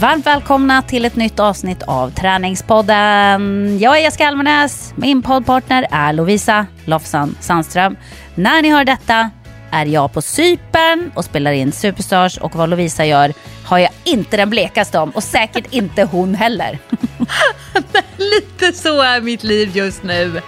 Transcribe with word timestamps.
Varmt 0.00 0.26
välkomna 0.26 0.82
till 0.82 1.04
ett 1.04 1.16
nytt 1.16 1.40
avsnitt 1.40 1.82
av 1.82 2.10
Träningspodden. 2.10 3.78
Jag 3.78 3.98
är 3.98 4.02
Jessica 4.02 4.28
Almenäs, 4.28 4.92
min 4.96 5.22
poddpartner 5.22 5.86
är 5.90 6.12
Lovisa 6.12 6.66
Lofsan 6.84 7.36
Sandström. 7.40 7.96
När 8.34 8.62
ni 8.62 8.70
hör 8.70 8.84
detta 8.84 9.30
är 9.70 9.86
jag 9.86 10.12
på 10.12 10.22
Cypern 10.22 11.12
och 11.14 11.24
spelar 11.24 11.52
in 11.52 11.72
Superstars 11.72 12.38
och 12.38 12.54
vad 12.54 12.68
Lovisa 12.68 13.04
gör 13.04 13.32
har 13.64 13.78
jag 13.78 13.90
inte 14.04 14.36
den 14.36 14.50
blekaste 14.50 14.98
om 14.98 15.10
och 15.10 15.22
säkert 15.22 15.72
inte 15.74 16.04
hon 16.04 16.34
heller. 16.34 16.78
Lite 18.16 18.72
så 18.72 19.02
är 19.02 19.20
mitt 19.20 19.42
liv 19.42 19.76
just 19.76 20.02
nu. 20.02 20.40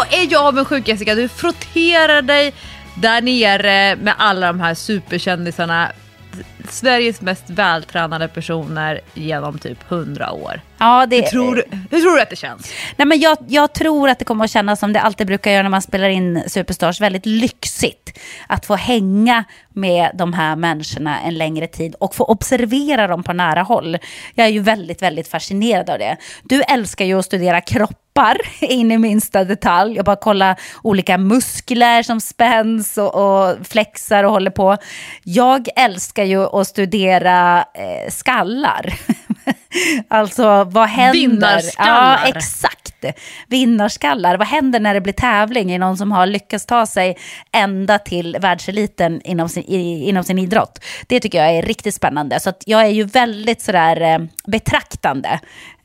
Jag 0.00 0.20
är 0.20 0.24
ju 0.24 0.36
avundsjuk 0.36 0.88
Jessica, 0.88 1.14
du 1.14 1.28
frotterar 1.28 2.22
dig 2.22 2.52
där 2.94 3.22
nere 3.22 3.96
med 3.96 4.14
alla 4.18 4.46
de 4.46 4.60
här 4.60 4.74
superkändisarna. 4.74 5.92
Sveriges 6.68 7.20
mest 7.20 7.50
vältränade 7.50 8.28
personer 8.28 9.00
genom 9.14 9.58
typ 9.58 9.92
100 9.92 10.32
år. 10.32 10.60
Ja, 10.78 11.06
det, 11.06 11.16
hur, 11.16 11.22
tror, 11.22 11.64
hur 11.90 12.00
tror 12.00 12.16
du 12.16 12.22
att 12.22 12.30
det 12.30 12.36
känns? 12.36 12.72
Nej, 12.96 13.06
men 13.06 13.20
jag, 13.20 13.38
jag 13.48 13.72
tror 13.72 14.08
att 14.08 14.18
det 14.18 14.24
kommer 14.24 14.44
att 14.44 14.50
kännas 14.50 14.80
som 14.80 14.92
det 14.92 15.00
alltid 15.00 15.26
brukar 15.26 15.50
göra 15.50 15.62
när 15.62 15.70
man 15.70 15.82
spelar 15.82 16.08
in 16.08 16.42
Superstars. 16.46 17.00
Väldigt 17.00 17.26
lyxigt 17.26 18.18
att 18.46 18.66
få 18.66 18.76
hänga 18.76 19.44
med 19.74 20.10
de 20.14 20.32
här 20.32 20.56
människorna 20.56 21.20
en 21.20 21.38
längre 21.38 21.66
tid 21.66 21.94
och 21.94 22.14
få 22.14 22.24
observera 22.24 23.06
dem 23.06 23.22
på 23.22 23.32
nära 23.32 23.62
håll. 23.62 23.98
Jag 24.34 24.46
är 24.46 24.50
ju 24.50 24.60
väldigt, 24.60 25.02
väldigt 25.02 25.28
fascinerad 25.28 25.90
av 25.90 25.98
det. 25.98 26.16
Du 26.42 26.62
älskar 26.62 27.04
ju 27.04 27.18
att 27.18 27.24
studera 27.24 27.60
kroppar 28.20 28.40
in 28.60 28.92
i 28.92 28.98
minsta 28.98 29.44
detalj 29.44 29.98
och 29.98 30.04
bara 30.04 30.16
kolla 30.16 30.56
olika 30.82 31.18
muskler 31.18 32.02
som 32.02 32.20
spänns 32.20 32.98
och, 32.98 33.14
och 33.14 33.56
flexar 33.66 34.24
och 34.24 34.32
håller 34.32 34.50
på. 34.50 34.76
Jag 35.22 35.68
älskar 35.76 36.24
ju 36.24 36.44
att 36.44 36.66
studera 36.66 37.58
eh, 37.58 38.10
skallar. 38.10 38.94
alltså 40.08 40.64
vad 40.64 40.88
händer? 40.88 41.20
Vinnarskallar. 41.20 42.20
Ja, 42.22 42.28
exakt. 42.36 42.79
Vinnarskallar. 43.48 44.36
Vad 44.36 44.46
händer 44.46 44.80
när 44.80 44.94
det 44.94 45.00
blir 45.00 45.12
tävling 45.12 45.72
i 45.72 45.78
någon 45.78 45.96
som 45.96 46.12
har 46.12 46.26
lyckats 46.26 46.66
ta 46.66 46.86
sig 46.86 47.16
ända 47.52 47.98
till 47.98 48.36
världseliten 48.40 49.20
inom 49.24 49.48
sin, 49.48 49.64
i, 49.64 50.08
inom 50.08 50.24
sin 50.24 50.38
idrott? 50.38 50.84
Det 51.06 51.20
tycker 51.20 51.38
jag 51.38 51.56
är 51.56 51.62
riktigt 51.62 51.94
spännande. 51.94 52.40
Så 52.40 52.52
jag 52.66 52.80
är 52.80 52.90
ju 52.90 53.04
väldigt 53.04 53.62
sådär 53.62 54.00
eh, 54.00 54.18
betraktande 54.46 55.40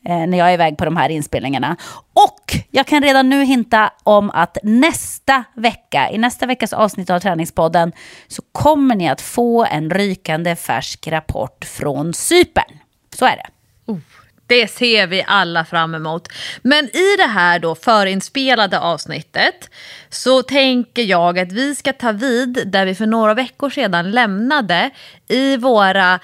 eh, 0.08 0.26
när 0.26 0.38
jag 0.38 0.48
är 0.50 0.54
iväg 0.54 0.78
på 0.78 0.84
de 0.84 0.96
här 0.96 1.08
inspelningarna. 1.08 1.76
Och 2.12 2.56
jag 2.70 2.86
kan 2.86 3.02
redan 3.02 3.28
nu 3.28 3.44
hinta 3.44 3.92
om 4.02 4.30
att 4.30 4.58
nästa 4.62 5.44
vecka, 5.54 6.10
i 6.10 6.18
nästa 6.18 6.46
veckas 6.46 6.72
avsnitt 6.72 7.10
av 7.10 7.20
Träningspodden, 7.20 7.92
så 8.28 8.42
kommer 8.52 8.94
ni 8.94 9.08
att 9.08 9.20
få 9.20 9.64
en 9.64 9.90
rykande 9.90 10.56
färsk 10.56 11.08
rapport 11.08 11.64
från 11.64 12.14
Cypern. 12.14 12.78
Så 13.14 13.24
är 13.24 13.36
det. 13.36 13.46
Oh, 13.92 13.98
det 14.46 14.68
ser 14.68 15.06
vi 15.06 15.24
alla 15.26 15.64
fram 15.64 15.94
emot. 15.94 16.28
Men 16.62 16.84
i 16.84 17.16
det 17.18 17.26
här 17.26 17.58
då 17.58 17.74
förinspelade 17.74 18.80
avsnittet 18.80 19.70
så 20.08 20.42
tänker 20.42 21.02
jag 21.02 21.38
att 21.38 21.52
vi 21.52 21.74
ska 21.74 21.92
ta 21.92 22.12
vid 22.12 22.62
där 22.66 22.86
vi 22.86 22.94
för 22.94 23.06
några 23.06 23.34
veckor 23.34 23.70
sedan 23.70 24.10
lämnade 24.10 24.90
i 25.28 25.56
våra 25.56 26.20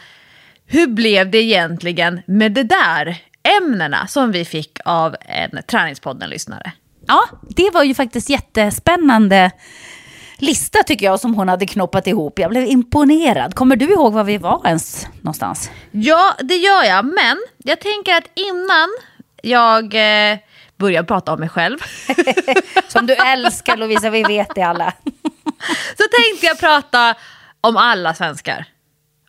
Hur 0.67 0.87
blev 0.87 1.31
det 1.31 1.39
egentligen 1.39 2.23
med 2.27 2.53
det 2.53 2.63
där 2.63 3.17
ämnena 3.61 4.07
som 4.07 4.33
vi 4.33 4.45
fick 4.45 4.79
av 4.85 5.17
en 5.21 5.63
Träningspodden-lyssnare. 5.67 6.73
Ja, 7.07 7.29
det 7.49 7.71
var 7.71 7.83
ju 7.83 7.95
faktiskt 7.95 8.31
jättespännande 8.31 9.51
lista 10.43 10.83
tycker 10.83 11.07
jag 11.07 11.21
som 11.21 11.35
hon 11.35 11.49
hade 11.49 11.67
knoppat 11.67 12.07
ihop. 12.07 12.39
Jag 12.39 12.51
blev 12.51 12.67
imponerad. 12.67 13.55
Kommer 13.55 13.77
du 13.77 13.93
ihåg 13.93 14.13
var 14.13 14.25
vi 14.25 14.39
var 14.39 14.63
ens 14.65 15.07
någonstans? 15.21 15.71
Ja, 15.91 16.35
det 16.41 16.57
gör 16.57 16.85
jag. 16.85 17.05
Men 17.05 17.39
jag 17.59 17.81
tänker 17.81 18.17
att 18.17 18.31
innan 18.35 18.89
jag 19.43 19.85
eh, 19.85 20.39
börjar 20.77 21.03
prata 21.03 21.33
om 21.33 21.41
mig 21.41 21.49
själv. 21.49 21.79
som 22.89 23.07
du 23.07 23.15
älskar 23.15 23.77
Lovisa, 23.77 24.11
vi 24.11 24.23
vet 24.23 24.55
det 24.55 24.63
alla. 24.63 24.93
så 25.97 26.05
tänkte 26.13 26.47
jag 26.47 26.59
prata 26.59 27.15
om 27.61 27.77
alla 27.77 28.15
svenskar. 28.15 28.65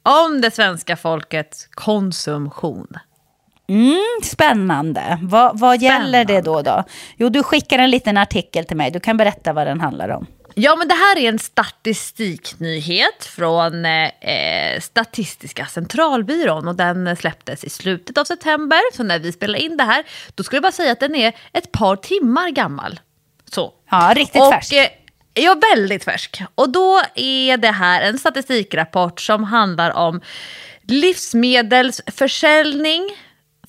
Om 0.03 0.41
det 0.41 0.51
svenska 0.51 0.97
folkets 0.97 1.67
konsumtion. 1.71 2.87
Mm, 3.67 4.21
spännande. 4.23 5.19
Vad, 5.21 5.59
vad 5.59 5.81
gäller 5.81 6.25
det 6.25 6.41
då, 6.41 6.61
då? 6.61 6.83
Jo, 7.17 7.29
du 7.29 7.43
skickar 7.43 7.79
en 7.79 7.91
liten 7.91 8.17
artikel 8.17 8.65
till 8.65 8.77
mig. 8.77 8.91
Du 8.91 8.99
kan 8.99 9.17
berätta 9.17 9.53
vad 9.53 9.67
den 9.67 9.81
handlar 9.81 10.09
om. 10.09 10.27
Ja, 10.55 10.75
men 10.75 10.87
det 10.87 10.93
här 10.93 11.17
är 11.17 11.29
en 11.29 11.39
statistiknyhet 11.39 13.25
från 13.25 13.85
eh, 13.85 14.79
Statistiska 14.81 15.65
centralbyrån 15.65 16.67
och 16.67 16.75
den 16.75 17.15
släpptes 17.15 17.63
i 17.63 17.69
slutet 17.69 18.17
av 18.17 18.25
september. 18.25 18.79
Så 18.93 19.03
när 19.03 19.19
vi 19.19 19.31
spelar 19.31 19.59
in 19.59 19.77
det 19.77 19.83
här, 19.83 20.03
då 20.35 20.43
skulle 20.43 20.57
jag 20.57 20.63
bara 20.63 20.71
säga 20.71 20.91
att 20.91 20.99
den 20.99 21.15
är 21.15 21.33
ett 21.53 21.71
par 21.71 21.95
timmar 21.95 22.49
gammal. 22.49 22.99
Så. 23.51 23.73
Ja, 23.89 24.13
riktigt 24.15 24.41
och, 24.41 24.53
färsk. 24.53 24.73
Eh, 24.73 24.87
ja, 25.33 25.55
väldigt 25.75 26.03
färsk. 26.03 26.41
Och 26.55 26.69
då 26.69 27.01
är 27.15 27.57
det 27.57 27.71
här 27.71 28.01
en 28.01 28.19
statistikrapport 28.19 29.21
som 29.21 29.43
handlar 29.43 29.91
om 29.91 30.21
livsmedelsförsäljning 30.87 33.09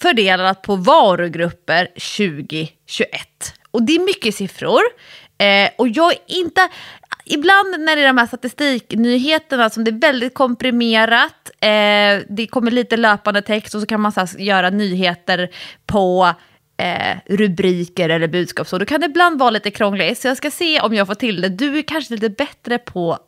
fördelat 0.01 0.63
på 0.63 0.77
varugrupper 0.77 1.87
2021. 1.87 2.75
Och 3.71 3.83
det 3.83 3.95
är 3.95 4.01
mycket 4.01 4.35
siffror. 4.35 4.83
Eh, 5.39 5.71
och 5.79 5.89
jag 5.89 6.13
är 6.13 6.19
inte... 6.27 6.69
Ibland 7.27 7.81
när 7.81 7.97
det 7.97 8.03
är 8.03 8.07
de 8.07 8.19
här 8.19 8.27
statistiknyheterna 8.27 9.71
som 9.71 9.85
det 9.85 9.91
är 9.91 10.01
väldigt 10.01 10.35
komprimerat, 10.35 11.51
eh, 11.61 12.27
det 12.29 12.47
kommer 12.51 12.71
lite 12.71 12.97
löpande 12.97 13.43
text 13.43 13.75
och 13.75 13.81
så 13.81 13.87
kan 13.87 14.01
man 14.01 14.13
så 14.13 14.21
här, 14.21 14.39
göra 14.39 14.71
nyheter 14.71 15.51
på 15.87 16.35
eh, 16.77 17.17
rubriker 17.27 18.09
eller 18.09 18.29
budskap. 18.29 18.69
Så 18.69 18.79
då 18.79 18.85
kan 18.85 19.01
det 19.01 19.07
ibland 19.07 19.39
vara 19.39 19.51
lite 19.51 19.71
krångligt. 19.71 20.19
Så 20.19 20.29
jag 20.29 20.37
ska 20.37 20.51
se 20.51 20.81
om 20.81 20.95
jag 20.95 21.07
får 21.07 21.15
till 21.15 21.41
det. 21.41 21.49
Du 21.49 21.79
är 21.79 21.83
kanske 21.83 22.15
lite 22.15 22.31
bättre 22.31 22.79
på 22.79 23.19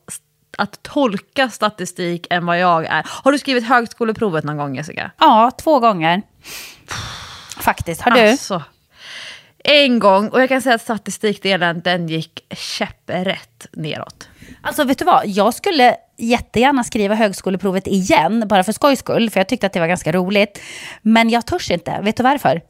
att 0.58 0.82
tolka 0.82 1.50
statistik 1.50 2.26
än 2.30 2.46
vad 2.46 2.58
jag 2.58 2.86
är. 2.86 3.06
Har 3.06 3.32
du 3.32 3.38
skrivit 3.38 3.64
högskoleprovet 3.64 4.44
någon 4.44 4.56
gång 4.56 4.76
Jessica? 4.76 5.10
Ja, 5.18 5.50
två 5.58 5.80
gånger. 5.80 6.22
Faktiskt. 7.56 8.00
Har 8.00 8.10
du? 8.10 8.20
Alltså, 8.20 8.62
en 9.66 9.98
gång 9.98 10.28
och 10.28 10.40
jag 10.40 10.48
kan 10.48 10.62
säga 10.62 10.74
att 10.74 10.82
statistikdelen 10.82 11.80
den 11.80 12.08
gick 12.08 12.54
käpprätt 12.54 13.66
neråt. 13.72 14.28
Alltså 14.62 14.84
vet 14.84 14.98
du 14.98 15.04
vad, 15.04 15.22
jag 15.26 15.54
skulle 15.54 15.96
jättegärna 16.18 16.84
skriva 16.84 17.14
högskoleprovet 17.14 17.86
igen, 17.86 18.48
bara 18.48 18.64
för 18.64 18.72
skojs 18.72 18.98
skull, 18.98 19.30
för 19.30 19.40
jag 19.40 19.48
tyckte 19.48 19.66
att 19.66 19.72
det 19.72 19.80
var 19.80 19.86
ganska 19.86 20.12
roligt. 20.12 20.60
Men 21.02 21.30
jag 21.30 21.46
törs 21.46 21.70
inte, 21.70 22.00
vet 22.02 22.16
du 22.16 22.22
varför? 22.22 22.60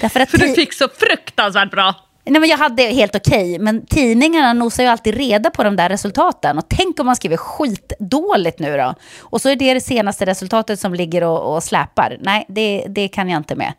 Därför 0.00 0.20
att 0.20 0.30
för 0.30 0.38
du 0.46 0.54
fick 0.54 0.72
så 0.72 0.88
fruktansvärt 0.88 1.70
bra. 1.70 1.94
Nej, 2.28 2.40
men 2.40 2.50
jag 2.50 2.58
hade 2.58 2.82
helt 2.82 3.16
okej, 3.16 3.50
okay, 3.50 3.58
men 3.58 3.86
tidningarna 3.86 4.52
nosar 4.52 4.82
ju 4.82 4.88
alltid 4.88 5.14
reda 5.14 5.50
på 5.50 5.64
de 5.64 5.76
där 5.76 5.88
resultaten. 5.88 6.58
Och 6.58 6.64
tänk 6.68 7.00
om 7.00 7.06
man 7.06 7.16
skriver 7.16 7.36
skitdåligt 7.36 8.58
nu 8.58 8.76
då? 8.76 8.94
Och 9.18 9.40
så 9.40 9.48
är 9.48 9.56
det 9.56 9.74
det 9.74 9.80
senaste 9.80 10.26
resultatet 10.26 10.80
som 10.80 10.94
ligger 10.94 11.24
och, 11.24 11.54
och 11.54 11.62
släpar. 11.62 12.16
Nej, 12.20 12.46
det, 12.48 12.86
det 12.88 13.08
kan 13.08 13.28
jag 13.28 13.36
inte 13.36 13.54
med. 13.54 13.72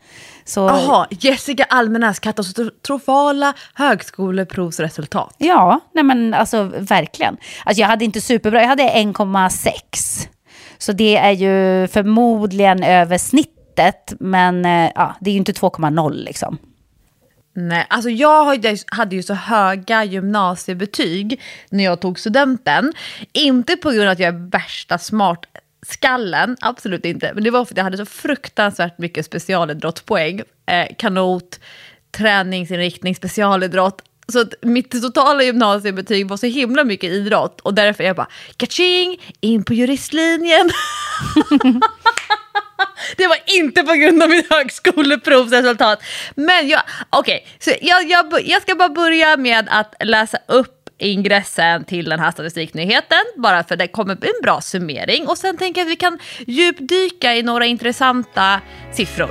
Jaha, 0.54 1.06
Jessica 1.10 1.64
Almenäs 1.64 2.18
katastrofala 2.18 3.54
högskoleprovsresultat. 3.74 5.34
Ja, 5.38 5.80
nej 5.94 6.04
men 6.04 6.34
alltså 6.34 6.62
verkligen. 6.78 7.36
Alltså 7.64 7.80
jag 7.80 7.88
hade 7.88 8.04
inte 8.04 8.20
superbra, 8.20 8.60
jag 8.60 8.68
hade 8.68 8.82
1,6. 8.82 10.28
Så 10.78 10.92
det 10.92 11.16
är 11.16 11.32
ju 11.32 11.88
förmodligen 11.88 12.82
över 12.82 13.18
snittet, 13.18 14.12
men 14.20 14.64
eh, 14.64 14.90
ja, 14.94 15.14
det 15.20 15.30
är 15.30 15.32
ju 15.32 15.38
inte 15.38 15.52
2,0 15.52 16.12
liksom. 16.12 16.58
Nej, 17.60 17.86
alltså 17.90 18.10
jag 18.10 18.44
hade 18.86 19.16
ju 19.16 19.22
så 19.22 19.34
höga 19.34 20.04
gymnasiebetyg 20.04 21.40
när 21.70 21.84
jag 21.84 22.00
tog 22.00 22.18
studenten. 22.18 22.92
Inte 23.32 23.76
på 23.76 23.90
grund 23.90 24.04
av 24.04 24.12
att 24.12 24.18
jag 24.18 24.34
är 24.34 24.50
värsta 24.50 24.98
smart 24.98 25.44
skallen, 25.86 26.56
absolut 26.60 27.04
inte. 27.04 27.32
Men 27.34 27.44
det 27.44 27.50
var 27.50 27.64
för 27.64 27.74
att 27.74 27.76
jag 27.76 27.84
hade 27.84 27.96
så 27.96 28.06
fruktansvärt 28.06 28.98
mycket 28.98 29.26
specialidrottspoäng. 29.26 30.42
Eh, 30.66 30.86
kanot, 30.98 31.60
träningsinriktning, 32.10 33.14
specialidrott. 33.14 34.02
Så 34.32 34.40
att 34.40 34.54
mitt 34.62 34.90
totala 34.90 35.42
gymnasiebetyg 35.42 36.28
var 36.28 36.36
så 36.36 36.46
himla 36.46 36.84
mycket 36.84 37.10
idrott 37.10 37.60
och 37.60 37.74
därför 37.74 38.04
är 38.04 38.06
jag 38.08 38.16
bara 38.16 38.28
kaching, 38.56 39.20
in 39.40 39.64
på 39.64 39.74
juristlinjen. 39.74 40.70
det 43.16 43.26
var 43.26 43.38
inte 43.46 43.82
på 43.82 43.92
grund 43.92 44.22
av 44.22 44.28
mitt 44.28 44.52
högskoleprovsresultat. 44.52 46.02
Men 46.34 46.68
jag, 46.68 46.82
okej, 47.10 47.46
okay, 47.60 47.78
jag, 47.80 48.10
jag, 48.10 48.40
jag 48.44 48.62
ska 48.62 48.74
bara 48.74 48.88
börja 48.88 49.36
med 49.36 49.68
att 49.70 49.94
läsa 50.00 50.38
upp 50.46 50.74
ingressen 50.98 51.84
till 51.84 52.08
den 52.08 52.20
här 52.20 52.30
statistiknyheten, 52.30 53.18
bara 53.36 53.64
för 53.64 53.76
det 53.76 53.88
kommer 53.88 54.12
en 54.12 54.42
bra 54.42 54.60
summering. 54.60 55.28
Och 55.28 55.38
sen 55.38 55.56
tänker 55.56 55.80
jag 55.80 55.86
att 55.86 55.92
vi 55.92 55.96
kan 55.96 56.18
djupdyka 56.46 57.34
i 57.34 57.42
några 57.42 57.66
intressanta 57.66 58.60
siffror. 58.92 59.30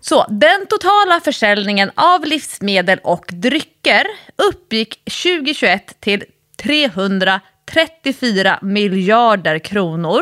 Så 0.00 0.26
den 0.28 0.66
totala 0.66 1.20
försäljningen 1.20 1.90
av 1.94 2.24
livsmedel 2.24 2.98
och 3.02 3.24
drycker 3.28 4.06
uppgick 4.48 5.04
2021 5.04 6.00
till 6.00 6.24
334 6.62 8.58
miljarder 8.62 9.58
kronor 9.58 10.20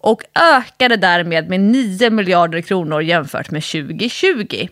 och 0.00 0.22
ökade 0.34 0.96
därmed 0.96 1.48
med 1.48 1.60
9 1.60 2.10
miljarder 2.10 2.60
kronor 2.60 3.02
jämfört 3.02 3.50
med 3.50 3.62
2020. 3.62 4.68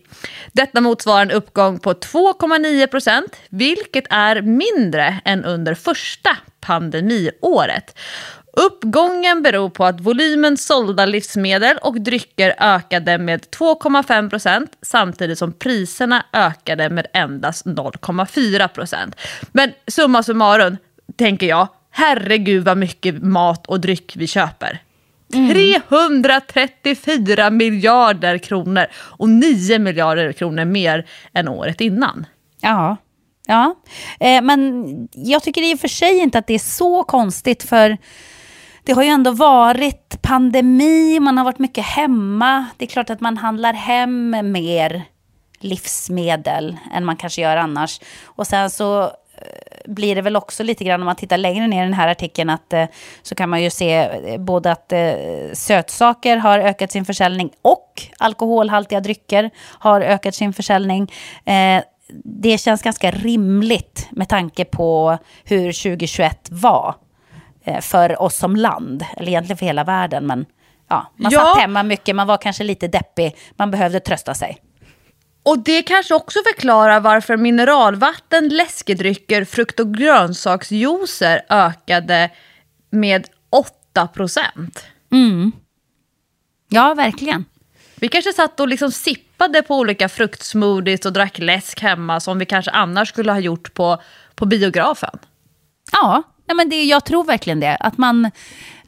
Detta 0.52 0.80
motsvarar 0.80 1.22
en 1.22 1.30
uppgång 1.30 1.78
på 1.78 1.92
2,9 1.92 2.86
procent, 2.86 3.36
vilket 3.48 4.04
är 4.10 4.42
mindre 4.42 5.20
än 5.24 5.44
under 5.44 5.74
första 5.74 6.36
pandemiåret. 6.60 7.98
Uppgången 8.60 9.42
beror 9.42 9.70
på 9.70 9.84
att 9.84 10.00
volymen 10.00 10.56
sålda 10.56 11.06
livsmedel 11.06 11.78
och 11.82 12.00
drycker 12.00 12.54
ökade 12.58 13.18
med 13.18 13.40
2,5 13.40 14.30
procent 14.30 14.70
samtidigt 14.82 15.38
som 15.38 15.52
priserna 15.52 16.24
ökade 16.32 16.90
med 16.90 17.06
endast 17.12 17.66
0,4 17.66 18.68
procent. 18.68 19.16
Men 19.52 19.72
summa 19.86 20.22
summarum, 20.22 20.76
tänker 21.16 21.46
jag, 21.46 21.68
herregud 21.90 22.64
vad 22.64 22.78
mycket 22.78 23.22
mat 23.22 23.66
och 23.66 23.80
dryck 23.80 24.12
vi 24.16 24.26
köper. 24.26 24.82
Mm. 25.34 25.82
334 25.88 27.50
miljarder 27.50 28.38
kronor 28.38 28.86
och 28.94 29.28
9 29.28 29.78
miljarder 29.78 30.32
kronor 30.32 30.64
mer 30.64 31.06
än 31.32 31.48
året 31.48 31.80
innan. 31.80 32.26
Ja, 32.60 32.96
ja. 33.46 33.74
Eh, 34.20 34.42
men 34.42 34.84
jag 35.12 35.42
tycker 35.42 35.62
i 35.62 35.74
och 35.74 35.80
för 35.80 35.88
sig 35.88 36.18
inte 36.18 36.38
att 36.38 36.46
det 36.46 36.54
är 36.54 36.58
så 36.58 37.04
konstigt 37.04 37.62
för 37.62 37.96
det 38.86 38.92
har 38.92 39.02
ju 39.02 39.08
ändå 39.08 39.30
varit 39.30 40.22
pandemi, 40.22 41.20
man 41.20 41.38
har 41.38 41.44
varit 41.44 41.58
mycket 41.58 41.84
hemma. 41.84 42.66
Det 42.76 42.84
är 42.84 42.88
klart 42.88 43.10
att 43.10 43.20
man 43.20 43.36
handlar 43.36 43.72
hem 43.72 44.36
mer 44.52 45.02
livsmedel 45.60 46.76
än 46.94 47.04
man 47.04 47.16
kanske 47.16 47.42
gör 47.42 47.56
annars. 47.56 48.00
Och 48.24 48.46
sen 48.46 48.70
så 48.70 49.02
eh, 49.02 49.10
blir 49.86 50.14
det 50.14 50.22
väl 50.22 50.36
också 50.36 50.62
lite 50.62 50.84
grann 50.84 51.00
om 51.00 51.04
man 51.04 51.16
tittar 51.16 51.36
längre 51.36 51.66
ner 51.66 51.82
i 51.82 51.86
den 51.86 51.94
här 51.94 52.08
artikeln 52.08 52.50
att 52.50 52.72
eh, 52.72 52.84
så 53.22 53.34
kan 53.34 53.48
man 53.48 53.62
ju 53.62 53.70
se 53.70 53.94
eh, 53.94 54.40
både 54.40 54.72
att 54.72 54.92
sötsaker 55.52 56.36
har 56.36 56.58
ökat 56.58 56.92
sin 56.92 57.04
försäljning 57.04 57.50
och 57.62 58.02
alkoholhaltiga 58.18 59.00
drycker 59.00 59.50
har 59.58 60.00
ökat 60.00 60.34
sin 60.34 60.52
försäljning. 60.52 61.12
Det 62.24 62.58
känns 62.58 62.82
ganska 62.82 63.10
rimligt 63.10 64.08
med 64.10 64.28
tanke 64.28 64.64
på 64.64 65.18
hur 65.44 65.72
2021 65.72 66.48
var. 66.50 66.94
Eh, 67.66 67.80
för 67.80 68.22
oss 68.22 68.36
som 68.36 68.56
land, 68.56 69.04
eller 69.16 69.28
egentligen 69.28 69.58
för 69.58 69.66
hela 69.66 69.84
världen. 69.84 70.26
Men 70.26 70.46
ja, 70.88 71.12
man 71.16 71.32
ja. 71.32 71.40
satt 71.40 71.58
hemma 71.58 71.82
mycket, 71.82 72.16
man 72.16 72.26
var 72.26 72.36
kanske 72.36 72.64
lite 72.64 72.88
deppig, 72.88 73.36
man 73.56 73.70
behövde 73.70 74.00
trösta 74.00 74.34
sig. 74.34 74.58
Och 75.42 75.58
det 75.58 75.82
kanske 75.82 76.14
också 76.14 76.38
förklarar 76.52 77.00
varför 77.00 77.36
mineralvatten, 77.36 78.48
läskedrycker, 78.48 79.44
frukt 79.44 79.80
och 79.80 79.94
grönsaksjuicer 79.94 81.40
ökade 81.48 82.30
med 82.90 83.26
8 83.50 84.06
procent. 84.06 84.84
Mm. 85.12 85.52
Ja, 86.68 86.94
verkligen. 86.94 87.44
Vi 87.94 88.08
kanske 88.08 88.32
satt 88.32 88.60
och 88.60 88.68
liksom 88.68 88.90
sippade 88.92 89.62
på 89.62 89.76
olika 89.76 90.08
fruktsmoothies 90.08 91.06
och 91.06 91.12
drack 91.12 91.38
läsk 91.38 91.80
hemma 91.80 92.20
som 92.20 92.38
vi 92.38 92.46
kanske 92.46 92.70
annars 92.70 93.08
skulle 93.08 93.32
ha 93.32 93.38
gjort 93.38 93.74
på, 93.74 94.02
på 94.34 94.46
biografen. 94.46 95.18
Ja, 95.92 96.22
Nej, 96.46 96.56
men 96.56 96.68
det, 96.68 96.84
jag 96.84 97.04
tror 97.04 97.24
verkligen 97.24 97.60
det. 97.60 97.76
Att 97.76 97.98
man 97.98 98.30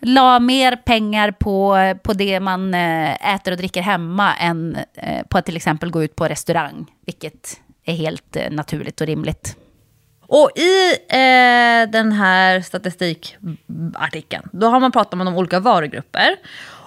la 0.00 0.40
mer 0.40 0.76
pengar 0.76 1.30
på, 1.30 1.76
på 2.02 2.12
det 2.12 2.40
man 2.40 2.74
eh, 2.74 3.34
äter 3.34 3.52
och 3.52 3.58
dricker 3.58 3.82
hemma 3.82 4.34
än 4.34 4.76
eh, 4.94 5.26
på 5.26 5.38
att 5.38 5.46
till 5.46 5.56
exempel 5.56 5.90
gå 5.90 6.02
ut 6.02 6.16
på 6.16 6.24
restaurang. 6.24 6.86
Vilket 7.06 7.60
är 7.84 7.94
helt 7.94 8.36
eh, 8.36 8.50
naturligt 8.50 9.00
och 9.00 9.06
rimligt. 9.06 9.56
Och 10.26 10.50
i 10.56 10.90
eh, 11.08 11.90
den 11.90 12.12
här 12.12 12.60
statistikartikeln, 12.60 14.48
då 14.52 14.66
har 14.66 14.80
man 14.80 14.92
pratat 14.92 15.12
om 15.12 15.18
de 15.18 15.36
olika 15.36 15.60
varugrupper. 15.60 16.36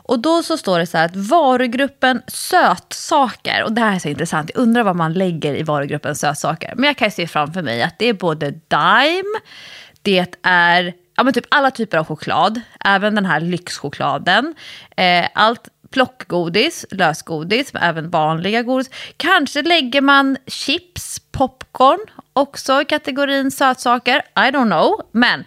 Och 0.04 0.20
då 0.20 0.44
så 0.44 0.58
står 0.58 0.80
det 0.80 0.86
så 0.86 0.98
här 0.98 1.06
att 1.06 1.16
varugruppen 1.16 2.22
sötsaker, 2.28 3.64
och 3.64 3.72
det 3.72 3.82
här 3.82 3.96
är 3.96 4.00
så 4.00 4.10
intressant, 4.10 4.52
jag 4.54 4.62
undrar 4.62 4.84
vad 4.84 4.96
man 4.96 5.14
lägger 5.14 5.56
i 5.56 5.64
varugruppen 5.64 6.16
sötsaker. 6.16 6.74
Men 6.76 6.84
jag 6.84 6.98
kan 6.98 7.08
ju 7.08 7.12
se 7.12 7.28
framför 7.28 7.62
mig 7.62 7.84
att 7.84 8.00
det 8.00 8.06
är 8.06 8.14
både 8.14 8.52
Dime, 8.52 9.40
det 10.02 10.36
är 10.42 10.94
ja, 11.16 11.24
men 11.24 11.34
typ 11.34 11.46
alla 11.50 11.72
typer 11.72 11.98
av 11.98 12.06
choklad, 12.06 12.62
även 12.86 13.16
den 13.16 13.26
här 13.26 13.40
lyxchokladen. 13.40 14.56
Eh, 14.98 15.26
allt 15.34 15.68
plockgodis, 15.92 16.86
lösgodis, 16.92 17.74
men 17.74 17.84
även 17.84 18.10
vanliga 18.10 18.64
godis. 18.64 18.90
Kanske 19.18 19.62
lägger 19.62 20.02
man 20.02 20.38
chips, 20.48 21.20
popcorn 21.32 22.00
också 22.34 22.82
i 22.82 22.86
kategorin 22.86 23.52
sötsaker. 23.52 24.22
I 24.36 24.52
don't 24.52 24.66
know. 24.66 25.02
Men 25.12 25.44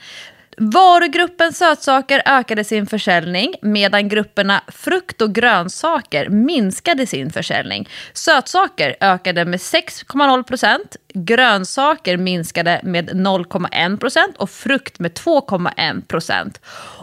Varugruppen 0.57 1.53
sötsaker 1.53 2.23
ökade 2.27 2.65
sin 2.65 2.87
försäljning 2.87 3.55
medan 3.63 4.09
grupperna 4.09 4.63
frukt 4.69 5.23
och 5.23 5.35
grönsaker 5.35 6.29
minskade 6.29 7.07
sin 7.07 7.31
försäljning. 7.31 7.89
Sötsaker 8.13 8.97
ökade 9.01 9.45
med 9.45 9.61
6,0 9.61 10.43
procent, 10.43 10.97
grönsaker 11.15 12.17
minskade 12.17 12.81
med 12.83 13.11
0,1 13.11 14.37
och 14.37 14.51
frukt 14.51 14.99
med 14.99 15.13
2,1 15.13 16.07
procent. 16.07 16.61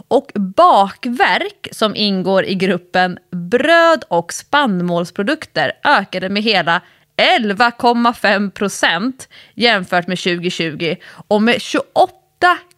Och 0.08 0.30
bakverk 0.34 1.68
som 1.72 1.96
ingår 1.96 2.44
i 2.44 2.54
gruppen 2.54 3.18
bröd 3.30 4.04
och 4.08 4.32
spannmålsprodukter 4.32 5.72
ökade 5.84 6.28
med 6.28 6.42
hela 6.42 6.80
11,5 7.16 8.50
procent 8.50 9.28
jämfört 9.54 10.06
med 10.06 10.18
2020 10.18 10.96
och 11.28 11.42
med 11.42 11.60
28 11.60 12.12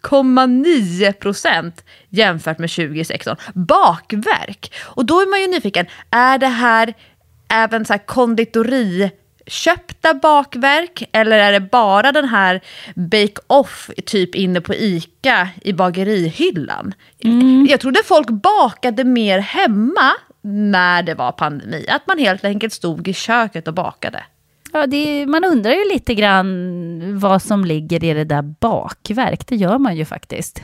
28,9 0.04 1.12
procent 1.12 1.84
jämfört 2.08 2.58
med 2.58 2.70
2016. 2.70 3.37
Bakverk! 3.54 4.73
Och 4.82 5.04
då 5.04 5.20
är 5.20 5.30
man 5.30 5.40
ju 5.40 5.46
nyfiken, 5.46 5.87
är 6.11 6.38
det 6.38 6.46
här 6.46 6.94
även 7.49 7.84
så 7.84 7.92
här 7.92 8.06
konditori 8.06 9.11
köpta 9.46 10.14
bakverk 10.14 11.08
eller 11.12 11.38
är 11.38 11.52
det 11.52 11.61
bara 11.61 12.12
den 12.12 12.28
här 12.28 12.61
bake-off 12.94 13.90
typ 14.06 14.34
inne 14.34 14.61
på 14.61 14.75
ICA 14.75 15.49
i 15.62 15.73
bagerihyllan? 15.73 16.94
Mm. 17.25 17.66
Jag 17.70 17.80
trodde 17.80 18.02
folk 18.04 18.30
bakade 18.30 19.04
mer 19.04 19.38
hemma 19.38 20.12
när 20.42 21.02
det 21.02 21.14
var 21.14 21.32
pandemi. 21.32 21.87
Att 21.88 22.06
man 22.06 22.18
helt 22.18 22.44
enkelt 22.44 22.73
stod 22.73 23.08
i 23.08 23.12
köket 23.12 23.68
och 23.68 23.75
bakade. 23.75 24.25
Ja, 24.75 24.87
det, 24.87 25.26
man 25.26 25.45
undrar 25.45 25.73
ju 25.73 25.88
lite 25.93 26.14
grann 26.14 27.19
vad 27.19 27.43
som 27.43 27.64
ligger 27.64 28.04
i 28.04 28.14
det 28.14 28.25
där 28.25 28.43
bakverk. 28.43 29.47
Det 29.47 29.57
gör 29.57 29.78
man 29.78 29.97
ju 29.97 30.04
faktiskt. 30.04 30.62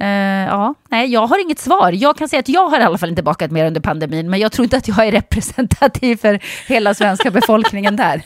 Uh, 0.00 0.06
ja, 0.46 0.74
nej, 0.88 1.12
jag 1.12 1.26
har 1.26 1.42
inget 1.42 1.58
svar. 1.58 1.92
Jag 1.92 2.16
kan 2.16 2.28
säga 2.28 2.40
att 2.40 2.48
jag 2.48 2.68
har 2.68 2.80
i 2.80 2.82
alla 2.82 2.98
fall 2.98 3.08
inte 3.08 3.22
bakat 3.22 3.50
mer 3.50 3.66
under 3.66 3.80
pandemin, 3.80 4.30
men 4.30 4.40
jag 4.40 4.52
tror 4.52 4.64
inte 4.64 4.76
att 4.76 4.88
jag 4.88 5.06
är 5.06 5.12
representativ 5.12 6.16
för 6.16 6.40
hela 6.68 6.94
svenska 6.94 7.30
befolkningen 7.30 7.96
där. 7.96 8.22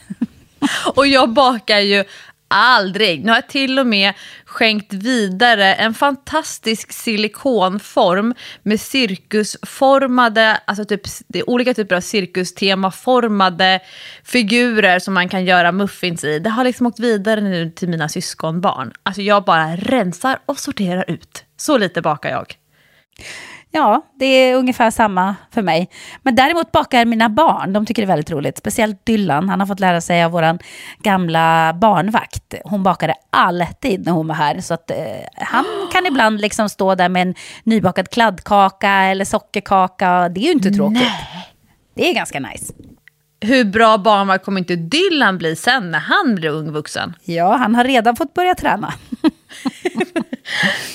Och 0.96 1.06
jag 1.06 1.30
bakar 1.30 1.78
ju 1.78 2.04
aldrig. 2.48 3.24
Nu 3.24 3.30
har 3.30 3.36
jag 3.36 3.48
till 3.48 3.78
och 3.78 3.86
med 3.86 4.14
skänkt 4.44 4.92
vidare 4.92 5.74
en 5.74 5.94
fantastisk 5.94 6.92
silikonform 6.92 8.34
med 8.62 8.80
cirkusformade, 8.80 10.60
alltså 10.64 10.84
typ, 10.84 11.00
det 11.28 11.38
är 11.38 11.50
olika 11.50 11.74
typer 11.74 11.96
av 11.96 12.00
cirkustemaformade 12.00 13.80
figurer 14.24 14.98
som 14.98 15.14
man 15.14 15.28
kan 15.28 15.44
göra 15.44 15.72
muffins 15.72 16.24
i. 16.24 16.38
Det 16.38 16.50
har 16.50 16.64
liksom 16.64 16.86
åkt 16.86 17.00
vidare 17.00 17.40
nu 17.40 17.70
till 17.70 17.88
mina 17.88 18.08
syskonbarn. 18.08 18.92
Alltså 19.02 19.22
jag 19.22 19.44
bara 19.44 19.76
rensar 19.76 20.38
och 20.46 20.58
sorterar 20.58 21.04
ut. 21.08 21.44
Så 21.56 21.78
lite 21.78 22.02
bakar 22.02 22.30
jag. 22.30 22.54
Ja, 23.70 24.02
det 24.14 24.26
är 24.26 24.54
ungefär 24.56 24.90
samma 24.90 25.36
för 25.50 25.62
mig. 25.62 25.88
Men 26.22 26.34
däremot 26.34 26.72
bakar 26.72 27.04
mina 27.04 27.28
barn, 27.28 27.72
de 27.72 27.86
tycker 27.86 28.02
det 28.02 28.04
är 28.04 28.14
väldigt 28.16 28.30
roligt. 28.30 28.58
Speciellt 28.58 29.06
Dylan, 29.06 29.48
han 29.48 29.60
har 29.60 29.66
fått 29.66 29.80
lära 29.80 30.00
sig 30.00 30.24
av 30.24 30.30
vår 30.30 30.58
gamla 31.02 31.72
barnvakt. 31.74 32.54
Hon 32.64 32.82
bakade 32.82 33.14
alltid 33.30 34.04
när 34.04 34.12
hon 34.12 34.28
var 34.28 34.34
här. 34.34 34.60
Så 34.60 34.74
att, 34.74 34.90
eh, 34.90 34.96
han 35.36 35.64
kan 35.92 36.06
ibland 36.06 36.40
liksom 36.40 36.68
stå 36.68 36.94
där 36.94 37.08
med 37.08 37.22
en 37.22 37.34
nybakad 37.64 38.10
kladdkaka 38.10 38.90
eller 38.90 39.24
sockerkaka. 39.24 40.28
Det 40.28 40.40
är 40.40 40.44
ju 40.44 40.52
inte 40.52 40.70
tråkigt. 40.70 41.02
Nej. 41.02 41.54
Det 41.94 42.10
är 42.10 42.14
ganska 42.14 42.40
nice. 42.40 42.72
Hur 43.40 43.64
bra 43.64 43.98
barnvakt 43.98 44.44
kommer 44.44 44.58
inte 44.58 44.76
Dylan 44.76 45.38
bli 45.38 45.56
sen 45.56 45.90
när 45.90 45.98
han 45.98 46.34
blir 46.34 46.50
ung 46.50 46.72
vuxen? 46.72 47.14
Ja, 47.24 47.56
han 47.56 47.74
har 47.74 47.84
redan 47.84 48.16
fått 48.16 48.34
börja 48.34 48.54
träna. 48.54 48.94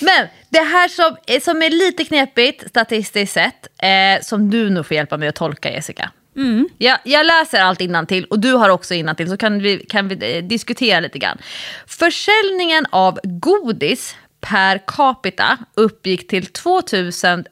Men 0.02 0.28
det 0.50 0.60
här 0.60 0.88
som, 0.88 1.18
som 1.42 1.62
är 1.62 1.70
lite 1.70 2.06
knepigt 2.06 2.70
statistiskt 2.70 3.34
sett, 3.34 3.68
eh, 3.78 4.22
som 4.22 4.50
du 4.50 4.70
nog 4.70 4.86
får 4.86 4.96
hjälpa 4.96 5.18
mig 5.18 5.28
att 5.28 5.36
tolka 5.36 5.72
Jessica. 5.72 6.12
Mm. 6.36 6.70
Jag, 6.78 6.98
jag 7.04 7.26
läser 7.26 7.62
allt 7.62 7.82
till 8.06 8.26
och 8.26 8.40
du 8.40 8.54
har 8.54 8.70
också 8.70 8.94
till 9.16 9.30
så 9.30 9.38
kan 9.38 9.60
vi, 9.60 9.86
kan 9.90 10.08
vi 10.08 10.38
eh, 10.38 10.44
diskutera 10.44 11.00
lite 11.00 11.20
grann. 11.20 11.38
Försäljningen 11.88 12.86
av 12.90 13.20
godis 13.24 14.16
per 14.44 14.78
capita 14.88 15.58
uppgick 15.74 16.28
till 16.28 16.46
2 16.46 16.82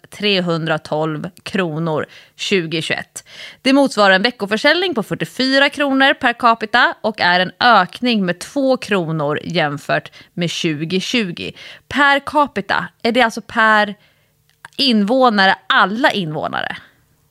312 0.09 1.29
kronor 1.43 2.05
2021. 2.49 3.23
Det 3.61 3.73
motsvarar 3.73 4.15
en 4.15 4.21
veckoförsäljning 4.21 4.95
på 4.95 5.03
44 5.03 5.69
kronor 5.69 6.13
per 6.13 6.33
capita 6.33 6.95
och 7.01 7.21
är 7.21 7.39
en 7.39 7.51
ökning 7.59 8.25
med 8.25 8.39
2 8.39 8.77
kronor 8.77 9.39
jämfört 9.43 10.11
med 10.33 10.49
2020. 10.49 11.51
Per 11.87 12.19
capita, 12.19 12.87
är 13.03 13.11
det 13.11 13.21
alltså 13.21 13.41
per 13.41 13.95
invånare, 14.77 15.55
alla 15.67 16.11
invånare? 16.11 16.77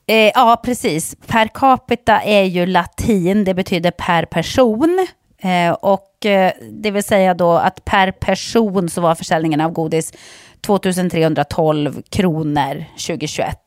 Eh, 0.07 0.31
ja, 0.33 0.61
precis. 0.65 1.15
Per 1.27 1.47
capita 1.47 2.21
är 2.21 2.43
ju 2.43 2.65
latin, 2.65 3.43
det 3.43 3.53
betyder 3.53 3.91
per 3.91 4.25
person. 4.25 5.07
Eh, 5.41 5.71
och 5.71 6.25
eh, 6.25 6.51
det 6.71 6.91
vill 6.91 7.03
säga 7.03 7.33
då 7.33 7.51
att 7.51 7.85
per 7.85 8.11
person 8.11 8.89
så 8.89 9.01
var 9.01 9.15
försäljningen 9.15 9.61
av 9.61 9.71
godis 9.71 10.13
2312 10.61 12.01
kronor 12.09 12.85
2021. 13.07 13.57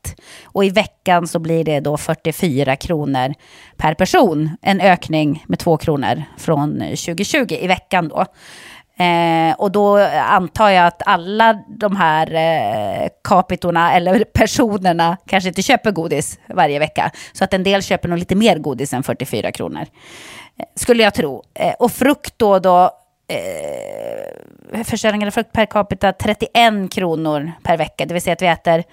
Och 0.44 0.64
i 0.64 0.70
veckan 0.70 1.28
så 1.28 1.38
blir 1.38 1.64
det 1.64 1.80
då 1.80 1.96
44 1.96 2.76
kronor 2.76 3.34
per 3.76 3.94
person. 3.94 4.56
En 4.62 4.80
ökning 4.80 5.44
med 5.48 5.58
2 5.58 5.76
kronor 5.76 6.22
från 6.38 6.78
2020 6.80 7.46
i 7.60 7.66
veckan 7.66 8.08
då. 8.08 8.24
Eh, 8.96 9.54
och 9.58 9.72
då 9.72 9.98
antar 10.28 10.70
jag 10.70 10.86
att 10.86 11.02
alla 11.06 11.62
de 11.68 11.96
här 11.96 12.34
eh, 12.34 13.08
kapitorna 13.24 13.94
eller 13.94 14.24
personerna 14.24 15.16
kanske 15.26 15.48
inte 15.48 15.62
köper 15.62 15.90
godis 15.90 16.38
varje 16.48 16.78
vecka. 16.78 17.10
Så 17.32 17.44
att 17.44 17.54
en 17.54 17.62
del 17.62 17.82
köper 17.82 18.08
nog 18.08 18.18
lite 18.18 18.34
mer 18.34 18.58
godis 18.58 18.92
än 18.92 19.02
44 19.02 19.52
kronor. 19.52 19.86
Eh, 20.58 20.64
skulle 20.74 21.02
jag 21.02 21.14
tro. 21.14 21.42
Eh, 21.54 21.72
och 21.78 21.92
frukt 21.92 22.34
då, 22.36 22.58
då 22.58 22.90
eh, 23.28 24.84
försäljningen 24.84 25.26
av 25.26 25.30
frukt 25.30 25.52
per 25.52 25.66
capita 25.66 26.12
31 26.12 26.92
kronor 26.92 27.52
per 27.62 27.76
vecka. 27.76 28.06
Det 28.06 28.14
vill 28.14 28.22
säga 28.22 28.32
att 28.32 28.42
vi 28.42 28.46
äter 28.46 28.84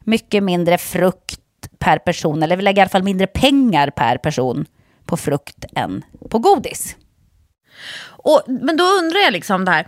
mycket 0.00 0.42
mindre 0.42 0.78
frukt 0.78 1.40
per 1.78 1.98
person. 1.98 2.42
Eller 2.42 2.56
vi 2.56 2.62
lägger 2.62 2.80
i 2.80 2.82
alla 2.82 2.88
fall 2.88 3.02
mindre 3.02 3.26
pengar 3.26 3.90
per 3.90 4.18
person 4.18 4.66
på 5.06 5.16
frukt 5.16 5.64
än 5.74 6.04
på 6.30 6.38
godis. 6.38 6.96
Och, 8.06 8.42
men 8.46 8.76
då 8.76 8.84
undrar 8.84 9.20
jag 9.20 9.32
liksom 9.32 9.64
det 9.64 9.70
här. 9.70 9.86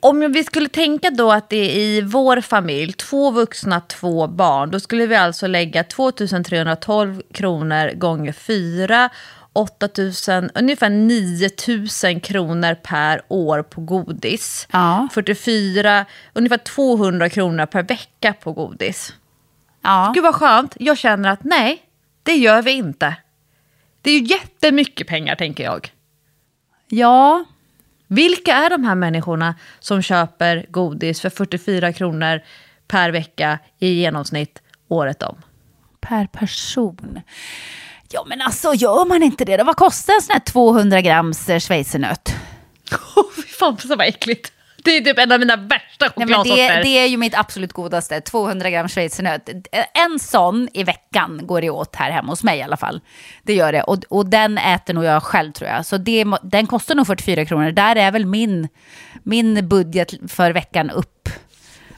Om 0.00 0.32
vi 0.32 0.44
skulle 0.44 0.68
tänka 0.68 1.10
då 1.10 1.32
att 1.32 1.50
det 1.50 1.56
är 1.56 1.78
i 1.78 2.00
vår 2.00 2.40
familj, 2.40 2.92
två 2.92 3.30
vuxna, 3.30 3.80
två 3.80 4.26
barn, 4.26 4.70
då 4.70 4.80
skulle 4.80 5.06
vi 5.06 5.16
alltså 5.16 5.46
lägga 5.46 5.84
2312 5.84 7.22
kronor 7.32 7.92
gånger 7.94 8.32
fyra 8.32 9.10
8 9.52 9.88
000, 10.28 10.50
ungefär 10.54 10.90
9 10.90 11.50
000 12.12 12.20
kronor 12.20 12.74
per 12.74 13.22
år 13.28 13.62
på 13.62 13.80
godis. 13.80 14.68
Ja. 14.70 15.08
44, 15.12 16.04
ungefär 16.32 16.58
200 16.58 17.28
kronor 17.28 17.66
per 17.66 17.82
vecka 17.82 18.32
på 18.32 18.52
godis. 18.52 19.14
Ja. 19.82 20.12
Gud 20.14 20.24
vad 20.24 20.34
skönt. 20.34 20.76
Jag 20.80 20.98
känner 20.98 21.28
att 21.28 21.44
nej, 21.44 21.82
det 22.22 22.34
gör 22.34 22.62
vi 22.62 22.70
inte. 22.70 23.16
Det 24.02 24.10
är 24.10 24.18
ju 24.18 24.26
jättemycket 24.26 25.06
pengar 25.06 25.34
tänker 25.34 25.64
jag. 25.64 25.92
Ja. 26.90 27.44
Vilka 28.06 28.54
är 28.54 28.70
de 28.70 28.84
här 28.84 28.94
människorna 28.94 29.54
som 29.80 30.02
köper 30.02 30.66
godis 30.68 31.20
för 31.20 31.30
44 31.30 31.92
kronor 31.92 32.40
per 32.86 33.10
vecka 33.10 33.58
i 33.78 33.88
genomsnitt 33.88 34.62
året 34.88 35.22
om? 35.22 35.36
Per 36.00 36.26
person? 36.26 37.20
Ja 38.12 38.24
men 38.28 38.40
alltså 38.40 38.74
gör 38.74 39.04
man 39.04 39.22
inte 39.22 39.44
det 39.44 39.56
då? 39.56 39.64
Vad 39.64 39.76
kostar 39.76 40.14
en 40.14 40.22
sån 40.22 40.32
här 40.32 40.40
200 40.40 41.00
grams 41.00 41.48
eh, 41.48 41.60
schweizernöt? 41.60 42.34
Oh, 43.16 43.30
fy 43.36 43.42
fan 43.42 43.78
så 43.78 43.96
vad 43.96 44.06
äckligt. 44.06 44.52
Det 44.84 44.96
är 44.96 45.00
typ 45.00 45.18
en 45.18 45.32
av 45.32 45.40
mina 45.40 45.56
värsta 45.56 46.08
chokladsorter. 46.08 46.56
Nej, 46.56 46.76
det, 46.76 46.82
det, 46.82 46.98
är 46.98 47.06
ju 47.06 47.16
mitt 47.16 47.38
absolut 47.38 47.72
godaste, 47.72 48.20
200 48.20 48.70
gram 48.70 48.88
schweizernöt. 48.88 49.48
En 49.94 50.18
sån 50.18 50.68
i 50.74 50.84
veckan 50.84 51.40
går 51.46 51.60
det 51.60 51.70
åt 51.70 51.96
här 51.96 52.10
hemma 52.10 52.32
hos 52.32 52.44
mig 52.44 52.58
i 52.58 52.62
alla 52.62 52.76
fall. 52.76 53.00
Det 53.42 53.54
gör 53.54 53.72
det. 53.72 53.82
Och, 53.82 53.98
och 54.08 54.26
den 54.26 54.58
äter 54.58 54.94
nog 54.94 55.04
jag 55.04 55.22
själv 55.22 55.52
tror 55.52 55.70
jag. 55.70 55.86
Så 55.86 55.96
det, 55.96 56.24
den 56.42 56.66
kostar 56.66 56.94
nog 56.94 57.06
44 57.06 57.44
kronor. 57.44 57.70
Där 57.70 57.96
är 57.96 58.10
väl 58.10 58.26
min, 58.26 58.68
min 59.22 59.68
budget 59.68 60.14
för 60.28 60.52
veckan 60.52 60.90
upp, 60.90 61.28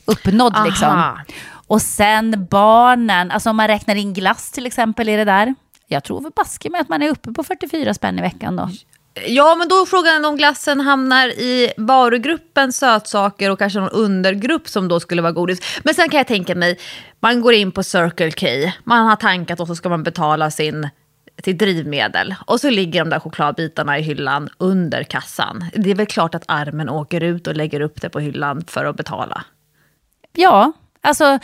uppnådd 0.04 0.54
Aha. 0.54 0.64
liksom. 0.64 1.18
Och 1.66 1.82
sen 1.82 2.46
barnen, 2.50 3.30
alltså 3.30 3.50
om 3.50 3.56
man 3.56 3.68
räknar 3.68 3.94
in 3.94 4.14
glass 4.14 4.50
till 4.50 4.66
exempel 4.66 5.08
i 5.08 5.16
det 5.16 5.24
där. 5.24 5.54
Jag 5.86 6.04
tror 6.04 6.20
väl 6.20 6.32
baske 6.36 6.70
med 6.70 6.80
att 6.80 6.88
man 6.88 7.02
är 7.02 7.08
uppe 7.08 7.32
på 7.32 7.44
44 7.44 7.94
spänn 7.94 8.18
i 8.18 8.22
veckan 8.22 8.56
då. 8.56 8.68
Ja, 9.14 9.54
men 9.59 9.69
då 9.69 9.75
är 9.75 9.87
frågan 9.87 10.25
om 10.25 10.37
glassen 10.37 10.81
hamnar 10.81 11.28
i 11.28 11.73
varugruppen 11.76 12.73
sötsaker 12.73 13.50
och 13.50 13.59
kanske 13.59 13.81
någon 13.81 13.88
undergrupp 13.88 14.69
som 14.69 14.88
då 14.88 15.00
skulle 15.00 15.23
vara 15.23 15.33
godis. 15.33 15.81
Men 15.85 15.95
sen 15.95 16.09
kan 16.09 16.19
jag 16.19 16.26
tänka 16.26 16.54
mig, 16.54 16.78
man 17.21 17.40
går 17.40 17.52
in 17.52 17.73
på 17.73 17.83
Circle 17.83 18.31
K, 18.31 18.47
man 18.85 19.07
har 19.07 19.16
tankat 19.16 19.61
och 19.61 19.66
så 19.66 19.75
ska 19.75 19.88
man 19.88 20.02
betala 20.02 20.50
sin 20.50 20.88
till 21.42 21.59
drivmedel. 21.59 22.35
Och 22.47 22.61
så 22.61 22.71
ligger 22.71 23.00
de 23.00 23.11
där 23.11 23.21
chokladbitarna 23.21 23.99
i 23.99 24.02
hyllan 24.02 24.49
under 24.59 25.02
kassan. 25.02 25.64
Det 25.75 25.90
är 25.90 25.95
väl 25.95 26.07
klart 26.07 26.35
att 26.35 26.45
armen 26.49 26.88
åker 26.88 27.21
ut 27.21 27.47
och 27.47 27.57
lägger 27.57 27.81
upp 27.81 28.00
det 28.00 28.11
på 28.11 28.21
hyllan 28.21 28.64
för 28.66 28.85
att 28.85 28.97
betala. 28.97 29.45
Ja, 30.33 30.73
Alltså, 31.04 31.38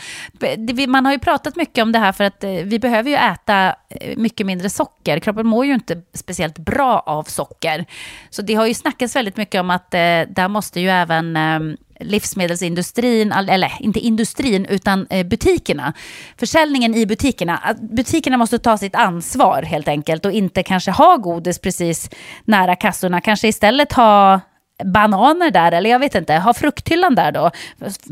man 0.87 1.05
har 1.05 1.13
ju 1.13 1.19
pratat 1.19 1.55
mycket 1.55 1.81
om 1.81 1.91
det 1.91 1.99
här 1.99 2.11
för 2.11 2.23
att 2.23 2.43
eh, 2.43 2.51
vi 2.51 2.79
behöver 2.79 3.09
ju 3.09 3.15
äta 3.15 3.75
eh, 3.89 4.17
mycket 4.17 4.45
mindre 4.45 4.69
socker. 4.69 5.19
Kroppen 5.19 5.47
mår 5.47 5.65
ju 5.65 5.73
inte 5.73 6.01
speciellt 6.13 6.57
bra 6.57 6.99
av 6.99 7.23
socker. 7.23 7.85
Så 8.29 8.41
det 8.41 8.53
har 8.53 8.65
ju 8.65 8.73
snackats 8.73 9.15
väldigt 9.15 9.37
mycket 9.37 9.61
om 9.61 9.69
att 9.69 9.93
eh, 9.93 9.99
där 10.29 10.47
måste 10.47 10.79
ju 10.79 10.89
även 10.89 11.35
ehm, 11.35 11.77
livsmedelsindustrin, 11.99 13.31
eller 13.31 13.71
inte 13.79 13.99
industrin, 13.99 14.65
utan 14.65 15.07
butikerna. 15.25 15.93
Försäljningen 16.37 16.95
i 16.95 17.05
butikerna. 17.05 17.75
Butikerna 17.81 18.37
måste 18.37 18.59
ta 18.59 18.77
sitt 18.77 18.95
ansvar 18.95 19.63
helt 19.63 19.87
enkelt 19.87 20.25
och 20.25 20.31
inte 20.31 20.63
kanske 20.63 20.91
ha 20.91 21.15
godis 21.15 21.59
precis 21.59 22.09
nära 22.45 22.75
kassorna. 22.75 23.21
Kanske 23.21 23.47
istället 23.47 23.93
ha 23.93 24.39
bananer 24.85 25.51
där, 25.51 25.71
eller 25.71 25.89
jag 25.89 25.99
vet 25.99 26.15
inte, 26.15 26.35
ha 26.35 26.53
frukthyllan 26.53 27.15
där 27.15 27.31
då. 27.31 27.51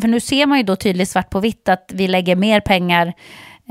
För 0.02 0.08
nu 0.08 0.20
ser 0.20 0.46
man 0.46 0.58
ju 0.58 0.64
då 0.64 0.76
tydligt 0.76 1.10
svart 1.10 1.30
på 1.30 1.40
vitt 1.40 1.70
att 1.70 1.92
vi 1.94 2.08
lägger 2.08 2.36
mer 2.36 2.60
pengar 2.60 3.14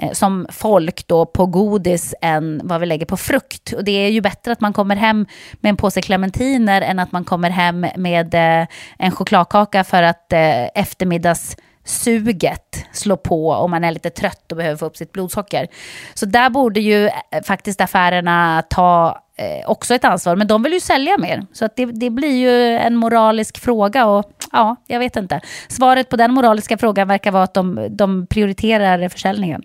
eh, 0.03 0.13
som 0.13 0.47
folk 0.51 1.07
då 1.07 1.27
på 1.27 1.47
godis 1.47 2.15
än 2.23 2.61
vad 2.65 2.81
vi 2.81 2.87
lägger 2.87 3.07
på 3.07 3.17
frukt. 3.17 3.73
Och 3.73 3.85
det 3.85 3.91
är 3.91 4.09
ju 4.09 4.21
bättre 4.21 4.53
att 4.53 4.61
man 4.61 4.73
kommer 4.73 4.97
hem 4.97 5.27
med 5.61 5.71
en 5.71 5.77
påse 5.77 6.03
clementiner 6.03 6.83
än 6.83 6.99
att 6.99 7.13
man 7.13 7.25
kommer 7.25 7.51
hem 7.51 7.87
med 7.97 8.35
eh, 8.35 8.67
en 8.99 9.11
chokladkaka 9.11 9.85
för 9.85 10.03
att 10.03 10.33
eh, 10.33 10.65
eftermiddags 10.75 11.57
suget 11.87 12.87
slå 12.93 13.17
på 13.17 13.51
om 13.51 13.71
man 13.71 13.85
är 13.85 13.93
lite 13.93 14.11
trött 14.11 14.53
och 14.53 14.57
behöver 14.57 14.77
få 14.77 14.87
upp 14.87 14.97
sitt 14.97 15.13
blodsocker. 15.13 15.67
Så 16.15 16.27
där 16.27 16.51
borde 16.51 16.81
ju 16.81 17.07
eh, 17.07 17.13
faktiskt 17.45 17.81
affärerna 17.81 18.63
ta 18.71 19.23
eh, 19.37 19.71
också 19.71 19.95
ett 19.95 20.05
ansvar, 20.05 20.37
men 20.37 20.47
de 20.47 20.63
vill 20.63 20.73
ju 20.73 20.81
sälja 20.81 21.19
mer. 21.19 21.47
Så 21.53 21.65
att 21.65 21.77
det, 21.77 21.87
det 21.87 22.11
blir 22.11 22.37
ju 22.37 22.79
en 22.79 22.97
moralisk 22.97 23.59
fråga 23.59 24.07
och 24.07 24.33
ja, 24.53 24.77
jag 24.87 24.99
vet 24.99 25.17
inte. 25.17 25.41
Svaret 25.69 26.09
på 26.09 26.17
den 26.17 26.33
moraliska 26.33 26.79
frågan 26.79 27.09
verkar 27.09 27.31
vara 27.31 27.43
att 27.43 27.55
de, 27.55 27.89
de 27.91 28.27
prioriterar 28.27 29.09
försäljningen. 29.09 29.63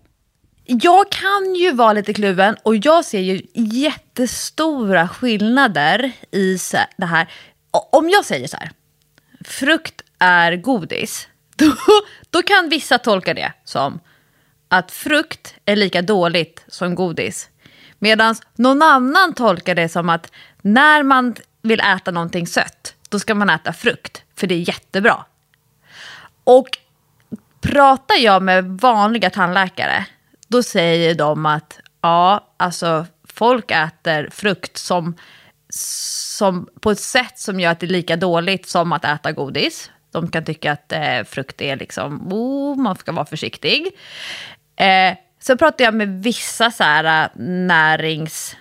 Jag 0.66 1.12
kan 1.12 1.56
ju 1.56 1.72
vara 1.72 1.94
lite 1.94 2.14
kluven 2.14 2.56
och 2.64 2.76
jag 2.76 3.06
ser 3.06 3.20
ju 3.20 3.42
jättestora 3.54 5.08
skillnader 5.08 6.12
i 6.32 6.58
det 6.98 7.06
här. 7.06 7.28
Om 7.92 8.10
jag 8.10 8.26
säger 8.26 8.48
så 8.48 8.58
här, 8.58 8.72
frukt 9.46 10.02
är 10.20 10.56
godis, 10.56 11.28
då, 11.66 11.76
då 12.30 12.42
kan 12.42 12.70
vissa 12.70 12.98
tolka 12.98 13.34
det 13.34 13.54
som 13.64 14.00
att 14.68 14.92
frukt 14.92 15.56
är 15.66 15.76
lika 15.76 16.02
dåligt 16.02 16.64
som 16.68 16.96
godis. 16.96 17.50
Medan 18.00 18.36
någon 18.56 18.82
annan 18.82 19.34
tolkar 19.34 19.76
det 19.76 19.90
som 19.90 20.10
att 20.10 20.32
när 20.62 21.04
man 21.04 21.36
vill 21.62 21.80
äta 21.80 22.12
någonting 22.12 22.48
sött, 22.48 22.96
då 23.10 23.20
ska 23.20 23.36
man 23.36 23.50
äta 23.50 23.74
frukt, 23.74 24.24
för 24.36 24.48
det 24.48 24.56
är 24.56 24.68
jättebra. 24.68 25.26
Och 26.44 26.78
pratar 27.62 28.16
jag 28.16 28.44
med 28.44 28.66
vanliga 28.66 29.30
tandläkare 29.30 30.06
då 30.52 30.64
säger 30.64 31.16
de 31.16 31.46
att 31.46 31.80
ja, 32.02 32.48
alltså 32.58 33.06
folk 33.24 33.72
äter 33.72 34.30
frukt 34.32 34.78
som, 34.78 35.16
som 35.70 36.70
på 36.82 36.92
ett 36.92 37.00
sätt 37.00 37.40
som 37.40 37.60
gör 37.60 37.72
att 37.72 37.80
det 37.80 37.86
är 37.86 37.92
lika 37.92 38.16
dåligt 38.16 38.70
som 38.70 38.94
att 38.94 39.06
äta 39.06 39.32
godis. 39.32 39.92
De 40.12 40.32
kan 40.32 40.46
tycka 40.46 40.72
att 40.72 40.92
eh, 40.92 41.24
frukt 41.26 41.62
är 41.62 41.76
liksom, 41.76 42.34
oh, 42.34 42.78
man 42.78 42.96
ska 42.96 43.12
vara 43.12 43.26
försiktig. 43.26 43.88
Eh, 44.76 45.14
så 45.40 45.58
pratar 45.58 45.86
jag 45.86 45.94
med 45.94 46.24
vissa 46.24 46.72
så 46.72 46.84
här, 46.84 47.24
eh, 47.24 47.30
näringsproffs. 47.44 48.56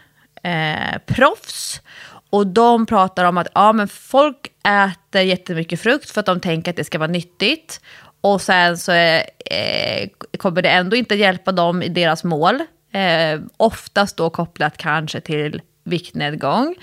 Eh, 1.77 1.83
Och 2.31 2.47
de 2.47 2.87
pratar 2.87 3.25
om 3.25 3.39
att 3.39 3.49
ja, 3.55 3.73
men 3.73 3.89
folk 3.89 4.47
äter 4.67 5.23
jättemycket 5.23 5.81
frukt 5.81 6.11
för 6.11 6.21
att 6.21 6.27
de 6.27 6.41
tänker 6.41 6.71
att 6.71 6.77
det 6.77 6.85
ska 6.85 6.99
vara 6.99 7.11
nyttigt. 7.11 7.81
Och 8.21 8.43
sen 8.43 8.79
så 8.79 8.93
eh, 8.93 9.23
eh 9.51 10.09
kommer 10.39 10.63
det 10.63 10.69
ändå 10.69 10.97
inte 10.97 11.15
hjälpa 11.15 11.53
dem 11.53 11.83
i 11.83 11.89
deras 11.89 12.25
mål. 12.25 12.61
Eh, 12.93 13.41
oftast 13.57 14.17
då 14.17 14.31
kopplat 14.31 14.77
kanske 14.77 15.21
till 15.21 15.63
viktnedgång. 15.85 16.75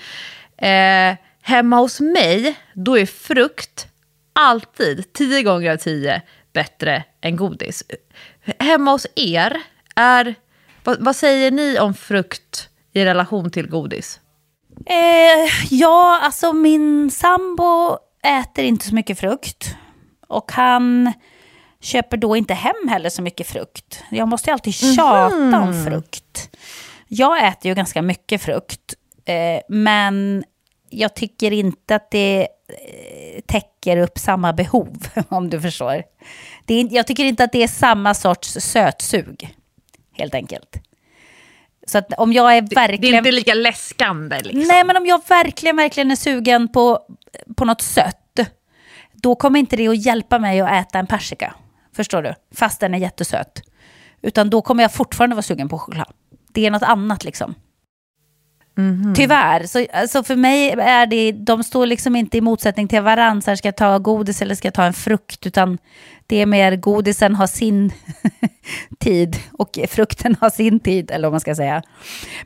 Eh, 0.56 1.16
hemma 1.42 1.76
hos 1.76 2.00
mig, 2.00 2.56
då 2.72 2.98
är 2.98 3.06
frukt 3.06 3.88
alltid, 4.38 5.12
tio 5.12 5.42
gånger 5.42 5.72
av 5.72 5.76
tio, 5.76 6.22
bättre 6.52 7.04
än 7.20 7.36
godis. 7.36 7.84
Hemma 8.58 8.90
hos 8.90 9.06
er, 9.16 9.62
är, 9.96 10.34
vad, 10.84 11.04
vad 11.04 11.16
säger 11.16 11.50
ni 11.50 11.78
om 11.78 11.94
frukt 11.94 12.68
i 12.92 13.04
relation 13.04 13.50
till 13.50 13.68
godis? 13.68 14.20
Eh, 14.86 15.52
ja, 15.70 16.20
alltså 16.22 16.52
min 16.52 17.10
sambo 17.10 17.98
äter 18.22 18.64
inte 18.64 18.86
så 18.86 18.94
mycket 18.94 19.18
frukt. 19.18 19.76
Och 20.28 20.52
han 20.52 21.12
köper 21.80 22.16
då 22.16 22.36
inte 22.36 22.54
hem 22.54 22.88
heller 22.88 23.10
så 23.10 23.22
mycket 23.22 23.46
frukt. 23.46 24.04
Jag 24.10 24.28
måste 24.28 24.50
ju 24.50 24.52
alltid 24.52 24.74
tjata 24.74 25.36
mm. 25.36 25.62
om 25.62 25.70
mhm. 25.70 25.84
frukt. 25.84 26.56
Jag 27.08 27.46
äter 27.46 27.68
ju 27.68 27.74
ganska 27.74 28.02
mycket 28.02 28.42
frukt, 28.42 28.94
eh, 29.24 29.60
men 29.68 30.44
jag 30.90 31.14
tycker 31.14 31.50
inte 31.52 31.94
att 31.94 32.10
det 32.10 32.48
täcker 33.46 33.96
upp 33.96 34.18
samma 34.18 34.52
behov, 34.52 35.08
om 35.28 35.50
du 35.50 35.60
förstår. 35.60 36.02
Det 36.64 36.74
är, 36.74 36.88
jag 36.90 37.06
tycker 37.06 37.24
inte 37.24 37.44
att 37.44 37.52
det 37.52 37.62
är 37.62 37.68
samma 37.68 38.14
sorts 38.14 38.48
sötsug, 38.60 39.54
helt 40.12 40.34
enkelt. 40.34 40.76
Så 41.86 41.98
att 41.98 42.12
om 42.12 42.32
jag 42.32 42.56
är 42.56 42.62
verkligen... 42.74 43.00
Det 43.00 43.08
är 43.08 43.18
inte 43.18 43.32
lika 43.32 43.54
läskande 43.54 44.40
liksom. 44.42 44.68
Nej, 44.68 44.84
men 44.84 44.96
om 44.96 45.06
jag 45.06 45.22
verkligen, 45.28 45.76
verkligen 45.76 46.10
är 46.10 46.16
sugen 46.16 46.68
på, 46.68 46.98
på 47.56 47.64
något 47.64 47.80
sött, 47.80 48.38
då 49.12 49.34
kommer 49.34 49.58
inte 49.60 49.76
det 49.76 49.88
att 49.88 50.04
hjälpa 50.06 50.38
mig 50.38 50.60
att 50.60 50.70
äta 50.70 50.98
en 50.98 51.06
persika. 51.06 51.54
Förstår 51.96 52.22
du? 52.22 52.34
Fast 52.54 52.80
den 52.80 52.94
är 52.94 52.98
jättesöt. 52.98 53.62
Utan 54.22 54.50
då 54.50 54.62
kommer 54.62 54.82
jag 54.82 54.92
fortfarande 54.92 55.36
vara 55.36 55.42
sugen 55.42 55.68
på 55.68 55.78
choklad. 55.78 56.12
Det 56.52 56.66
är 56.66 56.70
något 56.70 56.82
annat 56.82 57.24
liksom. 57.24 57.54
Mm 58.78 58.96
-hmm. 58.96 59.14
Tyvärr. 59.14 59.66
Så 59.66 59.86
alltså 59.92 60.22
för 60.22 60.36
mig 60.36 60.70
är 60.70 61.06
det, 61.06 61.32
de 61.32 61.64
står 61.64 61.86
liksom 61.86 62.16
inte 62.16 62.38
i 62.38 62.40
motsättning 62.40 62.88
till 62.88 63.02
varandra. 63.02 63.42
Så 63.42 63.50
här, 63.50 63.56
ska 63.56 63.68
jag 63.68 63.76
ta 63.76 63.98
godis 63.98 64.42
eller 64.42 64.54
ska 64.54 64.66
jag 64.66 64.74
ta 64.74 64.84
en 64.84 64.92
frukt? 64.92 65.46
Utan 65.46 65.78
det 66.26 66.36
är 66.42 66.46
mer 66.46 66.76
godisen 66.76 67.34
har 67.34 67.46
sin 67.46 67.92
tid 68.98 69.36
och 69.52 69.78
frukten 69.88 70.36
har 70.40 70.50
sin 70.50 70.80
tid, 70.80 71.10
eller 71.10 71.28
vad 71.28 71.32
man 71.32 71.40
ska 71.40 71.54
säga. 71.54 71.82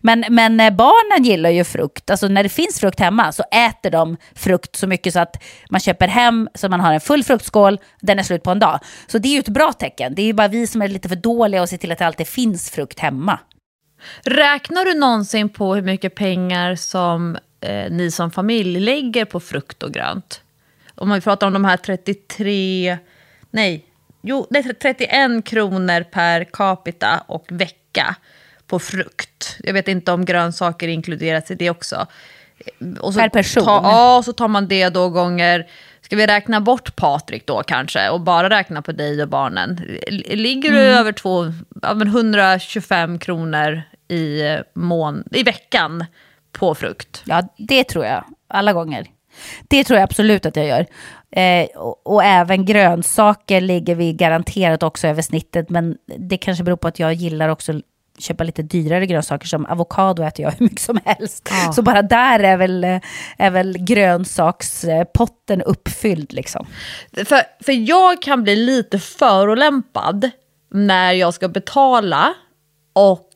Men, 0.01 0.25
men 0.29 0.61
eh, 0.61 0.71
barnen 0.71 1.25
gillar 1.25 1.51
ju 1.51 1.65
frukt. 1.65 2.11
Alltså 2.11 2.29
när 2.29 2.43
det 2.43 2.49
finns 2.49 2.81
frukt 2.81 3.01
hemma 3.01 3.33
så 3.33 3.43
äter 3.43 3.91
de 3.91 4.17
frukt 4.35 4.77
så 4.77 4.87
mycket 4.87 5.13
så 5.13 5.21
att 5.21 5.43
man 5.71 5.81
köper 5.81 6.09
hem 6.09 6.49
så 6.55 6.69
man 6.69 6.81
har 6.81 6.93
en 6.95 7.01
full 7.01 7.25
fruktskål, 7.25 7.79
den 8.01 8.19
är 8.19 8.23
slut 8.23 8.43
på 8.43 8.51
en 8.51 8.59
dag. 8.59 8.81
Så 9.07 9.19
det 9.19 9.29
är 9.29 9.33
ju 9.33 9.39
ett 9.39 9.49
bra 9.49 9.73
tecken. 9.73 10.15
Det 10.15 10.23
är 10.23 10.27
ju 10.27 10.33
bara 10.33 10.49
vi 10.49 10.67
som 10.67 10.83
är 10.83 10.89
lite 10.89 11.09
för 11.09 11.17
dåliga 11.17 11.63
och 11.63 11.69
ser 11.69 11.77
till 11.77 11.93
att 11.93 11.99
det 11.99 12.07
alltid 12.07 12.29
finns 12.29 12.71
frukt 12.71 12.99
hemma. 12.99 13.39
Räknar 14.23 14.85
du 14.85 14.95
någonsin 14.95 15.49
på 15.49 15.75
hur 15.75 15.83
mycket 15.83 16.15
pengar 16.15 16.75
som 16.75 17.39
eh, 17.61 17.91
ni 17.91 18.11
som 18.11 18.31
familj 18.31 18.81
lägger 18.81 19.25
på 19.25 19.41
frukt 19.41 19.83
och 19.83 19.93
grönt? 19.93 20.41
Om 20.95 21.13
vi 21.13 21.21
pratar 21.21 21.47
om 21.47 21.53
de 21.53 21.65
här 21.65 21.77
33, 21.77 22.99
nej, 23.51 23.87
jo, 24.23 24.47
det 24.51 24.59
är 24.59 24.73
31 24.73 25.45
kronor 25.45 26.03
per 26.03 26.45
capita 26.45 27.25
och 27.27 27.45
vecka 27.49 28.17
på 28.67 28.79
frukt. 28.79 29.57
Jag 29.59 29.73
vet 29.73 29.89
inte 29.89 30.13
om 30.13 30.25
grönsaker 30.25 30.89
inkluderas 30.89 31.51
i 31.51 31.55
det 31.55 31.71
också. 31.71 32.07
Och 33.01 33.15
så 33.15 33.21
per 33.21 33.29
person? 33.29 33.65
Ta, 33.65 33.81
ja, 33.85 34.23
så 34.25 34.33
tar 34.33 34.49
man 34.49 34.69
det 34.69 34.89
då 34.89 35.09
gånger 35.09 35.67
Ska 36.13 36.17
vi 36.17 36.27
räkna 36.27 36.61
bort 36.61 36.97
Patrik 36.97 37.47
då 37.47 37.63
kanske 37.63 38.09
och 38.09 38.21
bara 38.21 38.51
räkna 38.51 38.83
på 38.83 38.93
dig 38.93 39.23
och 39.23 39.29
barnen? 39.29 39.81
Ligger 40.29 40.71
du 40.71 40.81
mm. 40.81 40.99
över 40.99 41.13
två, 41.13 41.53
125 41.83 43.19
kronor 43.19 43.83
i, 44.13 44.59
mån, 44.75 45.25
i 45.31 45.43
veckan 45.43 46.05
på 46.53 46.75
frukt? 46.75 47.23
Ja, 47.27 47.43
det 47.57 47.85
tror 47.85 48.05
jag. 48.05 48.25
Alla 48.49 48.73
gånger. 48.73 49.07
Det 49.69 49.85
tror 49.85 49.99
jag 49.99 50.05
absolut 50.05 50.47
att 50.47 50.57
jag 50.57 50.67
gör. 50.67 50.87
Eh, 51.31 51.67
och, 51.77 52.07
och, 52.07 52.25
även 52.25 52.65
grönsaker 52.65 53.61
ligger 53.61 53.95
vi 53.95 54.13
garanterat 54.13 54.83
också 54.83 55.09
över 55.09 55.23
snittet. 55.23 55.71
Men 55.71 55.97
det 56.19 56.37
kanske 56.37 56.65
beror 56.65 56.77
på 56.77 56.89
att 56.89 56.99
jag 56.99 57.15
gillar 57.15 57.49
också 57.49 57.81
köpa 58.19 58.45
lite 58.45 58.63
dyrare 58.63 59.07
grönsaker 59.07 59.47
som 59.47 59.67
avokado 59.67 60.23
äter 60.23 60.45
jag 60.45 60.53
hur 60.59 60.65
mycket 60.65 60.81
som 60.81 61.01
helst. 61.05 61.49
Ja. 61.51 61.73
Så 61.73 61.83
bara 61.83 62.03
där 62.03 62.41
är 62.41 62.57
väl, 62.57 62.85
är 63.39 63.51
väl 63.51 63.77
grönsakspotten 63.79 65.63
uppfylld 65.63 66.33
liksom. 66.33 66.67
För, 67.13 67.65
för 67.65 67.73
jag 67.73 68.23
kan 68.23 68.43
bli 68.43 68.57
lite 68.57 68.99
förolämpad 68.99 70.31
när 70.71 71.13
jag 71.13 71.35
ska 71.35 71.49
betala 71.49 72.35
och 72.93 73.32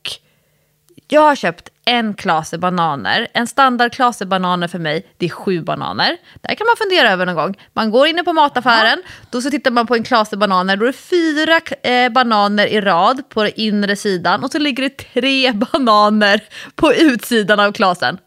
jag 1.09 1.21
har 1.21 1.37
köpt 1.37 1.69
en 1.85 2.15
klase 2.15 2.59
bananer. 2.59 3.29
En 3.35 3.47
standardklase 3.47 4.27
bananer 4.27 4.69
för 4.69 4.79
mig, 4.79 5.07
det 5.17 5.27
är 5.27 5.31
sju 5.31 5.63
bananer. 5.63 6.17
Där 6.41 6.55
kan 6.55 6.67
man 6.67 6.77
fundera 6.79 7.11
över 7.11 7.27
någon 7.27 7.35
gång. 7.35 7.59
Man 7.73 7.91
går 7.91 8.07
inne 8.07 8.23
på 8.25 8.33
mataffären, 8.33 9.03
då 9.31 9.43
så 9.43 9.51
tittar 9.51 9.71
man 9.71 9.87
på 9.87 9.95
en 9.95 10.05
klase 10.05 10.37
bananer. 10.37 10.77
Då 10.77 10.83
är 10.83 10.87
det 10.87 10.93
fyra 10.93 11.61
eh, 11.91 12.13
bananer 12.13 12.67
i 12.67 12.81
rad 12.81 13.29
på 13.29 13.43
den 13.43 13.53
inre 13.57 13.97
sidan 13.97 14.45
och 14.45 14.51
så 14.51 14.59
ligger 14.59 14.83
det 14.83 14.97
tre 14.97 15.53
bananer 15.73 16.41
på 16.75 16.95
utsidan 16.95 17.61
av 17.61 17.73
klasen. 17.73 18.19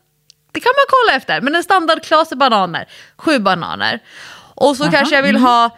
Det 0.52 0.60
kan 0.60 0.72
man 0.76 0.86
kolla 0.90 1.18
efter, 1.18 1.42
men 1.42 1.56
en 1.56 1.64
standardklase 1.64 2.36
bananer, 2.36 2.88
sju 3.18 3.40
bananer. 3.40 4.00
Och 4.56 4.76
så 4.76 4.84
Aha, 4.84 4.92
kanske 4.92 5.16
jag 5.16 5.24
vill 5.24 5.36
mm. 5.36 5.44
ha 5.44 5.78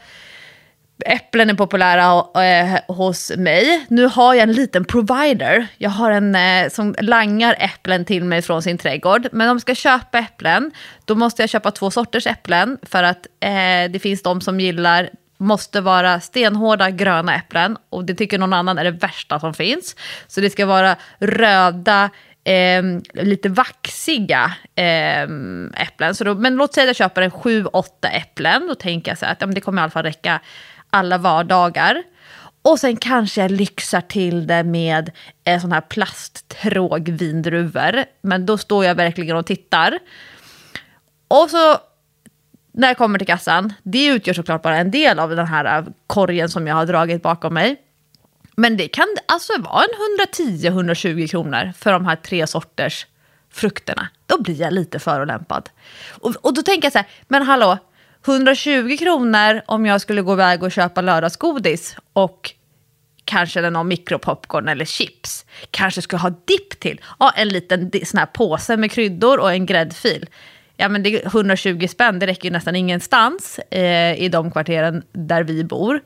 Äpplen 1.06 1.50
är 1.50 1.54
populära 1.54 2.26
eh, 2.44 2.96
hos 2.96 3.32
mig. 3.38 3.86
Nu 3.88 4.06
har 4.06 4.34
jag 4.34 4.44
en 4.44 4.52
liten 4.52 4.86
provider. 4.86 5.68
Jag 5.78 5.90
har 5.90 6.12
en 6.12 6.36
eh, 6.36 6.70
som 6.70 6.96
langar 7.02 7.56
äpplen 7.60 8.06
till 8.06 8.24
mig 8.24 8.42
från 8.42 8.62
sin 8.62 8.78
trädgård. 8.78 9.28
Men 9.32 9.50
om 9.50 9.56
jag 9.56 9.62
ska 9.62 9.76
köpa 9.76 10.20
äpplen, 10.20 10.72
då 11.06 11.16
måste 11.16 11.42
jag 11.42 11.50
köpa 11.50 11.72
två 11.72 11.92
sorters 11.92 12.28
äpplen. 12.28 12.78
För 12.82 13.04
att 13.04 13.28
eh, 13.40 13.92
det 13.92 14.02
finns 14.02 14.24
de 14.24 14.42
som 14.42 14.60
gillar 14.60 15.10
måste 15.38 15.82
vara 15.82 16.20
stenhårda 16.20 16.90
gröna 16.90 17.36
äpplen. 17.36 17.78
Och 17.90 18.06
det 18.06 18.16
tycker 18.16 18.38
någon 18.38 18.54
annan 18.54 18.78
är 18.78 18.84
det 18.84 18.92
värsta 18.92 19.40
som 19.40 19.54
finns. 19.54 19.96
Så 20.28 20.42
det 20.42 20.50
ska 20.50 20.66
vara 20.66 20.96
röda, 21.20 22.10
eh, 22.44 22.84
lite 23.14 23.50
vaxiga 23.50 24.54
eh, 24.76 25.24
äpplen. 25.78 26.16
Så 26.16 26.24
då, 26.24 26.36
men 26.36 26.56
låt 26.56 26.74
säga 26.74 26.84
att 26.84 26.88
jag 26.88 26.96
köper 26.96 27.22
en 27.22 27.32
sju, 27.32 27.66
åtta 27.66 28.10
äpplen. 28.10 28.68
Då 28.68 28.76
tänker 28.76 29.12
jag 29.12 29.18
så 29.18 29.26
här 29.26 29.32
att 29.32 29.42
ja, 29.42 29.48
det 29.48 29.62
kommer 29.62 29.82
i 29.82 29.84
alla 29.84 29.92
fall 29.92 30.04
räcka 30.04 30.40
alla 30.92 31.18
vardagar. 31.18 32.04
Och 32.62 32.80
sen 32.80 32.98
kanske 32.98 33.42
jag 33.42 33.52
lyxar 33.52 34.02
till 34.02 34.48
det 34.48 34.64
med 34.64 35.12
en 35.44 35.62
sån 35.62 35.72
här 35.72 35.82
plasttråg 35.82 37.10
vindruvor. 37.10 38.06
Men 38.22 38.46
då 38.46 38.58
står 38.58 38.86
jag 38.86 38.96
verkligen 38.96 39.38
och 39.38 39.46
tittar. 39.46 40.00
Och 41.28 41.50
så 41.50 41.78
när 42.72 42.88
jag 42.88 42.98
kommer 42.98 43.20
till 43.20 43.28
kassan, 43.28 43.74
det 43.84 44.06
utgör 44.06 44.34
såklart 44.34 44.62
bara 44.62 44.78
en 44.78 44.92
del 44.92 45.20
av 45.20 45.36
den 45.36 45.48
här 45.48 45.78
eh, 45.78 45.86
korgen 46.08 46.50
som 46.50 46.68
jag 46.68 46.76
har 46.76 46.86
dragit 46.86 47.24
bakom 47.24 47.54
mig. 47.54 47.82
Men 48.56 48.78
det 48.78 48.88
kan 48.88 49.08
alltså 49.26 49.54
vara 49.62 49.84
en 49.84 50.26
110-120 50.28 51.28
kronor 51.28 51.74
för 51.78 51.92
de 51.92 52.06
här 52.06 52.16
tre 52.16 52.48
sorters 52.48 53.06
frukterna. 53.52 54.08
Då 54.26 54.42
blir 54.42 54.62
jag 54.62 54.74
lite 54.74 55.00
förolämpad. 55.00 55.70
Och, 56.10 56.36
och 56.36 56.54
då 56.54 56.62
tänker 56.62 56.86
jag 56.86 56.92
så 56.94 56.98
här, 56.98 57.08
men 57.28 57.44
hallå, 57.44 57.78
120 58.26 58.98
kronor 58.98 59.62
om 59.66 59.86
jag 59.86 60.02
skulle 60.02 60.22
gå 60.22 60.34
iväg 60.34 60.64
och 60.64 60.72
köpa 60.72 61.02
lördagsgodis 61.02 61.96
och 62.14 62.54
kanske 63.26 63.70
någon 63.70 63.88
mikropopcorn 63.88 64.68
eller 64.68 64.86
chips. 64.86 65.46
Kanske 65.72 66.02
skulle 66.02 66.20
ha 66.20 66.30
dipp 66.30 66.80
till. 66.80 67.02
Ja, 67.20 67.34
en 67.36 67.50
liten 67.50 67.92
sån 68.06 68.18
här 68.18 68.26
påse 68.26 68.78
med 68.78 68.92
kryddor 68.92 69.40
och 69.40 69.52
en 69.52 69.66
gräddfil. 69.66 70.30
Ja, 70.78 70.90
men 70.90 71.04
det 71.04 71.24
är 71.24 71.26
120 71.26 71.88
spänn, 71.88 72.20
det 72.20 72.28
räcker 72.28 72.46
ju 72.46 72.52
nästan 72.52 72.76
ingenstans 72.76 73.60
eh, 73.60 74.22
i 74.22 74.30
de 74.30 74.52
kvarteren 74.52 75.04
där 75.12 75.44
vi 75.44 75.64
bor. 75.64 76.02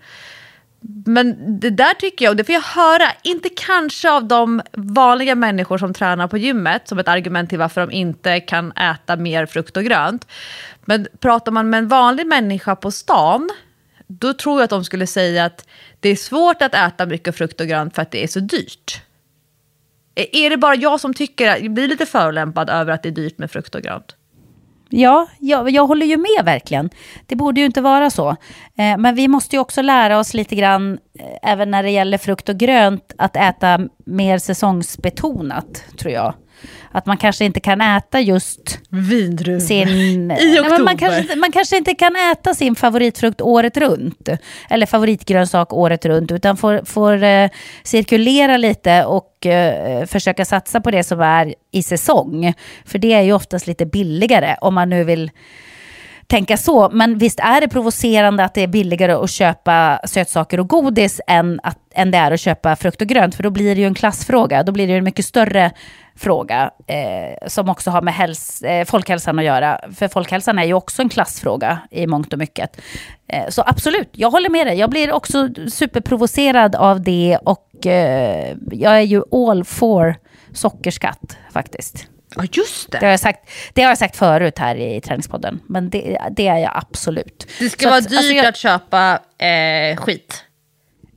Men 1.06 1.60
det 1.60 1.70
där 1.70 1.94
tycker 1.94 2.26
jag, 2.26 2.32
och 2.32 2.36
det 2.36 2.44
får 2.44 2.54
jag 2.54 2.62
höra, 2.62 3.12
inte 3.24 3.50
kanske 3.50 4.12
av 4.12 4.28
de 4.28 4.62
vanliga 4.74 5.36
människor 5.36 5.78
som 5.78 5.94
tränar 5.94 6.28
på 6.28 6.38
gymmet, 6.38 6.88
som 6.88 7.00
ett 7.00 7.08
argument 7.08 7.50
till 7.50 7.60
varför 7.60 7.82
de 7.82 7.92
inte 7.92 8.40
kan 8.40 8.72
äta 8.72 9.16
mer 9.16 9.46
frukt 9.46 9.78
och 9.78 9.84
grönt. 9.84 10.28
Men 10.86 11.08
pratar 11.20 11.52
man 11.52 11.70
med 11.70 11.78
en 11.78 11.88
vanlig 11.88 12.28
människa 12.28 12.76
på 12.76 12.92
stan, 12.92 13.50
då 14.08 14.34
tror 14.34 14.60
jag 14.60 14.64
att 14.64 14.70
de 14.70 14.84
skulle 14.84 15.08
säga 15.08 15.46
att 15.46 15.68
det 16.00 16.10
är 16.10 16.16
svårt 16.16 16.62
att 16.62 16.76
äta 16.76 17.06
mycket 17.06 17.36
frukt 17.36 17.62
och 17.62 17.68
grönt 17.68 17.96
för 17.96 18.02
att 18.02 18.12
det 18.12 18.24
är 18.24 18.28
så 18.28 18.40
dyrt. 18.40 19.02
Är 20.16 20.50
det 20.50 20.58
bara 20.58 20.76
jag 20.76 21.00
som 21.00 21.14
tycker, 21.14 21.46
jag 21.46 21.74
blir 21.74 21.88
lite 21.88 22.06
förolämpad 22.06 22.70
över 22.70 22.94
att 22.94 23.04
det 23.04 23.10
är 23.10 23.14
dyrt 23.14 23.38
med 23.38 23.52
frukt 23.52 23.76
och 23.76 23.82
grönt? 23.82 24.16
Ja, 24.98 25.28
jag, 25.40 25.70
jag 25.70 25.88
håller 25.88 26.06
ju 26.06 26.18
med 26.18 26.46
verkligen. 26.46 26.90
Det 27.26 27.36
borde 27.36 27.60
ju 27.60 27.66
inte 27.66 27.82
vara 27.82 28.10
så. 28.10 28.30
Eh, 28.78 28.98
men 28.98 29.16
vi 29.16 29.28
måste 29.28 29.56
ju 29.56 29.60
också 29.60 29.82
lära 29.82 30.20
oss 30.20 30.34
lite 30.34 30.56
grann, 30.56 31.00
eh, 31.20 31.52
även 31.52 31.72
när 31.72 31.84
det 31.84 31.90
gäller 31.90 32.18
frukt 32.18 32.50
och 32.50 32.58
grönt, 32.58 33.14
att 33.18 33.36
äta 33.36 33.80
mer 34.06 34.38
säsongsbetonat, 34.38 35.84
tror 35.98 36.14
jag. 36.14 36.34
Att 36.92 37.06
man 37.06 37.18
kanske 37.18 37.46
inte 37.46 37.60
kan 37.60 37.82
äta 37.82 38.20
just 38.20 38.80
Vindruvor 38.90 39.60
sin... 39.60 39.88
i 40.32 40.60
oktober. 40.60 40.70
Nej, 40.70 40.80
man, 40.80 40.98
kanske, 40.98 41.36
man 41.36 41.52
kanske 41.52 41.78
inte 41.78 41.96
kan 41.96 42.16
äta 42.16 42.54
sin 42.54 42.76
favoritfrukt 42.76 43.42
året 43.42 43.78
runt. 43.78 44.30
Eller 44.70 44.86
favoritgrönsak 44.86 45.74
året 45.74 46.06
runt. 46.06 46.32
Utan 46.32 46.58
får, 46.58 46.82
får 46.86 47.24
eh, 47.24 47.50
cirkulera 47.84 48.58
lite 48.58 49.06
och 49.06 49.46
eh, 49.46 50.06
försöka 50.06 50.46
satsa 50.46 50.82
på 50.82 50.92
det 50.92 51.04
som 51.04 51.22
är 51.22 51.56
i 51.72 51.84
säsong. 51.84 52.54
För 52.86 53.00
det 53.00 53.14
är 53.14 53.22
ju 53.22 53.34
oftast 53.34 53.68
lite 53.68 53.86
billigare 53.86 54.56
om 54.62 54.76
man 54.76 54.90
nu 54.90 55.04
vill 55.04 55.32
tänka 56.28 56.58
så. 56.58 56.90
Men 56.90 57.18
visst 57.18 57.40
är 57.40 57.62
det 57.62 57.68
provocerande 57.68 58.44
att 58.44 58.54
det 58.54 58.62
är 58.62 58.68
billigare 58.68 59.12
att 59.12 59.30
köpa 59.30 60.00
sötsaker 60.06 60.60
och 60.60 60.70
godis 60.70 61.22
än, 61.28 61.60
att, 61.64 61.78
än 61.96 62.12
det 62.12 62.18
är 62.18 62.32
att 62.32 62.40
köpa 62.40 62.76
frukt 62.76 63.02
och 63.02 63.08
grönt. 63.08 63.36
För 63.36 63.44
då 63.44 63.50
blir 63.50 63.76
det 63.76 63.82
ju 63.82 63.88
en 63.88 63.94
klassfråga. 63.94 64.64
Då 64.64 64.72
blir 64.72 64.88
det 64.88 64.94
ju 64.94 64.98
en 64.98 65.04
mycket 65.04 65.26
större 65.26 65.72
fråga 66.18 66.72
eh, 66.88 67.48
som 67.48 67.70
också 67.70 67.92
har 67.92 68.02
med 68.02 68.14
häls 68.14 68.62
eh, 68.62 68.86
folkhälsan 68.86 69.40
att 69.40 69.46
göra. 69.46 69.80
För 69.96 70.08
folkhälsan 70.08 70.60
är 70.60 70.64
ju 70.64 70.74
också 70.74 71.02
en 71.02 71.10
klassfråga 71.10 71.80
i 71.92 72.08
mångt 72.08 72.34
och 72.34 72.40
mycket. 72.40 72.78
Eh, 73.28 73.50
så 73.50 73.64
absolut, 73.68 74.10
jag 74.12 74.32
håller 74.32 74.50
med 74.50 74.68
dig. 74.68 74.78
Jag 74.80 74.90
blir 74.90 75.12
också 75.14 75.50
superprovocerad 75.72 76.76
av 76.76 77.02
det 77.02 77.38
och 77.46 77.86
eh, 77.88 78.56
jag 78.72 78.96
är 78.98 79.02
ju 79.02 79.22
all 79.32 79.64
for 79.64 80.16
sockerskatt 80.54 81.38
faktiskt. 81.52 82.08
Ja, 82.38 82.44
just 82.52 82.92
det. 82.92 82.98
Det 83.00 83.06
har, 83.06 83.12
jag 83.12 83.20
sagt, 83.20 83.50
det 83.74 83.82
har 83.82 83.90
jag 83.90 83.98
sagt 83.98 84.16
förut 84.16 84.60
här 84.60 84.76
i 84.76 85.02
Träningspodden, 85.02 85.60
men 85.68 85.90
det, 85.90 86.20
det 86.32 86.48
är 86.48 86.58
jag 86.58 86.72
absolut. 86.76 87.48
Det 87.60 87.70
ska 87.70 87.84
Så 87.84 87.90
vara 87.90 87.98
att, 87.98 88.10
dyrt 88.10 88.18
alltså, 88.18 88.34
jag- 88.34 88.46
att 88.46 88.58
köpa 88.58 89.20
eh, 89.46 89.98
skit. 89.98 90.44